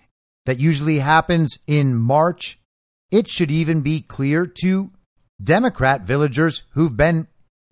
that 0.46 0.60
usually 0.60 1.00
happens 1.00 1.58
in 1.68 1.96
March, 1.96 2.60
it 3.12 3.28
should 3.28 3.52
even 3.52 3.82
be 3.82 4.02
clear 4.02 4.46
to 4.62 4.92
Democrat 5.44 6.02
villagers 6.02 6.64
who've 6.72 6.96
been 6.96 7.28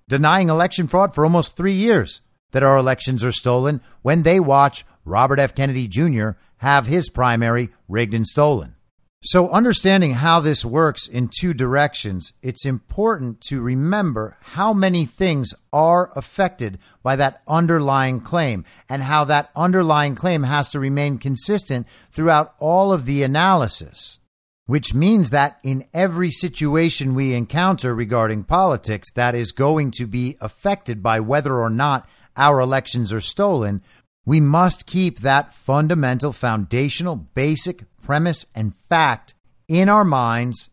denying 0.07 0.49
election 0.49 0.87
fraud 0.87 1.13
for 1.13 1.23
almost 1.23 1.55
three 1.55 1.73
years 1.73 2.21
that 2.51 2.63
our 2.63 2.77
elections 2.77 3.23
are 3.23 3.31
stolen 3.31 3.79
when 4.01 4.23
they 4.23 4.39
watch 4.39 4.85
Robert 5.05 5.39
F. 5.39 5.53
Kennedy 5.53 5.87
Jr. 5.87 6.31
have 6.57 6.87
his 6.87 7.09
primary 7.09 7.69
rigged 7.87 8.15
and 8.15 8.25
stolen. 8.25 8.75
So, 9.21 9.49
understanding 9.49 10.13
how 10.13 10.39
this 10.39 10.63
works 10.63 11.05
in 11.05 11.27
two 11.27 11.53
directions, 11.53 12.31
it's 12.41 12.65
important 12.65 13.41
to 13.47 13.59
remember 13.59 14.37
how 14.39 14.71
many 14.71 15.05
things 15.05 15.53
are 15.73 16.09
affected 16.15 16.79
by 17.03 17.17
that 17.17 17.41
underlying 17.45 18.21
claim 18.21 18.63
and 18.87 19.03
how 19.03 19.25
that 19.25 19.51
underlying 19.57 20.15
claim 20.15 20.43
has 20.43 20.69
to 20.69 20.79
remain 20.79 21.17
consistent 21.17 21.85
throughout 22.11 22.53
all 22.59 22.93
of 22.93 23.05
the 23.05 23.21
analysis. 23.21 24.19
Which 24.67 24.93
means 24.93 25.31
that 25.31 25.59
in 25.63 25.83
every 25.93 26.31
situation 26.31 27.13
we 27.13 27.33
encounter 27.33 27.93
regarding 27.93 28.45
politics 28.45 29.11
that 29.15 29.35
is 29.35 29.51
going 29.51 29.91
to 29.97 30.05
be 30.05 30.37
affected 30.39 31.03
by 31.03 31.19
whether 31.19 31.59
or 31.59 31.69
not 31.69 32.07
our 32.37 32.61
elections 32.61 33.11
are 33.11 33.19
stolen, 33.19 33.81
we 34.25 34.39
must 34.39 34.85
keep 34.85 35.19
that 35.19 35.53
fundamental, 35.53 36.31
foundational, 36.31 37.15
basic 37.15 37.83
premise 38.01 38.45
and 38.53 38.75
fact 38.75 39.33
in 39.67 39.89
our 39.89 40.05
minds 40.05 40.69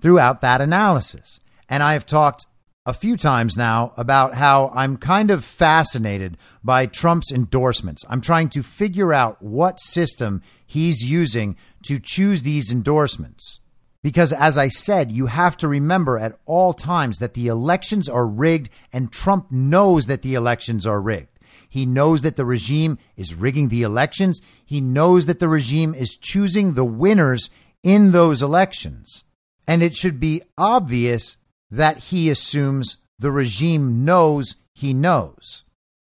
throughout 0.00 0.40
that 0.40 0.60
analysis. 0.60 1.40
And 1.68 1.82
I 1.82 1.92
have 1.92 2.06
talked 2.06 2.46
a 2.86 2.94
few 2.94 3.18
times 3.18 3.54
now 3.54 3.92
about 3.98 4.34
how 4.34 4.72
I'm 4.74 4.96
kind 4.96 5.30
of 5.30 5.44
fascinated 5.44 6.38
by 6.64 6.86
Trump's 6.86 7.30
endorsements. 7.30 8.02
I'm 8.08 8.22
trying 8.22 8.48
to 8.50 8.62
figure 8.62 9.12
out 9.12 9.42
what 9.42 9.78
system 9.78 10.40
he's 10.66 11.08
using 11.08 11.56
to 11.82 11.98
choose 11.98 12.42
these 12.42 12.72
endorsements. 12.72 13.60
Because, 14.02 14.32
as 14.32 14.56
I 14.56 14.68
said, 14.68 15.12
you 15.12 15.26
have 15.26 15.56
to 15.58 15.68
remember 15.68 16.18
at 16.18 16.38
all 16.46 16.72
times 16.72 17.18
that 17.18 17.34
the 17.34 17.48
elections 17.48 18.08
are 18.08 18.26
rigged, 18.26 18.70
and 18.90 19.12
Trump 19.12 19.50
knows 19.50 20.06
that 20.06 20.22
the 20.22 20.34
elections 20.34 20.86
are 20.86 21.00
rigged. 21.00 21.37
He 21.68 21.86
knows 21.86 22.22
that 22.22 22.36
the 22.36 22.44
regime 22.44 22.98
is 23.16 23.34
rigging 23.34 23.68
the 23.68 23.82
elections. 23.82 24.40
He 24.64 24.80
knows 24.80 25.26
that 25.26 25.38
the 25.38 25.48
regime 25.48 25.94
is 25.94 26.16
choosing 26.16 26.72
the 26.72 26.84
winners 26.84 27.50
in 27.82 28.12
those 28.12 28.42
elections. 28.42 29.24
And 29.66 29.82
it 29.82 29.94
should 29.94 30.18
be 30.18 30.42
obvious 30.56 31.36
that 31.70 31.98
he 31.98 32.30
assumes 32.30 32.96
the 33.18 33.30
regime 33.30 34.04
knows 34.04 34.56
he 34.74 34.94
knows. 34.94 35.64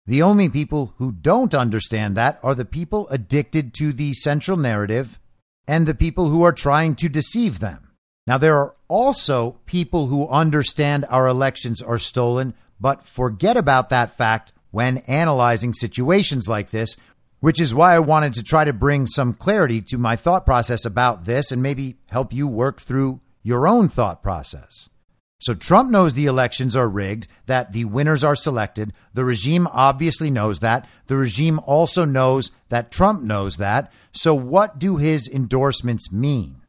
The 0.08 0.22
only 0.22 0.50
people 0.50 0.94
who 0.98 1.12
don't 1.12 1.54
understand 1.54 2.18
that 2.18 2.40
are 2.42 2.56
the 2.56 2.66
people 2.66 3.08
addicted 3.10 3.74
to 3.76 3.94
the 3.94 4.14
central 4.14 4.58
narrative 4.58 5.20
and 5.68 5.86
the 5.86 5.94
people 5.94 6.30
who 6.30 6.44
are 6.44 6.52
trying 6.52 6.96
to 6.96 7.08
deceive 7.08 7.60
them. 7.60 7.92
Now, 8.26 8.38
there 8.38 8.58
are 8.58 8.76
also 8.88 9.60
people 9.66 10.08
who 10.08 10.28
understand 10.28 11.06
our 11.10 11.28
elections 11.28 11.82
are 11.82 12.00
stolen, 12.00 12.54
but 12.80 13.06
forget 13.06 13.58
about 13.58 13.90
that 13.90 14.18
fact 14.18 14.54
when 14.72 14.98
analyzing 15.00 15.74
situations 15.74 16.48
like 16.48 16.72
this, 16.72 16.98
which 17.40 17.60
is 17.60 17.74
why 17.74 17.96
I 17.96 18.00
wanted 18.00 18.34
to 18.34 18.44
try 18.44 18.66
to 18.66 18.74
bring 18.74 19.08
some 19.08 19.34
clarity 19.34 19.82
to 19.84 19.98
my 19.98 20.16
thought 20.16 20.46
process 20.46 20.86
about 20.86 21.26
this 21.26 21.52
and 21.52 21.62
maybe 21.62 21.98
help 22.10 22.34
you 22.34 22.48
work 22.48 22.82
through 22.82 23.20
your 23.44 23.68
own 23.68 23.90
thought 23.90 24.22
process. 24.24 24.90
So 25.40 25.56
Trump 25.56 25.90
knows 25.90 26.14
the 26.14 26.28
elections 26.28 26.76
are 26.76 26.88
rigged, 26.88 27.28
that 27.48 27.72
the 27.72 27.86
winners 27.86 28.24
are 28.24 28.36
selected. 28.36 28.94
The 29.16 29.26
regime 29.26 29.68
obviously 29.72 30.30
knows 30.30 30.60
that. 30.60 30.88
The 31.08 31.16
regime 31.16 31.60
also 31.66 32.06
knows 32.06 32.52
that 32.70 32.92
Trump 32.92 33.24
knows 33.24 33.58
that. 33.58 33.92
So 34.12 34.36
what 34.36 34.78
do 34.78 34.98
his 34.98 35.28
endorsements 35.28 36.12
mean? 36.12 36.61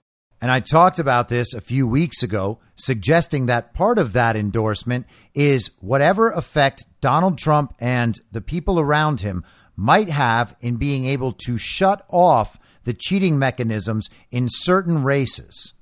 And 0.43 0.51
I 0.51 0.59
talked 0.59 0.99
about 0.99 1.29
this 1.29 1.55
a 1.55 1.61
few 1.61 1.87
weeks 1.87 2.25
ago, 2.25 2.59
suggesting 2.75 3.47
that 3.47 3.75
part 3.75 3.97
of 3.97 4.13
that 4.15 4.35
endorsement 4.35 5.07
is 5.35 5.71
whatever 5.79 6.33
effect 6.33 6.85
Donald 7.01 7.39
Trump 7.39 7.77
and 7.79 8.21
the 8.33 8.41
people 8.41 8.81
around 8.81 9.21
him 9.21 9.45
might 9.77 10.09
have 10.09 10.57
in 10.61 10.79
being 10.79 11.07
able 11.07 11.31
to 11.45 11.57
shut 11.57 12.05
off 12.09 12.59
the 12.83 12.93
cheating 12.93 13.39
mechanisms 13.39 14.11
in 14.33 14.49
certain 14.51 15.05
races 15.05 15.75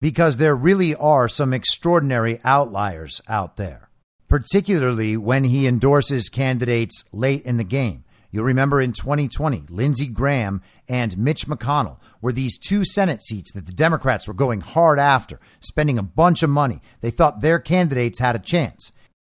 because 0.00 0.38
there 0.38 0.56
really 0.56 0.94
are 0.94 1.28
some 1.28 1.52
extraordinary 1.52 2.40
outliers 2.42 3.20
out 3.28 3.56
there, 3.56 3.90
particularly 4.28 5.18
when 5.18 5.44
he 5.44 5.66
endorses 5.66 6.30
candidates 6.30 7.04
late 7.12 7.44
in 7.44 7.58
the 7.58 7.64
game. 7.64 8.05
You'll 8.30 8.44
remember 8.44 8.80
in 8.80 8.92
2020, 8.92 9.64
Lindsey 9.68 10.06
Graham 10.06 10.62
and 10.88 11.16
Mitch 11.16 11.46
McConnell 11.46 11.98
were 12.20 12.32
these 12.32 12.58
two 12.58 12.84
Senate 12.84 13.22
seats 13.22 13.52
that 13.52 13.66
the 13.66 13.72
Democrats 13.72 14.26
were 14.26 14.34
going 14.34 14.60
hard 14.60 14.98
after, 14.98 15.40
spending 15.60 15.98
a 15.98 16.02
bunch 16.02 16.42
of 16.42 16.50
money. 16.50 16.80
They 17.00 17.10
thought 17.10 17.40
their 17.40 17.58
candidates 17.58 18.18
had 18.20 18.36
a 18.36 18.40
chance. 18.40 18.92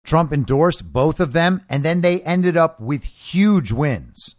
Trump 0.04 0.32
endorsed 0.32 0.92
both 0.92 1.20
of 1.20 1.32
them, 1.32 1.62
and 1.68 1.84
then 1.84 2.00
they 2.00 2.22
ended 2.22 2.56
up 2.56 2.80
with 2.80 3.04
huge 3.04 3.72
wins. 3.72 4.36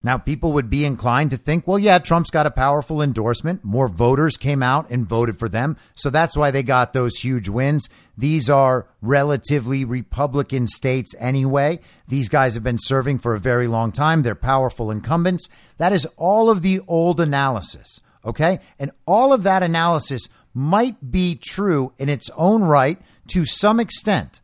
Now, 0.00 0.16
people 0.16 0.52
would 0.52 0.70
be 0.70 0.84
inclined 0.84 1.30
to 1.32 1.36
think, 1.36 1.66
well, 1.66 1.78
yeah, 1.78 1.98
Trump's 1.98 2.30
got 2.30 2.46
a 2.46 2.52
powerful 2.52 3.02
endorsement. 3.02 3.64
More 3.64 3.88
voters 3.88 4.36
came 4.36 4.62
out 4.62 4.88
and 4.90 5.08
voted 5.08 5.40
for 5.40 5.48
them. 5.48 5.76
So 5.96 6.08
that's 6.08 6.36
why 6.36 6.52
they 6.52 6.62
got 6.62 6.92
those 6.92 7.18
huge 7.18 7.48
wins. 7.48 7.88
These 8.16 8.48
are 8.48 8.86
relatively 9.02 9.84
Republican 9.84 10.68
states 10.68 11.16
anyway. 11.18 11.80
These 12.06 12.28
guys 12.28 12.54
have 12.54 12.62
been 12.62 12.78
serving 12.78 13.18
for 13.18 13.34
a 13.34 13.40
very 13.40 13.66
long 13.66 13.90
time. 13.90 14.22
They're 14.22 14.36
powerful 14.36 14.92
incumbents. 14.92 15.48
That 15.78 15.92
is 15.92 16.06
all 16.16 16.48
of 16.48 16.62
the 16.62 16.80
old 16.86 17.18
analysis. 17.18 18.00
Okay. 18.24 18.60
And 18.78 18.92
all 19.04 19.32
of 19.32 19.42
that 19.42 19.64
analysis 19.64 20.28
might 20.54 21.10
be 21.10 21.34
true 21.34 21.92
in 21.98 22.08
its 22.08 22.30
own 22.36 22.62
right 22.62 23.00
to 23.28 23.44
some 23.44 23.80
extent. 23.80 24.40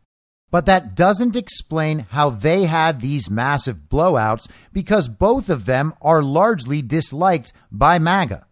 But 0.55 0.67
that 0.67 0.95
doesn't 0.95 1.35
explain 1.35 2.07
how 2.11 2.29
they 2.29 2.63
had 2.63 3.01
these 3.01 3.29
massive 3.29 3.89
blowouts 3.89 4.49
because 4.71 5.09
both 5.09 5.49
of 5.49 5.65
them 5.65 5.93
are 6.01 6.23
largely 6.23 6.81
disliked 6.81 7.51
by 7.73 7.99
MAGA. 7.99 8.47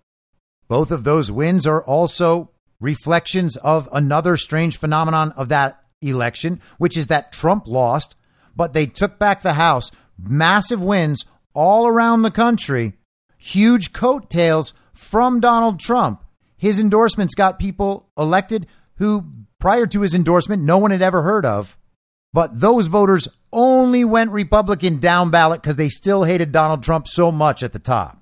Both 0.68 0.92
of 0.92 1.06
those 1.06 1.32
wins 1.32 1.66
are 1.66 1.82
also 1.82 2.52
reflections 2.82 3.56
of 3.56 3.88
another 3.94 4.36
strange 4.36 4.76
phenomenon 4.76 5.32
of 5.38 5.48
that 5.48 5.82
election, 6.02 6.60
which 6.78 6.98
is 6.98 7.08
that 7.08 7.32
Trump 7.32 7.70
lost, 7.70 8.16
but 8.54 8.74
they 8.74 8.86
took 8.86 9.18
back 9.18 9.42
the 9.42 9.54
House. 9.54 9.90
Massive 10.22 10.84
wins 10.84 11.24
all 11.54 11.88
around 11.88 12.24
the 12.24 12.32
country, 12.32 12.98
huge 13.38 13.94
coattails 13.94 14.74
from 14.94 15.40
Donald 15.40 15.80
Trump. 15.80 16.22
His 16.58 16.82
endorsements 16.82 17.34
got 17.34 17.60
people 17.60 18.10
elected 18.18 18.68
who, 18.96 19.24
prior 19.58 19.88
to 19.88 20.02
his 20.02 20.14
endorsement, 20.14 20.64
no 20.64 20.78
one 20.78 20.92
had 20.92 21.02
ever 21.02 21.22
heard 21.22 21.46
of. 21.46 21.78
But 22.34 22.60
those 22.60 22.88
voters 22.88 23.28
only 23.52 24.04
went 24.04 24.32
Republican 24.32 25.00
down 25.00 25.30
ballot 25.30 25.62
because 25.62 25.76
they 25.76 25.90
still 25.90 26.24
hated 26.24 26.52
Donald 26.52 26.82
Trump 26.82 27.08
so 27.08 27.32
much 27.32 27.62
at 27.62 27.74
the 27.74 27.80
top. 27.80 28.20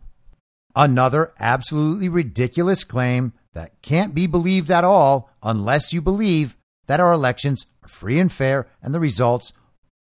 Another 0.76 1.34
absolutely 1.40 2.10
ridiculous 2.10 2.84
claim 2.84 3.34
that 3.54 3.82
can't 3.82 4.14
be 4.14 4.28
believed 4.28 4.70
at 4.70 4.84
all 4.84 5.30
unless 5.42 5.94
you 5.94 6.02
believe 6.02 6.56
that 6.88 7.00
our 7.00 7.12
elections 7.12 7.66
are 7.84 7.90
free 7.90 8.20
and 8.20 8.32
fair 8.32 8.68
and 8.82 8.94
the 8.94 9.00
results 9.00 9.54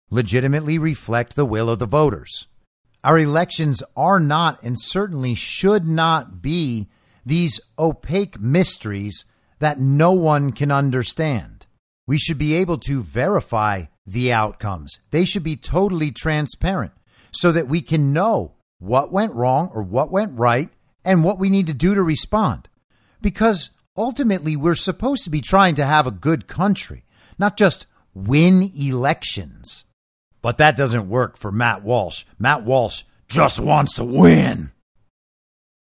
legitimately 0.10 0.78
reflect 0.80 1.36
the 1.36 1.46
will 1.46 1.70
of 1.70 1.80
the 1.80 1.86
voters. 1.86 2.48
Our 3.04 3.20
elections 3.20 3.82
are 3.96 4.20
not 4.20 4.62
and 4.64 4.80
certainly 4.80 5.36
should 5.36 5.88
not 5.88 6.42
be 6.42 6.90
these 7.26 7.60
opaque 7.78 8.40
mysteries 8.40 9.26
that 9.60 9.80
no 9.80 10.12
one 10.12 10.52
can 10.52 10.72
understand. 10.72 11.68
We 12.08 12.18
should 12.18 12.38
be 12.38 12.56
able 12.56 12.80
to 12.80 13.04
verify 13.04 13.86
the 14.12 14.32
outcomes. 14.32 15.00
They 15.12 15.26
should 15.26 15.44
be 15.44 15.56
totally 15.56 16.12
transparent 16.12 16.92
so 17.32 17.52
that 17.52 17.68
we 17.68 17.82
can 17.82 18.14
know 18.14 18.56
what 18.80 19.12
went 19.12 19.34
wrong 19.34 19.70
or 19.74 19.84
what 19.84 20.12
went 20.12 20.38
right 20.38 20.70
and 21.06 21.24
what 21.24 21.40
we 21.40 21.50
need 21.50 21.68
to 21.68 21.74
do 21.74 21.94
to 21.94 22.02
respond. 22.02 22.68
Because 23.22 23.72
ultimately, 23.96 24.56
we're 24.56 24.76
supposed 24.76 25.24
to 25.26 25.30
be 25.30 25.42
trying 25.42 25.76
to 25.76 25.86
have 25.86 26.08
a 26.08 26.12
good 26.12 26.48
country, 26.48 27.04
not 27.38 27.58
just 27.58 27.86
win 28.14 28.72
elections. 28.76 29.86
But 30.42 30.58
that 30.58 30.78
doesn't 30.78 31.10
work 31.10 31.38
for 31.38 31.52
Matt 31.52 31.84
Walsh. 31.84 32.24
Matt 32.38 32.64
Walsh 32.64 33.04
just 33.28 33.60
wants 33.60 33.96
to 33.96 34.06
win. 34.06 34.72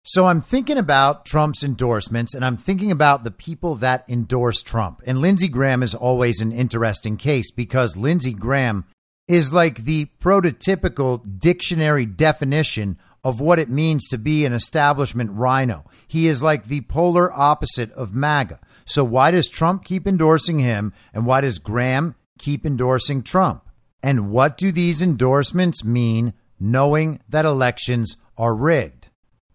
So 0.08 0.28
I'm 0.28 0.42
thinking 0.42 0.78
about 0.78 1.26
Trump's 1.26 1.64
endorsements 1.64 2.36
and 2.36 2.46
I'm 2.46 2.58
thinking 2.58 2.92
about 2.92 3.24
the 3.24 3.32
people 3.32 3.74
that 3.78 4.08
endorse 4.08 4.62
Trump. 4.62 5.02
And 5.08 5.20
Lindsey 5.20 5.48
Graham 5.48 5.82
is 5.82 5.96
always 5.96 6.42
an 6.42 6.52
interesting 6.52 7.18
case 7.18 7.50
because 7.50 7.98
Lindsey 7.98 8.32
Graham 8.32 8.86
is 9.28 9.52
like 9.52 9.84
the 9.84 10.06
prototypical 10.22 11.24
dictionary 11.40 12.06
definition 12.06 13.00
of 13.24 13.40
what 13.40 13.58
it 13.58 13.72
means 13.72 14.08
to 14.10 14.20
be 14.20 14.46
an 14.46 14.54
establishment 14.54 15.32
RINO. 15.32 15.86
He 16.08 16.28
is 16.28 16.44
like 16.44 16.66
the 16.66 16.82
polar 16.82 17.34
opposite 17.34 17.92
of 17.94 18.14
MAGA. 18.14 18.60
So 18.86 19.04
why 19.04 19.32
does 19.32 19.50
Trump 19.50 19.84
keep 19.84 20.06
endorsing 20.06 20.60
him 20.60 20.94
and 21.16 21.26
why 21.26 21.42
does 21.42 21.58
Graham 21.58 22.14
keep 22.38 22.64
endorsing 22.64 23.24
Trump? 23.24 23.64
And 24.04 24.30
what 24.30 24.56
do 24.56 24.72
these 24.72 25.02
endorsements 25.02 25.84
mean 25.84 26.36
knowing 26.60 27.22
that 27.28 27.46
elections 27.46 28.16
are 28.38 28.54
rigged? 28.54 29.05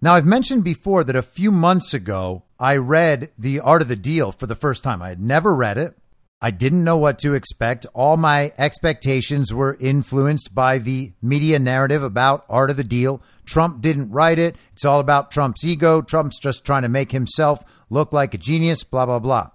Now, 0.02 0.14
I've 0.14 0.24
mentioned 0.24 0.64
before 0.64 1.04
that 1.04 1.14
a 1.14 1.20
few 1.20 1.50
months 1.50 1.92
ago, 1.92 2.44
I 2.58 2.76
read 2.76 3.28
The 3.38 3.60
Art 3.60 3.82
of 3.82 3.88
the 3.88 3.96
Deal 3.96 4.32
for 4.32 4.46
the 4.46 4.54
first 4.54 4.82
time. 4.82 5.02
I 5.02 5.10
had 5.10 5.20
never 5.20 5.54
read 5.54 5.76
it. 5.76 5.94
I 6.40 6.50
didn't 6.50 6.84
know 6.84 6.96
what 6.96 7.18
to 7.18 7.34
expect. 7.34 7.84
All 7.92 8.16
my 8.16 8.50
expectations 8.56 9.52
were 9.52 9.76
influenced 9.78 10.54
by 10.54 10.78
the 10.78 11.12
media 11.20 11.58
narrative 11.58 12.02
about 12.02 12.46
Art 12.48 12.70
of 12.70 12.78
the 12.78 12.84
Deal. 12.84 13.22
Trump 13.44 13.82
didn't 13.82 14.10
write 14.10 14.38
it. 14.38 14.56
It's 14.72 14.86
all 14.86 15.00
about 15.00 15.30
Trump's 15.30 15.66
ego. 15.66 16.00
Trump's 16.00 16.40
just 16.40 16.64
trying 16.64 16.82
to 16.82 16.88
make 16.88 17.12
himself 17.12 17.62
look 17.90 18.10
like 18.10 18.32
a 18.32 18.38
genius, 18.38 18.84
blah, 18.84 19.04
blah, 19.04 19.18
blah. 19.18 19.50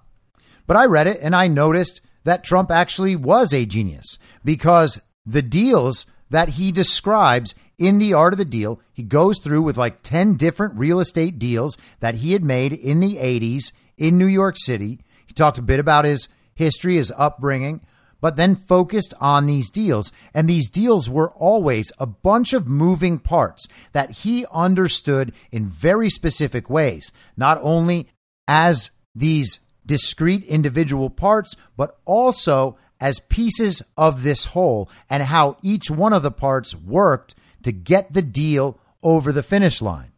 But 0.67 0.77
I 0.77 0.85
read 0.85 1.07
it 1.07 1.17
and 1.21 1.35
I 1.35 1.47
noticed 1.47 2.01
that 2.23 2.43
Trump 2.43 2.69
actually 2.69 3.15
was 3.15 3.51
a 3.51 3.65
genius 3.65 4.19
because 4.43 5.01
the 5.25 5.41
deals 5.41 6.05
that 6.29 6.49
he 6.49 6.71
describes 6.71 7.55
in 7.77 7.97
the 7.97 8.13
art 8.13 8.33
of 8.33 8.37
the 8.37 8.45
deal. 8.45 8.79
He 8.93 9.03
goes 9.03 9.39
through 9.39 9.61
with 9.61 9.77
like 9.77 10.01
10 10.01 10.35
different 10.35 10.75
real 10.75 10.99
estate 10.99 11.39
deals 11.39 11.77
that 11.99 12.15
he 12.15 12.33
had 12.33 12.43
made 12.43 12.73
in 12.73 12.99
the 12.99 13.17
80s 13.17 13.71
in 13.97 14.17
New 14.17 14.25
York 14.25 14.55
City. 14.57 14.99
He 15.25 15.33
talked 15.33 15.57
a 15.57 15.63
bit 15.63 15.79
about 15.79 16.05
his 16.05 16.27
history, 16.55 16.95
his 16.95 17.13
upbringing, 17.17 17.81
but 18.21 18.37
then 18.37 18.55
focused 18.55 19.13
on 19.19 19.45
these 19.45 19.69
deals. 19.69 20.11
And 20.33 20.47
these 20.47 20.69
deals 20.69 21.09
were 21.09 21.31
always 21.31 21.91
a 21.99 22.05
bunch 22.05 22.53
of 22.53 22.67
moving 22.67 23.19
parts 23.19 23.67
that 23.91 24.11
he 24.11 24.45
understood 24.51 25.33
in 25.51 25.67
very 25.67 26.09
specific 26.09 26.69
ways, 26.69 27.11
not 27.37 27.59
only 27.61 28.07
as 28.47 28.91
these 29.13 29.59
discrete 29.85 30.43
individual 30.45 31.09
parts, 31.09 31.55
but 31.77 31.99
also 32.05 32.77
as 33.05 33.19
pieces 33.19 33.83
of 33.95 34.23
this 34.23 34.45
whole 34.45 34.89
and 35.11 35.21
how 35.21 35.55
each 35.61 35.91
one 35.91 36.11
of 36.11 36.23
the 36.23 36.31
parts 36.31 36.73
worked 36.73 37.35
to 37.61 37.71
get 37.71 38.11
the 38.11 38.21
deal 38.23 38.79
over 39.03 39.31
the 39.31 39.43
finish 39.43 39.79
line. 39.79 40.11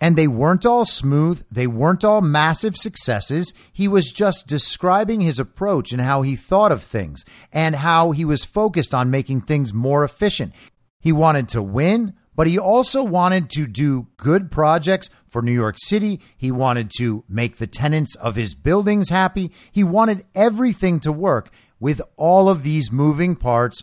And 0.00 0.16
they 0.16 0.26
weren't 0.26 0.66
all 0.66 0.84
smooth, 0.84 1.46
they 1.52 1.68
weren't 1.68 2.04
all 2.04 2.20
massive 2.20 2.76
successes. 2.76 3.54
He 3.72 3.86
was 3.86 4.12
just 4.12 4.48
describing 4.48 5.20
his 5.20 5.38
approach 5.38 5.92
and 5.92 6.00
how 6.00 6.22
he 6.22 6.34
thought 6.34 6.72
of 6.72 6.82
things 6.82 7.24
and 7.52 7.76
how 7.76 8.10
he 8.10 8.24
was 8.24 8.44
focused 8.44 8.92
on 8.92 9.08
making 9.08 9.42
things 9.42 9.72
more 9.72 10.02
efficient. 10.02 10.52
He 10.98 11.12
wanted 11.12 11.48
to 11.50 11.62
win, 11.62 12.14
but 12.34 12.48
he 12.48 12.58
also 12.58 13.04
wanted 13.04 13.50
to 13.50 13.68
do 13.68 14.08
good 14.16 14.50
projects 14.50 15.10
for 15.28 15.42
New 15.42 15.52
York 15.52 15.76
City. 15.78 16.20
He 16.36 16.50
wanted 16.50 16.90
to 16.98 17.22
make 17.28 17.58
the 17.58 17.68
tenants 17.68 18.16
of 18.16 18.34
his 18.34 18.56
buildings 18.56 19.10
happy. 19.10 19.52
He 19.70 19.84
wanted 19.84 20.26
everything 20.34 20.98
to 21.00 21.12
work 21.12 21.52
with 21.78 22.00
all 22.16 22.48
of 22.48 22.62
these 22.62 22.90
moving 22.90 23.36
parts 23.36 23.82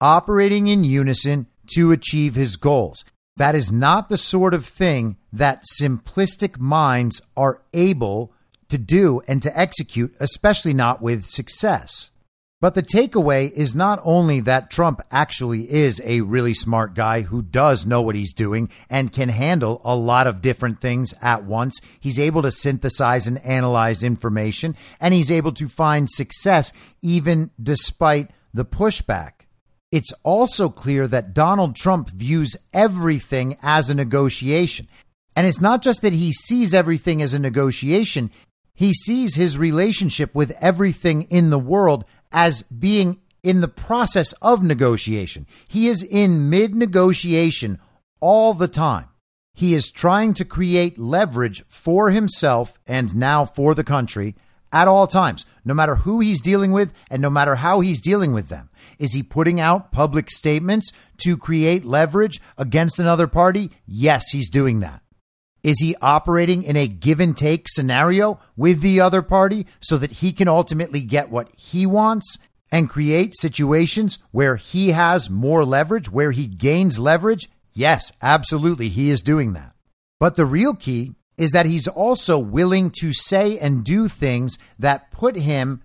operating 0.00 0.66
in 0.66 0.84
unison 0.84 1.46
to 1.74 1.92
achieve 1.92 2.34
his 2.34 2.56
goals. 2.56 3.04
That 3.36 3.54
is 3.54 3.72
not 3.72 4.08
the 4.08 4.18
sort 4.18 4.54
of 4.54 4.64
thing 4.64 5.16
that 5.32 5.64
simplistic 5.80 6.58
minds 6.58 7.20
are 7.36 7.62
able 7.72 8.32
to 8.68 8.78
do 8.78 9.22
and 9.26 9.42
to 9.42 9.58
execute, 9.58 10.14
especially 10.20 10.72
not 10.72 11.02
with 11.02 11.24
success. 11.24 12.11
But 12.62 12.74
the 12.74 12.82
takeaway 12.82 13.50
is 13.50 13.74
not 13.74 14.00
only 14.04 14.38
that 14.38 14.70
Trump 14.70 15.02
actually 15.10 15.68
is 15.68 16.00
a 16.04 16.20
really 16.20 16.54
smart 16.54 16.94
guy 16.94 17.22
who 17.22 17.42
does 17.42 17.84
know 17.84 18.00
what 18.02 18.14
he's 18.14 18.32
doing 18.32 18.68
and 18.88 19.12
can 19.12 19.30
handle 19.30 19.80
a 19.84 19.96
lot 19.96 20.28
of 20.28 20.40
different 20.40 20.80
things 20.80 21.12
at 21.20 21.42
once. 21.42 21.80
He's 21.98 22.20
able 22.20 22.40
to 22.42 22.52
synthesize 22.52 23.26
and 23.26 23.44
analyze 23.44 24.04
information, 24.04 24.76
and 25.00 25.12
he's 25.12 25.32
able 25.32 25.50
to 25.54 25.68
find 25.68 26.08
success 26.08 26.72
even 27.02 27.50
despite 27.60 28.30
the 28.54 28.64
pushback. 28.64 29.32
It's 29.90 30.12
also 30.22 30.68
clear 30.68 31.08
that 31.08 31.34
Donald 31.34 31.74
Trump 31.74 32.10
views 32.10 32.56
everything 32.72 33.56
as 33.60 33.90
a 33.90 33.94
negotiation. 33.96 34.86
And 35.34 35.48
it's 35.48 35.60
not 35.60 35.82
just 35.82 36.00
that 36.02 36.12
he 36.12 36.30
sees 36.30 36.74
everything 36.74 37.22
as 37.22 37.34
a 37.34 37.40
negotiation, 37.40 38.30
he 38.72 38.92
sees 38.92 39.34
his 39.34 39.58
relationship 39.58 40.32
with 40.32 40.52
everything 40.60 41.22
in 41.22 41.50
the 41.50 41.58
world 41.58 42.04
as 42.32 42.62
being 42.62 43.20
in 43.42 43.60
the 43.60 43.68
process 43.68 44.32
of 44.40 44.62
negotiation. 44.62 45.46
He 45.66 45.88
is 45.88 46.02
in 46.02 46.48
mid 46.48 46.74
negotiation 46.74 47.78
all 48.20 48.54
the 48.54 48.68
time. 48.68 49.08
He 49.54 49.74
is 49.74 49.90
trying 49.90 50.34
to 50.34 50.44
create 50.44 50.98
leverage 50.98 51.64
for 51.66 52.10
himself 52.10 52.78
and 52.86 53.14
now 53.14 53.44
for 53.44 53.74
the 53.74 53.84
country 53.84 54.34
at 54.72 54.88
all 54.88 55.06
times, 55.06 55.44
no 55.64 55.74
matter 55.74 55.96
who 55.96 56.20
he's 56.20 56.40
dealing 56.40 56.72
with 56.72 56.94
and 57.10 57.20
no 57.20 57.28
matter 57.28 57.56
how 57.56 57.80
he's 57.80 58.00
dealing 58.00 58.32
with 58.32 58.48
them. 58.48 58.70
Is 58.98 59.12
he 59.12 59.22
putting 59.22 59.60
out 59.60 59.92
public 59.92 60.30
statements 60.30 60.90
to 61.18 61.36
create 61.36 61.84
leverage 61.84 62.40
against 62.56 62.98
another 62.98 63.26
party? 63.26 63.70
Yes, 63.86 64.30
he's 64.30 64.48
doing 64.48 64.80
that. 64.80 65.01
Is 65.62 65.80
he 65.80 65.94
operating 66.02 66.62
in 66.64 66.76
a 66.76 66.88
give 66.88 67.20
and 67.20 67.36
take 67.36 67.68
scenario 67.68 68.40
with 68.56 68.80
the 68.80 69.00
other 69.00 69.22
party 69.22 69.66
so 69.80 69.96
that 69.98 70.12
he 70.12 70.32
can 70.32 70.48
ultimately 70.48 71.00
get 71.00 71.30
what 71.30 71.48
he 71.56 71.86
wants 71.86 72.38
and 72.72 72.88
create 72.88 73.34
situations 73.36 74.18
where 74.32 74.56
he 74.56 74.88
has 74.88 75.30
more 75.30 75.64
leverage, 75.64 76.10
where 76.10 76.32
he 76.32 76.46
gains 76.46 76.98
leverage? 76.98 77.48
Yes, 77.72 78.12
absolutely. 78.20 78.88
He 78.88 79.10
is 79.10 79.22
doing 79.22 79.52
that. 79.52 79.74
But 80.18 80.36
the 80.36 80.46
real 80.46 80.74
key 80.74 81.14
is 81.36 81.52
that 81.52 81.66
he's 81.66 81.88
also 81.88 82.38
willing 82.38 82.90
to 83.00 83.12
say 83.12 83.58
and 83.58 83.84
do 83.84 84.08
things 84.08 84.58
that 84.78 85.10
put 85.10 85.36
him 85.36 85.82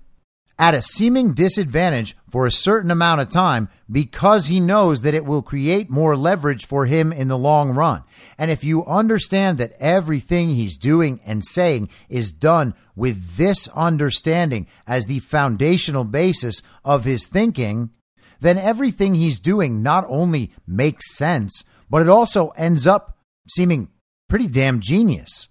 at 0.60 0.74
a 0.74 0.82
seeming 0.82 1.34
disadvantage 1.34 2.16
for 2.32 2.45
a 2.45 2.51
certain 2.51 2.89
amount 2.89 3.22
of 3.22 3.30
time 3.30 3.70
because 3.91 4.47
he 4.47 4.60
knows 4.60 5.01
that 5.01 5.14
it 5.14 5.26
will 5.26 5.41
create 5.41 5.89
more 5.89 6.18
leverage 6.18 6.66
for 6.66 6.86
him 6.86 7.14
in 7.14 7.28
the 7.28 7.38
long 7.38 7.72
run. 7.72 8.03
And 8.38 8.49
if 8.49 8.64
you 8.64 8.86
understand 8.86 9.60
that 9.60 9.76
everything 9.80 10.49
he's 10.49 10.78
doing 10.78 11.22
and 11.26 11.43
saying 11.43 11.89
is 12.10 12.32
done 12.32 12.74
with 12.95 13.38
this 13.38 13.68
understanding 13.70 14.68
as 14.88 15.05
the 15.05 15.20
foundational 15.20 16.03
basis 16.03 16.62
of 16.84 17.05
his 17.05 17.28
thinking, 17.28 17.91
then 18.39 18.58
everything 18.58 19.16
he's 19.16 19.39
doing 19.39 19.84
not 19.84 20.05
only 20.08 20.51
makes 20.66 21.16
sense, 21.16 21.64
but 21.89 22.01
it 22.01 22.10
also 22.10 22.49
ends 22.49 22.88
up 22.88 23.18
seeming 23.47 23.89
pretty 24.28 24.47
damn 24.47 24.80
genius. 24.80 25.49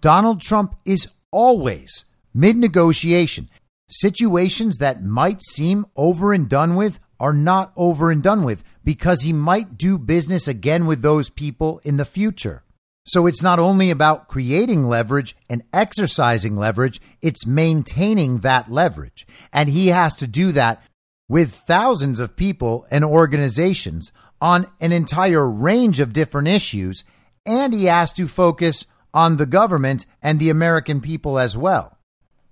Donald 0.00 0.40
Trump 0.40 0.74
is 0.84 1.08
always 1.30 2.04
mid 2.32 2.56
negotiation 2.56 3.48
Situations 3.88 4.76
that 4.78 5.02
might 5.02 5.42
seem 5.42 5.86
over 5.96 6.32
and 6.32 6.48
done 6.48 6.76
with 6.76 6.98
are 7.18 7.32
not 7.32 7.72
over 7.76 8.10
and 8.10 8.22
done 8.22 8.44
with 8.44 8.62
because 8.84 9.22
he 9.22 9.32
might 9.32 9.78
do 9.78 9.98
business 9.98 10.46
again 10.46 10.86
with 10.86 11.02
those 11.02 11.30
people 11.30 11.80
in 11.84 11.96
the 11.96 12.04
future. 12.04 12.62
So 13.06 13.26
it's 13.26 13.42
not 13.42 13.58
only 13.58 13.90
about 13.90 14.28
creating 14.28 14.84
leverage 14.84 15.34
and 15.48 15.62
exercising 15.72 16.56
leverage, 16.56 17.00
it's 17.22 17.46
maintaining 17.46 18.40
that 18.40 18.70
leverage. 18.70 19.26
And 19.50 19.70
he 19.70 19.88
has 19.88 20.14
to 20.16 20.26
do 20.26 20.52
that 20.52 20.82
with 21.26 21.54
thousands 21.54 22.20
of 22.20 22.36
people 22.36 22.86
and 22.90 23.04
organizations 23.04 24.12
on 24.42 24.66
an 24.80 24.92
entire 24.92 25.48
range 25.48 26.00
of 26.00 26.12
different 26.12 26.48
issues. 26.48 27.04
And 27.46 27.72
he 27.72 27.86
has 27.86 28.12
to 28.12 28.28
focus 28.28 28.84
on 29.14 29.38
the 29.38 29.46
government 29.46 30.04
and 30.22 30.38
the 30.38 30.50
American 30.50 31.00
people 31.00 31.38
as 31.38 31.56
well. 31.56 31.97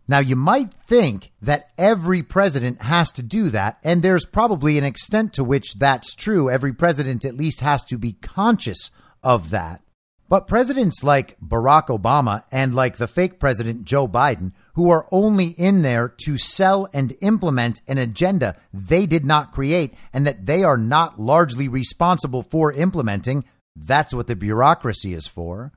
Now, 0.08 0.20
you 0.20 0.36
might 0.36 0.72
think 0.72 1.32
that 1.42 1.72
every 1.76 2.22
president 2.22 2.82
has 2.82 3.10
to 3.12 3.22
do 3.22 3.50
that, 3.50 3.78
and 3.82 4.02
there's 4.02 4.24
probably 4.24 4.78
an 4.78 4.84
extent 4.84 5.32
to 5.34 5.44
which 5.44 5.74
that's 5.74 6.14
true. 6.14 6.48
Every 6.48 6.72
president 6.72 7.24
at 7.24 7.34
least 7.34 7.60
has 7.60 7.84
to 7.86 7.98
be 7.98 8.12
conscious 8.12 8.90
of 9.24 9.50
that. 9.50 9.82
But 10.28 10.48
presidents 10.48 11.04
like 11.04 11.38
Barack 11.40 11.86
Obama 11.86 12.42
and 12.50 12.74
like 12.74 12.96
the 12.96 13.06
fake 13.06 13.38
president 13.38 13.84
Joe 13.84 14.08
Biden, 14.08 14.52
who 14.74 14.90
are 14.90 15.06
only 15.12 15.46
in 15.46 15.82
there 15.82 16.08
to 16.24 16.36
sell 16.36 16.88
and 16.92 17.16
implement 17.20 17.80
an 17.86 17.98
agenda 17.98 18.56
they 18.72 19.06
did 19.06 19.24
not 19.24 19.52
create 19.52 19.94
and 20.12 20.26
that 20.26 20.46
they 20.46 20.64
are 20.64 20.76
not 20.76 21.20
largely 21.20 21.68
responsible 21.68 22.42
for 22.42 22.72
implementing, 22.72 23.44
that's 23.76 24.14
what 24.14 24.26
the 24.26 24.34
bureaucracy 24.34 25.14
is 25.14 25.28
for 25.28 25.72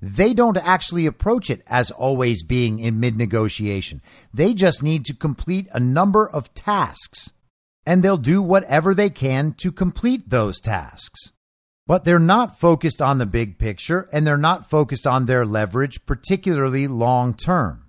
they 0.00 0.32
don't 0.32 0.56
actually 0.56 1.06
approach 1.06 1.50
it 1.50 1.62
as 1.66 1.90
always 1.90 2.42
being 2.42 2.78
in 2.78 3.00
mid 3.00 3.16
negotiation. 3.16 4.00
They 4.32 4.54
just 4.54 4.82
need 4.82 5.04
to 5.06 5.14
complete 5.14 5.66
a 5.72 5.80
number 5.80 6.28
of 6.28 6.54
tasks, 6.54 7.32
and 7.84 8.02
they'll 8.02 8.16
do 8.16 8.40
whatever 8.42 8.94
they 8.94 9.10
can 9.10 9.54
to 9.58 9.72
complete 9.72 10.30
those 10.30 10.60
tasks. 10.60 11.32
But 11.86 12.04
they're 12.04 12.18
not 12.18 12.60
focused 12.60 13.00
on 13.00 13.16
the 13.16 13.24
big 13.24 13.56
picture 13.58 14.10
and 14.12 14.26
they're 14.26 14.36
not 14.36 14.68
focused 14.68 15.06
on 15.06 15.24
their 15.24 15.46
leverage, 15.46 16.04
particularly 16.04 16.86
long 16.86 17.32
term. 17.32 17.88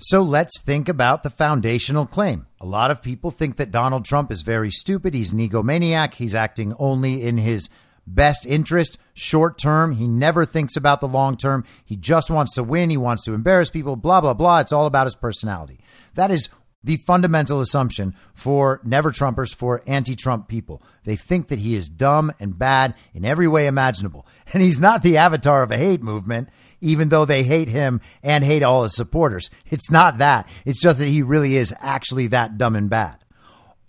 So 0.00 0.22
let's 0.22 0.60
think 0.60 0.88
about 0.88 1.22
the 1.22 1.30
foundational 1.30 2.04
claim. 2.04 2.46
A 2.60 2.66
lot 2.66 2.90
of 2.90 3.00
people 3.00 3.30
think 3.30 3.56
that 3.56 3.70
Donald 3.70 4.04
Trump 4.04 4.32
is 4.32 4.42
very 4.42 4.72
stupid. 4.72 5.14
He's 5.14 5.32
an 5.32 5.38
egomaniac. 5.38 6.14
He's 6.14 6.34
acting 6.34 6.74
only 6.80 7.22
in 7.22 7.38
his 7.38 7.68
best 8.14 8.46
interest 8.46 8.98
short 9.14 9.58
term. 9.58 9.92
He 9.96 10.08
never 10.08 10.44
thinks 10.44 10.76
about 10.76 11.00
the 11.00 11.08
long 11.08 11.36
term. 11.36 11.64
He 11.84 11.96
just 11.96 12.30
wants 12.30 12.54
to 12.54 12.62
win. 12.62 12.90
He 12.90 12.96
wants 12.96 13.24
to 13.24 13.34
embarrass 13.34 13.70
people, 13.70 13.96
blah, 13.96 14.20
blah, 14.20 14.34
blah. 14.34 14.60
It's 14.60 14.72
all 14.72 14.86
about 14.86 15.06
his 15.06 15.14
personality. 15.14 15.80
That 16.14 16.30
is 16.30 16.48
the 16.84 16.96
fundamental 16.96 17.60
assumption 17.60 18.14
for 18.34 18.80
never 18.84 19.10
Trumpers, 19.10 19.54
for 19.54 19.82
anti 19.86 20.14
Trump 20.14 20.48
people. 20.48 20.82
They 21.04 21.16
think 21.16 21.48
that 21.48 21.58
he 21.58 21.74
is 21.74 21.88
dumb 21.88 22.32
and 22.38 22.58
bad 22.58 22.94
in 23.12 23.24
every 23.24 23.48
way 23.48 23.66
imaginable. 23.66 24.26
And 24.50 24.62
he's 24.62 24.80
not 24.80 25.02
the 25.02 25.18
avatar 25.18 25.62
of 25.62 25.70
a 25.70 25.76
hate 25.76 26.00
movement, 26.00 26.48
even 26.80 27.10
though 27.10 27.26
they 27.26 27.42
hate 27.42 27.68
him 27.68 28.00
and 28.22 28.42
hate 28.42 28.62
all 28.62 28.82
his 28.82 28.96
supporters. 28.96 29.50
It's 29.66 29.90
not 29.90 30.18
that. 30.18 30.48
It's 30.64 30.80
just 30.80 31.00
that 31.00 31.08
he 31.08 31.20
really 31.20 31.56
is 31.56 31.74
actually 31.80 32.28
that 32.28 32.56
dumb 32.56 32.74
and 32.74 32.88
bad. 32.88 33.18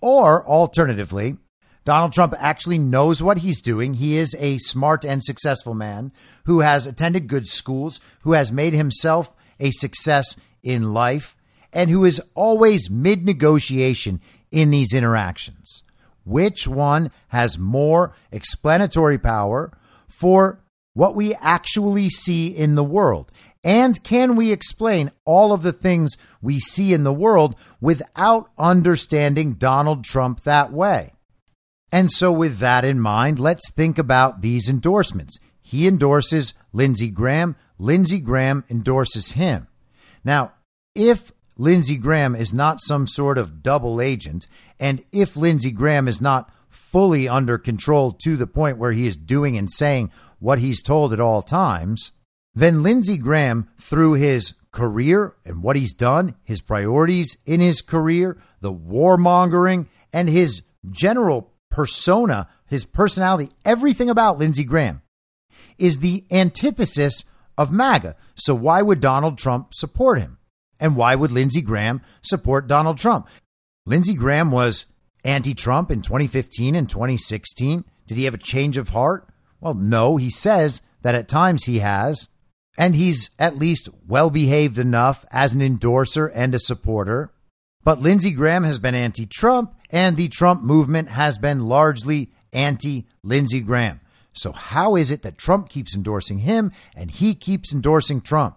Or 0.02 0.46
alternatively, 0.46 1.38
Donald 1.84 2.12
Trump 2.12 2.34
actually 2.38 2.78
knows 2.78 3.22
what 3.22 3.38
he's 3.38 3.62
doing. 3.62 3.94
He 3.94 4.16
is 4.16 4.36
a 4.38 4.58
smart 4.58 5.04
and 5.04 5.24
successful 5.24 5.74
man 5.74 6.12
who 6.44 6.60
has 6.60 6.86
attended 6.86 7.26
good 7.26 7.46
schools, 7.46 8.00
who 8.22 8.32
has 8.32 8.52
made 8.52 8.74
himself 8.74 9.32
a 9.58 9.70
success 9.70 10.36
in 10.62 10.92
life, 10.92 11.36
and 11.72 11.90
who 11.90 12.04
is 12.04 12.20
always 12.34 12.90
mid 12.90 13.24
negotiation 13.24 14.20
in 14.50 14.70
these 14.70 14.92
interactions. 14.92 15.82
Which 16.24 16.68
one 16.68 17.10
has 17.28 17.58
more 17.58 18.14
explanatory 18.30 19.18
power 19.18 19.72
for 20.08 20.60
what 20.92 21.14
we 21.14 21.34
actually 21.36 22.10
see 22.10 22.48
in 22.48 22.74
the 22.74 22.84
world? 22.84 23.30
And 23.62 24.02
can 24.02 24.36
we 24.36 24.52
explain 24.52 25.10
all 25.24 25.52
of 25.52 25.62
the 25.62 25.72
things 25.72 26.16
we 26.40 26.58
see 26.58 26.92
in 26.92 27.04
the 27.04 27.12
world 27.12 27.54
without 27.80 28.50
understanding 28.58 29.54
Donald 29.54 30.04
Trump 30.04 30.42
that 30.42 30.72
way? 30.72 31.12
And 31.92 32.10
so, 32.10 32.30
with 32.30 32.58
that 32.58 32.84
in 32.84 33.00
mind, 33.00 33.38
let's 33.38 33.70
think 33.72 33.98
about 33.98 34.42
these 34.42 34.68
endorsements. 34.68 35.38
He 35.60 35.86
endorses 35.86 36.54
Lindsey 36.72 37.10
Graham, 37.10 37.56
Lindsey 37.78 38.20
Graham 38.20 38.64
endorses 38.68 39.32
him. 39.32 39.68
Now, 40.24 40.52
if 40.94 41.32
Lindsey 41.56 41.96
Graham 41.96 42.34
is 42.34 42.54
not 42.54 42.80
some 42.80 43.06
sort 43.06 43.38
of 43.38 43.62
double 43.62 44.00
agent, 44.00 44.46
and 44.78 45.04
if 45.12 45.36
Lindsey 45.36 45.70
Graham 45.70 46.08
is 46.08 46.20
not 46.20 46.50
fully 46.68 47.28
under 47.28 47.58
control 47.58 48.12
to 48.12 48.36
the 48.36 48.46
point 48.46 48.78
where 48.78 48.92
he 48.92 49.06
is 49.06 49.16
doing 49.16 49.56
and 49.56 49.70
saying 49.70 50.10
what 50.38 50.58
he's 50.58 50.82
told 50.82 51.12
at 51.12 51.20
all 51.20 51.42
times, 51.42 52.12
then 52.54 52.82
Lindsey 52.82 53.16
Graham, 53.16 53.68
through 53.78 54.14
his 54.14 54.54
career 54.72 55.34
and 55.44 55.62
what 55.62 55.76
he's 55.76 55.92
done, 55.92 56.34
his 56.44 56.60
priorities 56.60 57.36
in 57.46 57.60
his 57.60 57.82
career, 57.82 58.40
the 58.60 58.72
warmongering, 58.72 59.86
and 60.12 60.28
his 60.28 60.62
general 60.90 61.49
persona, 61.70 62.48
his 62.66 62.84
personality, 62.84 63.50
everything 63.64 64.10
about 64.10 64.38
Lindsey 64.38 64.64
Graham 64.64 65.02
is 65.78 65.98
the 65.98 66.24
antithesis 66.30 67.24
of 67.56 67.72
MAGA. 67.72 68.16
So 68.34 68.54
why 68.54 68.82
would 68.82 69.00
Donald 69.00 69.38
Trump 69.38 69.74
support 69.74 70.18
him? 70.18 70.38
And 70.78 70.96
why 70.96 71.14
would 71.14 71.30
Lindsey 71.30 71.60
Graham 71.60 72.00
support 72.22 72.66
Donald 72.66 72.98
Trump? 72.98 73.28
Lindsey 73.86 74.14
Graham 74.14 74.50
was 74.50 74.86
anti 75.24 75.54
Trump 75.54 75.90
in 75.90 76.02
2015 76.02 76.74
and 76.74 76.88
2016. 76.88 77.84
Did 78.06 78.16
he 78.16 78.24
have 78.24 78.34
a 78.34 78.38
change 78.38 78.76
of 78.76 78.90
heart? 78.90 79.28
Well, 79.60 79.74
no. 79.74 80.16
He 80.16 80.30
says 80.30 80.80
that 81.02 81.14
at 81.14 81.28
times 81.28 81.64
he 81.64 81.80
has. 81.80 82.28
And 82.78 82.96
he's 82.96 83.30
at 83.38 83.56
least 83.56 83.90
well 84.08 84.30
behaved 84.30 84.78
enough 84.78 85.26
as 85.30 85.52
an 85.52 85.60
endorser 85.60 86.28
and 86.28 86.54
a 86.54 86.58
supporter 86.58 87.32
But 87.82 88.00
Lindsey 88.00 88.30
Graham 88.30 88.64
has 88.64 88.78
been 88.78 88.94
anti 88.94 89.26
Trump, 89.26 89.74
and 89.92 90.16
the 90.16 90.28
Trump 90.28 90.62
movement 90.62 91.10
has 91.10 91.38
been 91.38 91.66
largely 91.66 92.30
anti 92.52 93.06
Lindsey 93.22 93.60
Graham. 93.60 94.00
So, 94.32 94.52
how 94.52 94.96
is 94.96 95.10
it 95.10 95.22
that 95.22 95.38
Trump 95.38 95.68
keeps 95.68 95.94
endorsing 95.94 96.40
him 96.40 96.72
and 96.94 97.10
he 97.10 97.34
keeps 97.34 97.74
endorsing 97.74 98.20
Trump? 98.20 98.56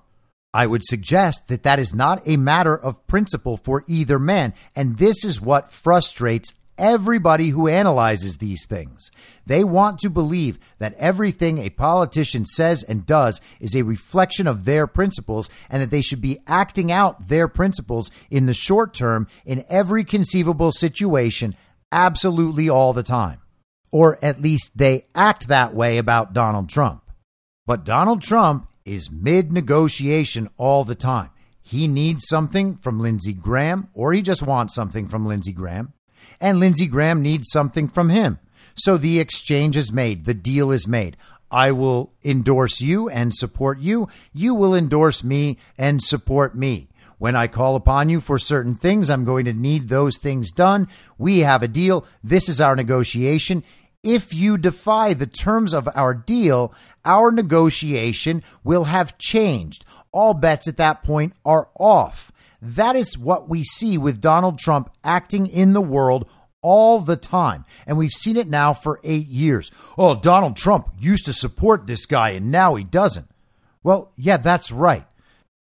I 0.53 0.67
would 0.67 0.83
suggest 0.83 1.47
that 1.47 1.63
that 1.63 1.79
is 1.79 1.95
not 1.95 2.21
a 2.27 2.37
matter 2.37 2.77
of 2.77 3.05
principle 3.07 3.57
for 3.57 3.83
either 3.87 4.19
man. 4.19 4.53
And 4.75 4.97
this 4.97 5.25
is 5.25 5.41
what 5.41 5.71
frustrates 5.71 6.53
everybody 6.77 7.49
who 7.49 7.67
analyzes 7.67 8.37
these 8.37 8.65
things. 8.65 9.11
They 9.45 9.63
want 9.63 9.99
to 9.99 10.09
believe 10.09 10.59
that 10.79 10.95
everything 10.95 11.57
a 11.57 11.69
politician 11.69 12.45
says 12.45 12.83
and 12.83 13.05
does 13.05 13.41
is 13.59 13.75
a 13.75 13.83
reflection 13.83 14.47
of 14.47 14.65
their 14.65 14.87
principles 14.87 15.49
and 15.69 15.81
that 15.81 15.89
they 15.89 16.01
should 16.01 16.21
be 16.21 16.39
acting 16.47 16.91
out 16.91 17.27
their 17.27 17.47
principles 17.47 18.11
in 18.29 18.45
the 18.45 18.53
short 18.53 18.93
term 18.93 19.27
in 19.45 19.65
every 19.69 20.03
conceivable 20.03 20.71
situation, 20.71 21.55
absolutely 21.91 22.69
all 22.69 22.93
the 22.93 23.03
time. 23.03 23.39
Or 23.91 24.17
at 24.23 24.41
least 24.41 24.77
they 24.77 25.05
act 25.13 25.47
that 25.47 25.73
way 25.73 25.97
about 25.97 26.33
Donald 26.33 26.69
Trump. 26.69 27.03
But 27.65 27.85
Donald 27.85 28.21
Trump 28.21 28.69
is 28.85 29.11
mid 29.11 29.51
negotiation 29.51 30.49
all 30.57 30.83
the 30.83 30.95
time. 30.95 31.29
He 31.61 31.87
needs 31.87 32.25
something 32.27 32.75
from 32.75 32.99
Lindsey 32.99 33.33
Graham, 33.33 33.87
or 33.93 34.11
he 34.11 34.21
just 34.21 34.43
wants 34.43 34.75
something 34.75 35.07
from 35.07 35.25
Lindsey 35.25 35.53
Graham, 35.53 35.93
and 36.39 36.59
Lindsey 36.59 36.87
Graham 36.87 37.21
needs 37.21 37.49
something 37.51 37.87
from 37.87 38.09
him. 38.09 38.39
So 38.75 38.97
the 38.97 39.19
exchange 39.19 39.77
is 39.77 39.91
made, 39.91 40.25
the 40.25 40.33
deal 40.33 40.71
is 40.71 40.87
made. 40.87 41.17
I 41.51 41.71
will 41.71 42.11
endorse 42.23 42.81
you 42.81 43.09
and 43.09 43.31
support 43.33 43.79
you. 43.79 44.07
You 44.33 44.55
will 44.55 44.73
endorse 44.73 45.23
me 45.23 45.59
and 45.77 46.01
support 46.01 46.55
me. 46.55 46.89
When 47.19 47.35
I 47.35 47.47
call 47.47 47.75
upon 47.75 48.09
you 48.09 48.19
for 48.19 48.39
certain 48.39 48.73
things, 48.73 49.09
I'm 49.09 49.23
going 49.23 49.45
to 49.45 49.53
need 49.53 49.87
those 49.87 50.17
things 50.17 50.51
done. 50.51 50.87
We 51.17 51.39
have 51.39 51.61
a 51.61 51.67
deal. 51.67 52.05
This 52.23 52.49
is 52.49 52.59
our 52.59 52.75
negotiation. 52.75 53.63
If 54.03 54.33
you 54.33 54.57
defy 54.57 55.13
the 55.13 55.27
terms 55.27 55.73
of 55.73 55.87
our 55.95 56.13
deal, 56.13 56.73
our 57.05 57.31
negotiation 57.31 58.43
will 58.63 58.85
have 58.85 59.17
changed. 59.17 59.85
All 60.11 60.33
bets 60.33 60.67
at 60.67 60.77
that 60.77 61.03
point 61.03 61.33
are 61.45 61.69
off. 61.79 62.31
That 62.65 62.95
is 62.95 63.17
what 63.17 63.49
we 63.49 63.61
see 63.63 63.97
with 63.97 64.21
Donald 64.21 64.57
Trump 64.57 64.89
acting 65.03 65.47
in 65.47 65.73
the 65.73 65.81
world 65.81 66.29
all 66.61 67.01
the 67.01 67.17
time. 67.17 67.65
And 67.85 67.97
we've 67.97 68.11
seen 68.11 68.37
it 68.37 68.47
now 68.47 68.73
for 68.73 69.01
eight 69.03 69.27
years. 69.27 69.69
Oh, 69.97 70.15
Donald 70.15 70.55
Trump 70.55 70.87
used 70.97 71.25
to 71.25 71.33
support 71.33 71.87
this 71.87 72.05
guy 72.05 72.29
and 72.29 72.49
now 72.51 72.75
he 72.75 72.85
doesn't. 72.85 73.27
Well, 73.83 74.13
yeah, 74.15 74.37
that's 74.37 74.71
right. 74.71 75.05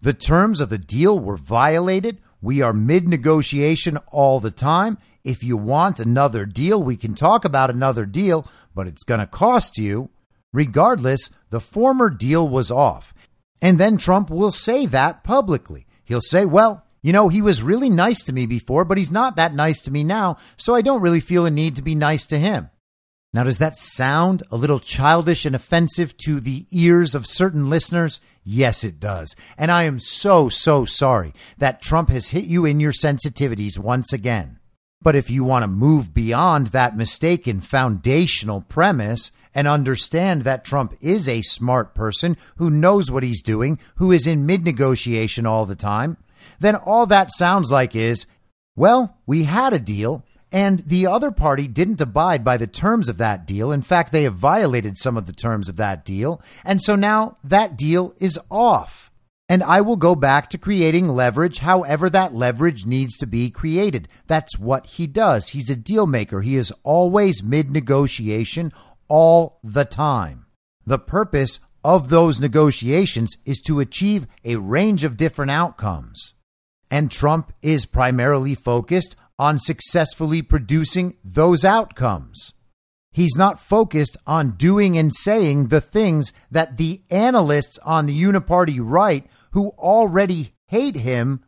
The 0.00 0.12
terms 0.12 0.60
of 0.60 0.68
the 0.68 0.76
deal 0.76 1.18
were 1.18 1.38
violated. 1.38 2.18
We 2.42 2.60
are 2.60 2.74
mid 2.74 3.08
negotiation 3.08 3.96
all 4.08 4.38
the 4.38 4.50
time. 4.50 4.98
If 5.24 5.42
you 5.42 5.56
want 5.56 5.98
another 5.98 6.44
deal, 6.44 6.82
we 6.82 6.98
can 6.98 7.14
talk 7.14 7.46
about 7.46 7.70
another 7.70 8.04
deal, 8.04 8.46
but 8.74 8.86
it's 8.86 9.04
going 9.04 9.20
to 9.20 9.26
cost 9.26 9.78
you. 9.78 10.10
Regardless, 10.52 11.30
the 11.48 11.60
former 11.60 12.10
deal 12.10 12.46
was 12.46 12.70
off. 12.70 13.14
And 13.62 13.78
then 13.78 13.96
Trump 13.96 14.28
will 14.28 14.50
say 14.50 14.84
that 14.84 15.24
publicly. 15.24 15.86
He'll 16.04 16.20
say, 16.20 16.44
well, 16.44 16.84
you 17.02 17.12
know, 17.12 17.28
he 17.28 17.42
was 17.42 17.62
really 17.62 17.90
nice 17.90 18.22
to 18.24 18.32
me 18.32 18.46
before, 18.46 18.84
but 18.84 18.98
he's 18.98 19.10
not 19.10 19.36
that 19.36 19.54
nice 19.54 19.80
to 19.82 19.90
me 19.90 20.04
now, 20.04 20.36
so 20.56 20.74
I 20.74 20.82
don't 20.82 21.02
really 21.02 21.20
feel 21.20 21.46
a 21.46 21.50
need 21.50 21.76
to 21.76 21.82
be 21.82 21.94
nice 21.94 22.26
to 22.28 22.38
him. 22.38 22.70
Now, 23.34 23.44
does 23.44 23.58
that 23.58 23.76
sound 23.76 24.42
a 24.50 24.56
little 24.56 24.78
childish 24.78 25.46
and 25.46 25.56
offensive 25.56 26.16
to 26.18 26.38
the 26.38 26.66
ears 26.70 27.14
of 27.14 27.26
certain 27.26 27.70
listeners? 27.70 28.20
Yes, 28.44 28.84
it 28.84 29.00
does. 29.00 29.34
And 29.56 29.70
I 29.70 29.84
am 29.84 29.98
so, 29.98 30.50
so 30.50 30.84
sorry 30.84 31.32
that 31.56 31.80
Trump 31.80 32.10
has 32.10 32.28
hit 32.28 32.44
you 32.44 32.66
in 32.66 32.78
your 32.78 32.92
sensitivities 32.92 33.78
once 33.78 34.12
again. 34.12 34.58
But 35.00 35.16
if 35.16 35.30
you 35.30 35.44
want 35.44 35.62
to 35.62 35.68
move 35.68 36.12
beyond 36.12 36.68
that 36.68 36.96
mistaken 36.96 37.60
foundational 37.60 38.60
premise 38.60 39.32
and 39.54 39.68
understand 39.68 40.42
that 40.42 40.64
Trump 40.64 40.94
is 41.00 41.28
a 41.28 41.42
smart 41.42 41.94
person 41.94 42.36
who 42.56 42.70
knows 42.70 43.10
what 43.10 43.22
he's 43.22 43.42
doing, 43.42 43.78
who 43.96 44.12
is 44.12 44.26
in 44.26 44.46
mid 44.46 44.64
negotiation 44.64 45.46
all 45.46 45.66
the 45.66 45.76
time, 45.76 46.16
then 46.60 46.76
all 46.76 47.06
that 47.06 47.30
sounds 47.32 47.70
like 47.70 47.94
is, 47.94 48.26
well, 48.76 49.18
we 49.26 49.44
had 49.44 49.72
a 49.72 49.78
deal 49.78 50.24
and 50.50 50.80
the 50.80 51.06
other 51.06 51.30
party 51.30 51.66
didn't 51.66 52.00
abide 52.00 52.44
by 52.44 52.58
the 52.58 52.66
terms 52.66 53.08
of 53.08 53.16
that 53.18 53.46
deal. 53.46 53.72
In 53.72 53.80
fact, 53.80 54.12
they 54.12 54.24
have 54.24 54.34
violated 54.34 54.98
some 54.98 55.16
of 55.16 55.26
the 55.26 55.32
terms 55.32 55.68
of 55.68 55.76
that 55.76 56.04
deal. 56.04 56.42
And 56.64 56.80
so 56.82 56.94
now 56.94 57.38
that 57.42 57.76
deal 57.76 58.14
is 58.18 58.38
off 58.50 59.10
and 59.48 59.62
I 59.62 59.80
will 59.80 59.96
go 59.96 60.14
back 60.14 60.48
to 60.48 60.58
creating 60.58 61.08
leverage 61.08 61.58
however 61.58 62.08
that 62.08 62.34
leverage 62.34 62.86
needs 62.86 63.18
to 63.18 63.26
be 63.26 63.50
created. 63.50 64.08
That's 64.26 64.58
what 64.58 64.86
he 64.86 65.06
does. 65.06 65.48
He's 65.48 65.68
a 65.68 65.76
deal 65.76 66.06
maker. 66.06 66.40
He 66.40 66.56
is 66.56 66.72
always 66.84 67.42
mid 67.42 67.70
negotiation 67.70 68.72
all 69.12 69.58
the 69.62 69.84
time. 69.84 70.46
The 70.86 70.98
purpose 70.98 71.60
of 71.84 72.08
those 72.08 72.40
negotiations 72.40 73.36
is 73.44 73.60
to 73.66 73.78
achieve 73.78 74.26
a 74.42 74.56
range 74.56 75.04
of 75.04 75.18
different 75.18 75.50
outcomes. 75.50 76.32
And 76.90 77.10
Trump 77.10 77.52
is 77.60 77.84
primarily 77.84 78.54
focused 78.54 79.14
on 79.38 79.58
successfully 79.58 80.40
producing 80.40 81.18
those 81.22 81.62
outcomes. 81.62 82.54
He's 83.10 83.36
not 83.36 83.60
focused 83.60 84.16
on 84.26 84.52
doing 84.52 84.96
and 84.96 85.14
saying 85.14 85.66
the 85.66 85.82
things 85.82 86.32
that 86.50 86.78
the 86.78 87.02
analysts 87.10 87.78
on 87.84 88.06
the 88.06 88.18
uniparty 88.18 88.78
right 88.80 89.26
who 89.50 89.74
already 89.78 90.54
hate 90.68 90.96
him 90.96 91.44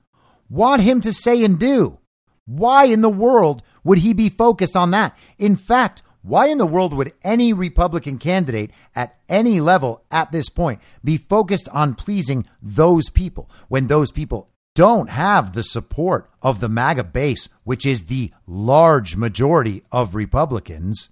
want 0.50 0.82
him 0.82 1.00
to 1.00 1.14
say 1.14 1.42
and 1.42 1.58
do. 1.58 1.98
Why 2.44 2.84
in 2.84 3.00
the 3.00 3.08
world 3.08 3.62
would 3.84 4.00
he 4.00 4.12
be 4.12 4.28
focused 4.28 4.76
on 4.76 4.90
that? 4.90 5.16
In 5.38 5.56
fact, 5.56 6.02
why 6.24 6.46
in 6.46 6.58
the 6.58 6.66
world 6.66 6.94
would 6.94 7.12
any 7.22 7.52
Republican 7.52 8.18
candidate 8.18 8.70
at 8.96 9.16
any 9.28 9.60
level 9.60 10.02
at 10.10 10.32
this 10.32 10.48
point 10.48 10.80
be 11.04 11.18
focused 11.18 11.68
on 11.68 11.94
pleasing 11.94 12.46
those 12.62 13.10
people 13.10 13.50
when 13.68 13.86
those 13.86 14.10
people 14.10 14.48
don't 14.74 15.10
have 15.10 15.52
the 15.52 15.62
support 15.62 16.28
of 16.42 16.60
the 16.60 16.68
MAGA 16.68 17.04
base, 17.04 17.48
which 17.62 17.86
is 17.86 18.06
the 18.06 18.32
large 18.46 19.16
majority 19.16 19.82
of 19.92 20.14
Republicans? 20.14 21.10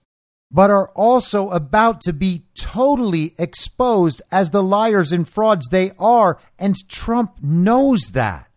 but 0.52 0.70
are 0.70 0.90
also 0.90 1.48
about 1.48 2.02
to 2.02 2.12
be 2.12 2.44
totally 2.54 3.34
exposed 3.38 4.20
as 4.30 4.50
the 4.50 4.62
liars 4.62 5.10
and 5.10 5.26
frauds 5.26 5.66
they 5.68 5.92
are. 5.98 6.38
And 6.58 6.76
Trump 6.88 7.38
knows 7.42 8.10
that. 8.12 8.48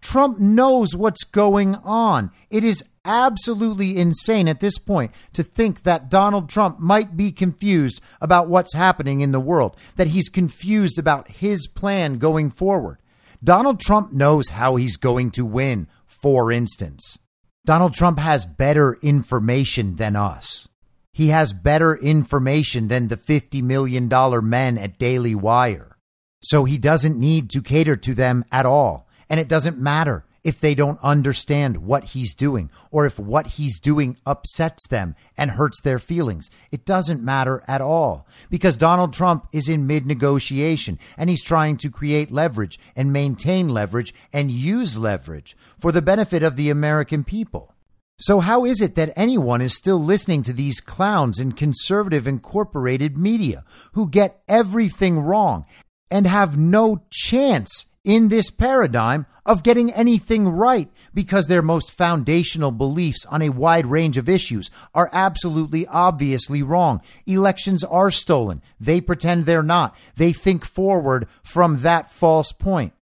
Trump 0.00 0.38
knows 0.38 0.94
what's 0.94 1.24
going 1.24 1.74
on. 1.74 2.30
It 2.50 2.62
is 2.62 2.84
absolutely 3.04 3.96
insane 3.96 4.48
at 4.48 4.60
this 4.60 4.78
point 4.78 5.12
to 5.32 5.42
think 5.42 5.82
that 5.82 6.10
Donald 6.10 6.48
Trump 6.48 6.78
might 6.78 7.16
be 7.16 7.32
confused 7.32 8.00
about 8.20 8.48
what's 8.48 8.74
happening 8.74 9.20
in 9.20 9.32
the 9.32 9.40
world, 9.40 9.76
that 9.96 10.08
he's 10.08 10.28
confused 10.28 10.98
about 10.98 11.28
his 11.28 11.66
plan 11.66 12.18
going 12.18 12.50
forward. 12.50 12.98
Donald 13.42 13.80
Trump 13.80 14.12
knows 14.12 14.50
how 14.50 14.76
he's 14.76 14.96
going 14.96 15.30
to 15.30 15.44
win, 15.44 15.86
for 16.06 16.52
instance. 16.52 17.18
Donald 17.64 17.94
Trump 17.94 18.18
has 18.18 18.44
better 18.44 18.98
information 19.02 19.96
than 19.96 20.16
us. 20.16 20.68
He 21.12 21.28
has 21.28 21.52
better 21.52 21.96
information 21.96 22.88
than 22.88 23.08
the 23.08 23.16
$50 23.16 23.62
million 23.62 24.08
men 24.48 24.78
at 24.78 24.98
Daily 24.98 25.34
Wire. 25.34 25.96
So 26.42 26.64
he 26.64 26.78
doesn't 26.78 27.18
need 27.18 27.50
to 27.50 27.62
cater 27.62 27.96
to 27.96 28.14
them 28.14 28.44
at 28.50 28.66
all. 28.66 29.06
And 29.28 29.38
it 29.38 29.48
doesn't 29.48 29.78
matter 29.78 30.24
if 30.42 30.60
they 30.60 30.74
don't 30.74 30.98
understand 31.02 31.78
what 31.78 32.04
he's 32.04 32.34
doing 32.34 32.70
or 32.90 33.06
if 33.06 33.18
what 33.18 33.46
he's 33.46 33.78
doing 33.78 34.16
upsets 34.24 34.86
them 34.88 35.14
and 35.36 35.52
hurts 35.52 35.80
their 35.82 35.98
feelings. 35.98 36.50
It 36.70 36.84
doesn't 36.84 37.22
matter 37.22 37.62
at 37.66 37.80
all 37.80 38.26
because 38.48 38.76
Donald 38.76 39.12
Trump 39.12 39.46
is 39.52 39.68
in 39.68 39.86
mid 39.86 40.06
negotiation 40.06 40.98
and 41.16 41.30
he's 41.30 41.42
trying 41.42 41.76
to 41.78 41.90
create 41.90 42.30
leverage 42.30 42.78
and 42.96 43.12
maintain 43.12 43.68
leverage 43.68 44.14
and 44.32 44.50
use 44.50 44.96
leverage 44.96 45.56
for 45.78 45.92
the 45.92 46.02
benefit 46.02 46.42
of 46.42 46.56
the 46.56 46.70
American 46.70 47.24
people. 47.24 47.74
So, 48.18 48.40
how 48.40 48.66
is 48.66 48.82
it 48.82 48.96
that 48.96 49.14
anyone 49.16 49.62
is 49.62 49.74
still 49.74 49.98
listening 49.98 50.42
to 50.42 50.52
these 50.52 50.80
clowns 50.80 51.38
in 51.38 51.52
conservative 51.52 52.26
incorporated 52.26 53.16
media 53.16 53.64
who 53.92 54.10
get 54.10 54.42
everything 54.46 55.20
wrong 55.20 55.64
and 56.10 56.26
have 56.26 56.58
no 56.58 57.02
chance 57.10 57.86
in 58.04 58.28
this 58.28 58.50
paradigm 58.50 59.26
of 59.44 59.62
getting 59.62 59.92
anything 59.92 60.48
right 60.48 60.90
because 61.12 61.46
their 61.46 61.62
most 61.62 61.90
foundational 61.90 62.70
beliefs 62.70 63.26
on 63.26 63.42
a 63.42 63.48
wide 63.48 63.86
range 63.86 64.16
of 64.16 64.28
issues 64.28 64.70
are 64.94 65.10
absolutely 65.12 65.86
obviously 65.86 66.62
wrong? 66.62 67.00
Elections 67.26 67.82
are 67.84 68.10
stolen. 68.10 68.62
They 68.78 69.00
pretend 69.00 69.44
they're 69.44 69.62
not. 69.62 69.96
They 70.16 70.32
think 70.32 70.64
forward 70.64 71.26
from 71.42 71.78
that 71.78 72.10
false 72.10 72.52
point. 72.52 72.92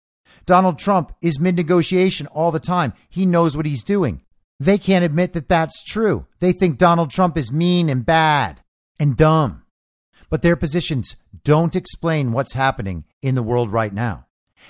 Donald 0.45 0.79
Trump 0.79 1.13
is 1.21 1.39
mid 1.39 1.55
negotiation 1.55 2.27
all 2.27 2.51
the 2.51 2.59
time. 2.59 2.93
He 3.09 3.25
knows 3.25 3.55
what 3.55 3.65
he's 3.65 3.83
doing. 3.83 4.21
They 4.59 4.77
can't 4.77 5.05
admit 5.05 5.33
that 5.33 5.47
that's 5.47 5.83
true. 5.83 6.25
They 6.39 6.51
think 6.51 6.77
Donald 6.77 7.11
Trump 7.11 7.37
is 7.37 7.51
mean 7.51 7.89
and 7.89 8.05
bad 8.05 8.61
and 8.99 9.15
dumb. 9.15 9.63
But 10.29 10.41
their 10.41 10.55
positions 10.55 11.15
don't 11.43 11.75
explain 11.75 12.31
what's 12.31 12.53
happening 12.53 13.05
in 13.21 13.35
the 13.35 13.43
world 13.43 13.71
right 13.71 13.93
now. 13.93 14.25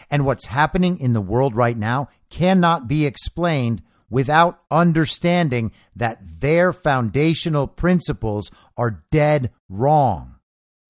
And 0.09 0.25
what's 0.25 0.47
happening 0.47 0.99
in 0.99 1.13
the 1.13 1.21
world 1.21 1.55
right 1.55 1.77
now 1.77 2.09
cannot 2.29 2.87
be 2.87 3.05
explained 3.05 3.81
without 4.09 4.61
understanding 4.71 5.71
that 5.95 6.19
their 6.39 6.73
foundational 6.73 7.67
principles 7.67 8.51
are 8.77 9.03
dead 9.11 9.51
wrong. 9.67 10.35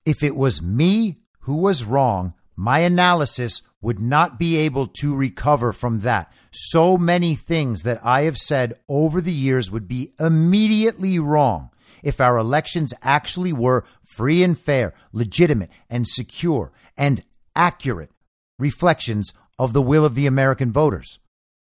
If 0.05 0.23
it 0.23 0.35
was 0.35 0.61
me 0.61 1.19
who 1.41 1.57
was 1.57 1.83
wrong, 1.83 2.33
my 2.55 2.79
analysis 2.79 3.61
would 3.81 3.99
not 3.99 4.37
be 4.37 4.57
able 4.57 4.87
to 4.87 5.15
recover 5.15 5.71
from 5.71 5.99
that. 6.01 6.31
So 6.51 6.97
many 6.97 7.35
things 7.35 7.83
that 7.83 8.03
I 8.03 8.21
have 8.21 8.37
said 8.37 8.73
over 8.89 9.21
the 9.21 9.31
years 9.31 9.71
would 9.71 9.87
be 9.87 10.13
immediately 10.19 11.19
wrong 11.19 11.69
if 12.03 12.19
our 12.19 12.37
elections 12.37 12.93
actually 13.01 13.53
were 13.53 13.85
free 14.03 14.43
and 14.43 14.57
fair, 14.57 14.93
legitimate 15.13 15.69
and 15.89 16.07
secure, 16.07 16.71
and 16.97 17.23
accurate 17.55 18.11
reflections 18.59 19.33
of 19.57 19.73
the 19.73 19.81
will 19.81 20.05
of 20.05 20.13
the 20.13 20.27
American 20.27 20.71
voters. 20.71 21.17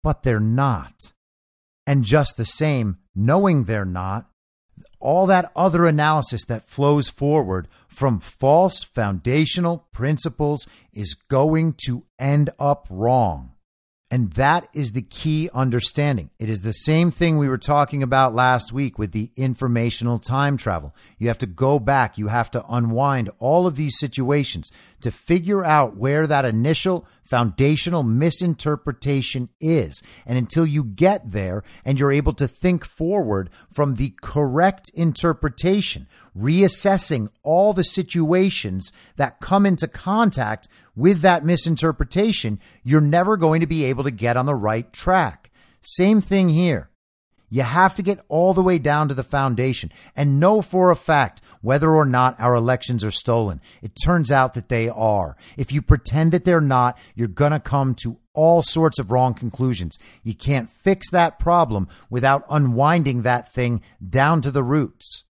But 0.03 0.21
they're 0.21 0.39
not. 0.39 0.93
And 1.87 2.03
just 2.03 2.37
the 2.37 2.45
same, 2.45 2.97
knowing 3.15 3.63
they're 3.63 3.85
not, 3.85 4.29
all 4.99 5.25
that 5.27 5.51
other 5.55 5.85
analysis 5.85 6.45
that 6.45 6.69
flows 6.69 7.09
forward 7.09 7.67
from 7.87 8.19
false 8.19 8.83
foundational 8.83 9.87
principles 9.91 10.67
is 10.93 11.13
going 11.13 11.75
to 11.85 12.05
end 12.17 12.49
up 12.57 12.87
wrong. 12.89 13.53
And 14.13 14.31
that 14.33 14.67
is 14.73 14.91
the 14.91 15.01
key 15.01 15.49
understanding. 15.55 16.29
It 16.37 16.47
is 16.47 16.61
the 16.61 16.71
same 16.71 17.09
thing 17.09 17.39
we 17.39 17.49
were 17.49 17.57
talking 17.57 18.03
about 18.03 18.35
last 18.35 18.71
week 18.71 18.99
with 18.99 19.11
the 19.11 19.31
informational 19.35 20.19
time 20.19 20.55
travel. 20.55 20.95
You 21.17 21.29
have 21.29 21.39
to 21.39 21.47
go 21.47 21.79
back, 21.79 22.15
you 22.17 22.27
have 22.27 22.51
to 22.51 22.63
unwind 22.69 23.31
all 23.39 23.65
of 23.65 23.75
these 23.75 23.97
situations 23.97 24.71
to 25.03 25.11
figure 25.11 25.63
out 25.63 25.95
where 25.95 26.27
that 26.27 26.45
initial 26.45 27.07
foundational 27.23 28.03
misinterpretation 28.03 29.49
is. 29.59 30.01
And 30.25 30.37
until 30.37 30.65
you 30.65 30.83
get 30.83 31.31
there 31.31 31.63
and 31.85 31.99
you're 31.99 32.11
able 32.11 32.33
to 32.33 32.47
think 32.47 32.85
forward 32.85 33.49
from 33.71 33.95
the 33.95 34.13
correct 34.21 34.89
interpretation, 34.93 36.07
reassessing 36.37 37.29
all 37.43 37.73
the 37.73 37.83
situations 37.83 38.91
that 39.15 39.39
come 39.39 39.65
into 39.65 39.87
contact 39.87 40.67
with 40.95 41.21
that 41.21 41.45
misinterpretation, 41.45 42.59
you're 42.83 43.01
never 43.01 43.37
going 43.37 43.61
to 43.61 43.67
be 43.67 43.83
able 43.85 44.03
to 44.03 44.11
get 44.11 44.37
on 44.37 44.45
the 44.45 44.55
right 44.55 44.91
track. 44.91 45.51
Same 45.81 46.21
thing 46.21 46.49
here. 46.49 46.89
You 47.53 47.61
have 47.61 47.93
to 47.95 48.01
get 48.01 48.19
all 48.29 48.55
the 48.55 48.63
way 48.63 48.79
down 48.79 49.09
to 49.09 49.13
the 49.13 49.21
foundation 49.23 49.91
and 50.15 50.39
know 50.39 50.63
for 50.63 50.89
a 50.89 50.95
fact 50.95 51.39
whether 51.61 51.91
or 51.91 52.03
not 52.03 52.39
our 52.39 52.55
elections 52.55 53.03
are 53.03 53.11
stolen. 53.11 53.61
It 53.83 53.91
turns 54.03 54.31
out 54.31 54.55
that 54.55 54.69
they 54.69 54.89
are. 54.89 55.37
If 55.55 55.71
you 55.71 55.83
pretend 55.83 56.31
that 56.31 56.45
they're 56.45 56.59
not, 56.59 56.97
you're 57.13 57.27
going 57.27 57.51
to 57.51 57.59
come 57.59 57.93
to 58.01 58.17
all 58.33 58.63
sorts 58.63 58.97
of 58.97 59.11
wrong 59.11 59.35
conclusions. 59.35 59.99
You 60.23 60.33
can't 60.33 60.71
fix 60.71 61.11
that 61.11 61.37
problem 61.37 61.87
without 62.09 62.43
unwinding 62.49 63.21
that 63.21 63.53
thing 63.53 63.83
down 64.03 64.41
to 64.41 64.49
the 64.49 64.63
roots. 64.63 65.25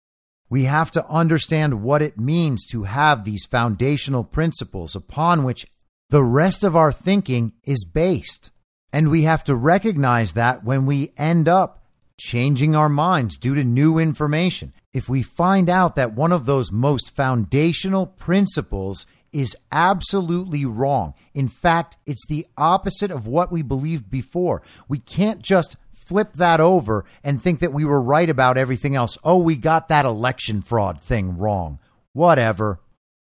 We 0.49 0.65
have 0.65 0.91
to 0.91 1.07
understand 1.07 1.83
what 1.83 2.01
it 2.01 2.19
means 2.19 2.65
to 2.71 2.83
have 2.83 3.23
these 3.23 3.45
foundational 3.45 4.25
principles 4.25 4.93
upon 4.93 5.45
which 5.45 5.65
the 6.09 6.25
rest 6.25 6.65
of 6.65 6.75
our 6.75 6.91
thinking 6.91 7.53
is 7.63 7.85
based. 7.85 8.51
And 8.91 9.09
we 9.09 9.23
have 9.23 9.45
to 9.45 9.55
recognize 9.55 10.33
that 10.33 10.65
when 10.65 10.85
we 10.85 11.13
end 11.15 11.47
up 11.47 11.78
changing 12.19 12.75
our 12.75 12.89
minds 12.89 13.37
due 13.37 13.55
to 13.55 13.63
new 13.63 13.97
information, 13.97 14.73
if 14.93 15.09
we 15.09 15.23
find 15.23 15.69
out 15.69 15.95
that 15.95 16.13
one 16.13 16.31
of 16.31 16.45
those 16.45 16.71
most 16.71 17.15
foundational 17.15 18.05
principles 18.05 19.07
is 19.31 19.55
absolutely 19.71 20.65
wrong, 20.65 21.13
in 21.33 21.47
fact, 21.47 21.97
it's 22.05 22.25
the 22.27 22.45
opposite 22.57 23.09
of 23.09 23.25
what 23.25 23.51
we 23.51 23.61
believed 23.61 24.09
before, 24.09 24.61
we 24.87 24.99
can't 24.99 25.41
just 25.41 25.77
flip 25.93 26.33
that 26.33 26.59
over 26.59 27.05
and 27.23 27.39
think 27.41 27.59
that 27.59 27.71
we 27.71 27.85
were 27.85 28.01
right 28.01 28.29
about 28.29 28.57
everything 28.57 28.95
else. 28.95 29.17
Oh, 29.23 29.37
we 29.37 29.55
got 29.55 29.87
that 29.87 30.05
election 30.05 30.61
fraud 30.61 30.99
thing 30.99 31.37
wrong. 31.37 31.79
Whatever. 32.13 32.79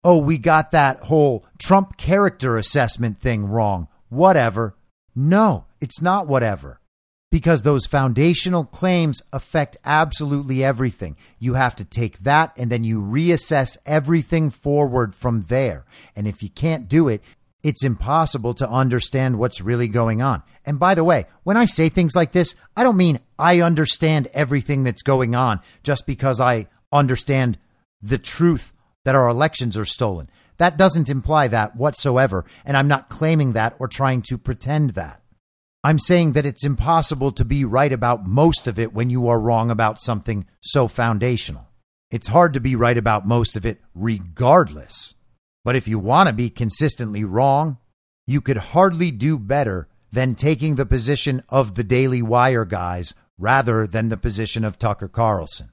Oh, 0.04 0.18
we 0.18 0.38
got 0.38 0.70
that 0.70 1.06
whole 1.06 1.44
Trump 1.58 1.96
character 1.96 2.56
assessment 2.56 3.18
thing 3.18 3.46
wrong. 3.48 3.88
Whatever. 4.08 4.76
No, 5.14 5.66
it's 5.80 6.00
not 6.00 6.28
whatever. 6.28 6.80
Because 7.30 7.62
those 7.62 7.86
foundational 7.86 8.64
claims 8.64 9.20
affect 9.32 9.76
absolutely 9.84 10.64
everything. 10.64 11.16
You 11.38 11.54
have 11.54 11.76
to 11.76 11.84
take 11.84 12.20
that 12.20 12.56
and 12.56 12.72
then 12.72 12.84
you 12.84 13.02
reassess 13.02 13.76
everything 13.84 14.48
forward 14.48 15.14
from 15.14 15.42
there. 15.42 15.84
And 16.16 16.26
if 16.26 16.42
you 16.42 16.48
can't 16.48 16.88
do 16.88 17.08
it, 17.08 17.22
it's 17.62 17.84
impossible 17.84 18.54
to 18.54 18.70
understand 18.70 19.38
what's 19.38 19.60
really 19.60 19.88
going 19.88 20.22
on. 20.22 20.42
And 20.64 20.78
by 20.78 20.94
the 20.94 21.04
way, 21.04 21.26
when 21.42 21.56
I 21.56 21.64
say 21.64 21.88
things 21.88 22.14
like 22.14 22.32
this, 22.32 22.54
I 22.76 22.82
don't 22.82 22.96
mean 22.96 23.20
I 23.38 23.60
understand 23.60 24.28
everything 24.32 24.84
that's 24.84 25.02
going 25.02 25.34
on 25.34 25.60
just 25.82 26.06
because 26.06 26.40
I 26.40 26.68
understand 26.92 27.58
the 28.00 28.18
truth 28.18 28.72
that 29.04 29.14
our 29.14 29.28
elections 29.28 29.76
are 29.76 29.84
stolen. 29.84 30.30
That 30.58 30.76
doesn't 30.76 31.10
imply 31.10 31.48
that 31.48 31.76
whatsoever, 31.76 32.44
and 32.64 32.76
I'm 32.76 32.88
not 32.88 33.08
claiming 33.08 33.52
that 33.52 33.74
or 33.78 33.88
trying 33.88 34.22
to 34.22 34.38
pretend 34.38 34.90
that. 34.90 35.17
I'm 35.88 35.98
saying 35.98 36.32
that 36.32 36.44
it's 36.44 36.66
impossible 36.66 37.32
to 37.32 37.46
be 37.46 37.64
right 37.64 37.94
about 37.94 38.26
most 38.26 38.68
of 38.68 38.78
it 38.78 38.92
when 38.92 39.08
you 39.08 39.26
are 39.28 39.40
wrong 39.40 39.70
about 39.70 40.02
something 40.02 40.44
so 40.60 40.86
foundational. 40.86 41.66
It's 42.10 42.26
hard 42.26 42.52
to 42.52 42.60
be 42.60 42.76
right 42.76 42.98
about 42.98 43.26
most 43.26 43.56
of 43.56 43.64
it 43.64 43.80
regardless. 43.94 45.14
But 45.64 45.76
if 45.76 45.88
you 45.88 45.98
want 45.98 46.26
to 46.26 46.34
be 46.34 46.50
consistently 46.50 47.24
wrong, 47.24 47.78
you 48.26 48.42
could 48.42 48.58
hardly 48.58 49.10
do 49.10 49.38
better 49.38 49.88
than 50.12 50.34
taking 50.34 50.74
the 50.74 50.84
position 50.84 51.42
of 51.48 51.74
the 51.74 51.84
Daily 51.84 52.20
Wire 52.20 52.66
guys 52.66 53.14
rather 53.38 53.86
than 53.86 54.10
the 54.10 54.18
position 54.18 54.66
of 54.66 54.78
Tucker 54.78 55.08
Carlson. 55.08 55.72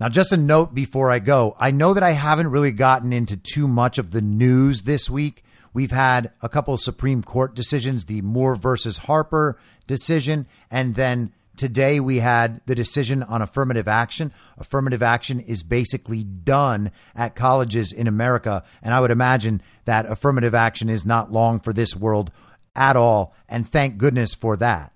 Now, 0.00 0.08
just 0.08 0.32
a 0.32 0.38
note 0.38 0.72
before 0.74 1.10
I 1.10 1.18
go 1.18 1.54
I 1.60 1.70
know 1.70 1.92
that 1.92 2.02
I 2.02 2.12
haven't 2.12 2.48
really 2.48 2.72
gotten 2.72 3.12
into 3.12 3.36
too 3.36 3.68
much 3.68 3.98
of 3.98 4.12
the 4.12 4.22
news 4.22 4.84
this 4.84 5.10
week. 5.10 5.44
We've 5.74 5.90
had 5.90 6.32
a 6.40 6.48
couple 6.48 6.72
of 6.72 6.80
Supreme 6.80 7.22
Court 7.22 7.54
decisions, 7.54 8.06
the 8.06 8.22
Moore 8.22 8.54
versus 8.54 8.98
Harper 8.98 9.58
decision, 9.86 10.46
and 10.70 10.94
then 10.94 11.32
Today, 11.56 12.00
we 12.00 12.18
had 12.18 12.60
the 12.66 12.74
decision 12.74 13.22
on 13.22 13.40
affirmative 13.40 13.86
action. 13.86 14.32
Affirmative 14.58 15.04
action 15.04 15.38
is 15.38 15.62
basically 15.62 16.24
done 16.24 16.90
at 17.14 17.36
colleges 17.36 17.92
in 17.92 18.08
America. 18.08 18.64
And 18.82 18.92
I 18.92 18.98
would 18.98 19.12
imagine 19.12 19.62
that 19.84 20.06
affirmative 20.06 20.54
action 20.54 20.88
is 20.88 21.06
not 21.06 21.32
long 21.32 21.60
for 21.60 21.72
this 21.72 21.94
world 21.94 22.32
at 22.74 22.96
all. 22.96 23.34
And 23.48 23.68
thank 23.68 23.98
goodness 23.98 24.34
for 24.34 24.56
that. 24.56 24.92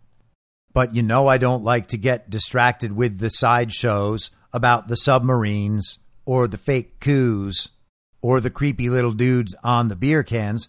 But 0.72 0.96
you 0.96 1.02
know, 1.02 1.28
I 1.28 1.38
don't 1.38 1.62
like 1.62 1.86
to 1.88 1.96
get 1.96 2.28
distracted 2.28 2.92
with 2.92 3.18
the 3.18 3.30
sideshows 3.30 4.32
about 4.52 4.88
the 4.88 4.96
submarines 4.96 6.00
or 6.24 6.48
the 6.48 6.58
fake 6.58 6.98
coups 6.98 7.70
or 8.20 8.40
the 8.40 8.50
creepy 8.50 8.88
little 8.90 9.12
dudes 9.12 9.54
on 9.62 9.88
the 9.88 9.96
beer 9.96 10.22
cans. 10.22 10.68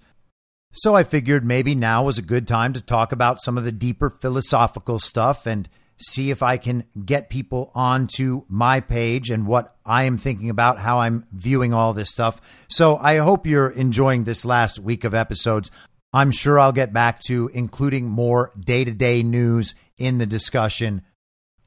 So 0.71 0.95
I 0.95 1.03
figured 1.03 1.43
maybe 1.43 1.73
now 1.73 2.03
was 2.03 2.17
a 2.17 2.23
good 2.23 2.47
time 2.47 2.73
to 2.73 2.81
talk 2.81 3.11
about 3.11 3.41
some 3.41 3.57
of 3.57 3.63
the 3.63 3.71
deeper 3.71 4.09
philosophical 4.09 4.99
stuff 4.99 5.47
and 5.47 5.67
see 5.97 6.31
if 6.31 6.41
I 6.41 6.57
can 6.57 6.85
get 7.05 7.29
people 7.29 7.71
onto 7.75 8.43
my 8.47 8.79
page 8.79 9.29
and 9.29 9.47
what 9.47 9.75
I 9.85 10.03
am 10.03 10.17
thinking 10.17 10.49
about, 10.49 10.79
how 10.79 10.99
I'm 10.99 11.25
viewing 11.33 11.73
all 11.73 11.93
this 11.93 12.11
stuff. 12.11 12.39
So 12.69 12.97
I 12.97 13.17
hope 13.17 13.45
you're 13.45 13.69
enjoying 13.69 14.23
this 14.23 14.45
last 14.45 14.79
week 14.79 15.03
of 15.03 15.13
episodes. 15.13 15.71
I'm 16.13 16.31
sure 16.31 16.59
I'll 16.59 16.71
get 16.71 16.93
back 16.93 17.19
to 17.27 17.49
including 17.53 18.05
more 18.05 18.51
day 18.57 18.85
to 18.85 18.91
day 18.91 19.23
news 19.23 19.75
in 19.97 20.17
the 20.19 20.25
discussion 20.25 21.01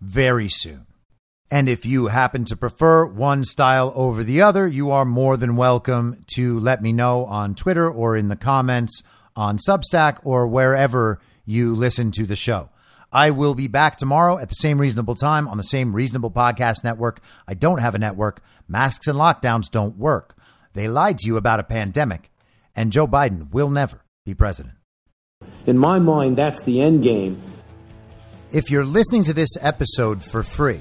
very 0.01 0.49
soon. 0.49 0.87
And 1.53 1.69
if 1.69 1.85
you 1.85 2.07
happen 2.07 2.47
to 2.47 2.57
prefer 2.57 3.05
one 3.05 3.45
style 3.45 3.93
over 3.95 4.25
the 4.25 4.41
other, 4.41 4.67
you 4.67 4.91
are 4.91 5.05
more 5.05 5.37
than 5.37 5.55
welcome 5.55 6.25
to 6.35 6.59
let 6.59 6.81
me 6.81 6.95
know 6.95 7.27
on 7.27 7.55
Twitter 7.55 7.91
or 7.91 8.17
in 8.17 8.29
the 8.29 8.37
comments 8.37 9.03
on 9.37 9.59
Substack 9.59 10.17
or 10.25 10.47
wherever 10.47 11.21
you 11.45 11.75
listen 11.75 12.11
to 12.13 12.25
the 12.25 12.37
show. 12.37 12.71
I 13.13 13.33
will 13.33 13.55
be 13.55 13.69
back 13.69 13.99
tomorrow 13.99 14.39
at 14.39 14.49
the 14.49 14.55
same 14.55 14.81
reasonable 14.81 15.15
time 15.15 15.47
on 15.47 15.59
the 15.59 15.63
same 15.63 15.95
reasonable 15.95 16.31
podcast 16.31 16.85
network. 16.85 17.21
I 17.47 17.53
don't 17.53 17.83
have 17.83 17.95
a 17.95 17.99
network. 17.99 18.41
Masks 18.67 19.07
and 19.07 19.19
lockdowns 19.19 19.71
don't 19.71 19.99
work. 19.99 20.35
They 20.73 20.89
lied 20.89 21.19
to 21.19 21.27
you 21.27 21.37
about 21.37 21.61
a 21.61 21.65
pandemic, 21.65 22.31
and 22.75 22.91
Joe 22.91 23.07
Biden 23.07 23.53
will 23.53 23.69
never 23.69 24.01
be 24.25 24.33
president. 24.33 24.77
In 25.67 25.77
my 25.77 25.99
mind, 25.99 26.39
that's 26.39 26.63
the 26.63 26.81
end 26.81 27.03
game. 27.03 27.43
If 28.53 28.71
you're 28.71 28.87
listening 28.87 29.25
to 29.25 29.35
this 29.35 29.51
episode 29.61 30.25
for 30.25 30.43
free, 30.43 30.81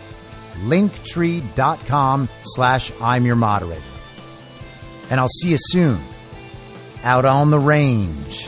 Linktree.com 0.59 2.29
slash 2.43 2.91
I'm 3.01 3.25
your 3.25 3.35
moderator. 3.35 3.81
And 5.09 5.19
I'll 5.19 5.27
see 5.27 5.51
you 5.51 5.57
soon 5.59 6.01
out 7.03 7.25
on 7.25 7.49
the 7.49 7.59
range. 7.59 8.47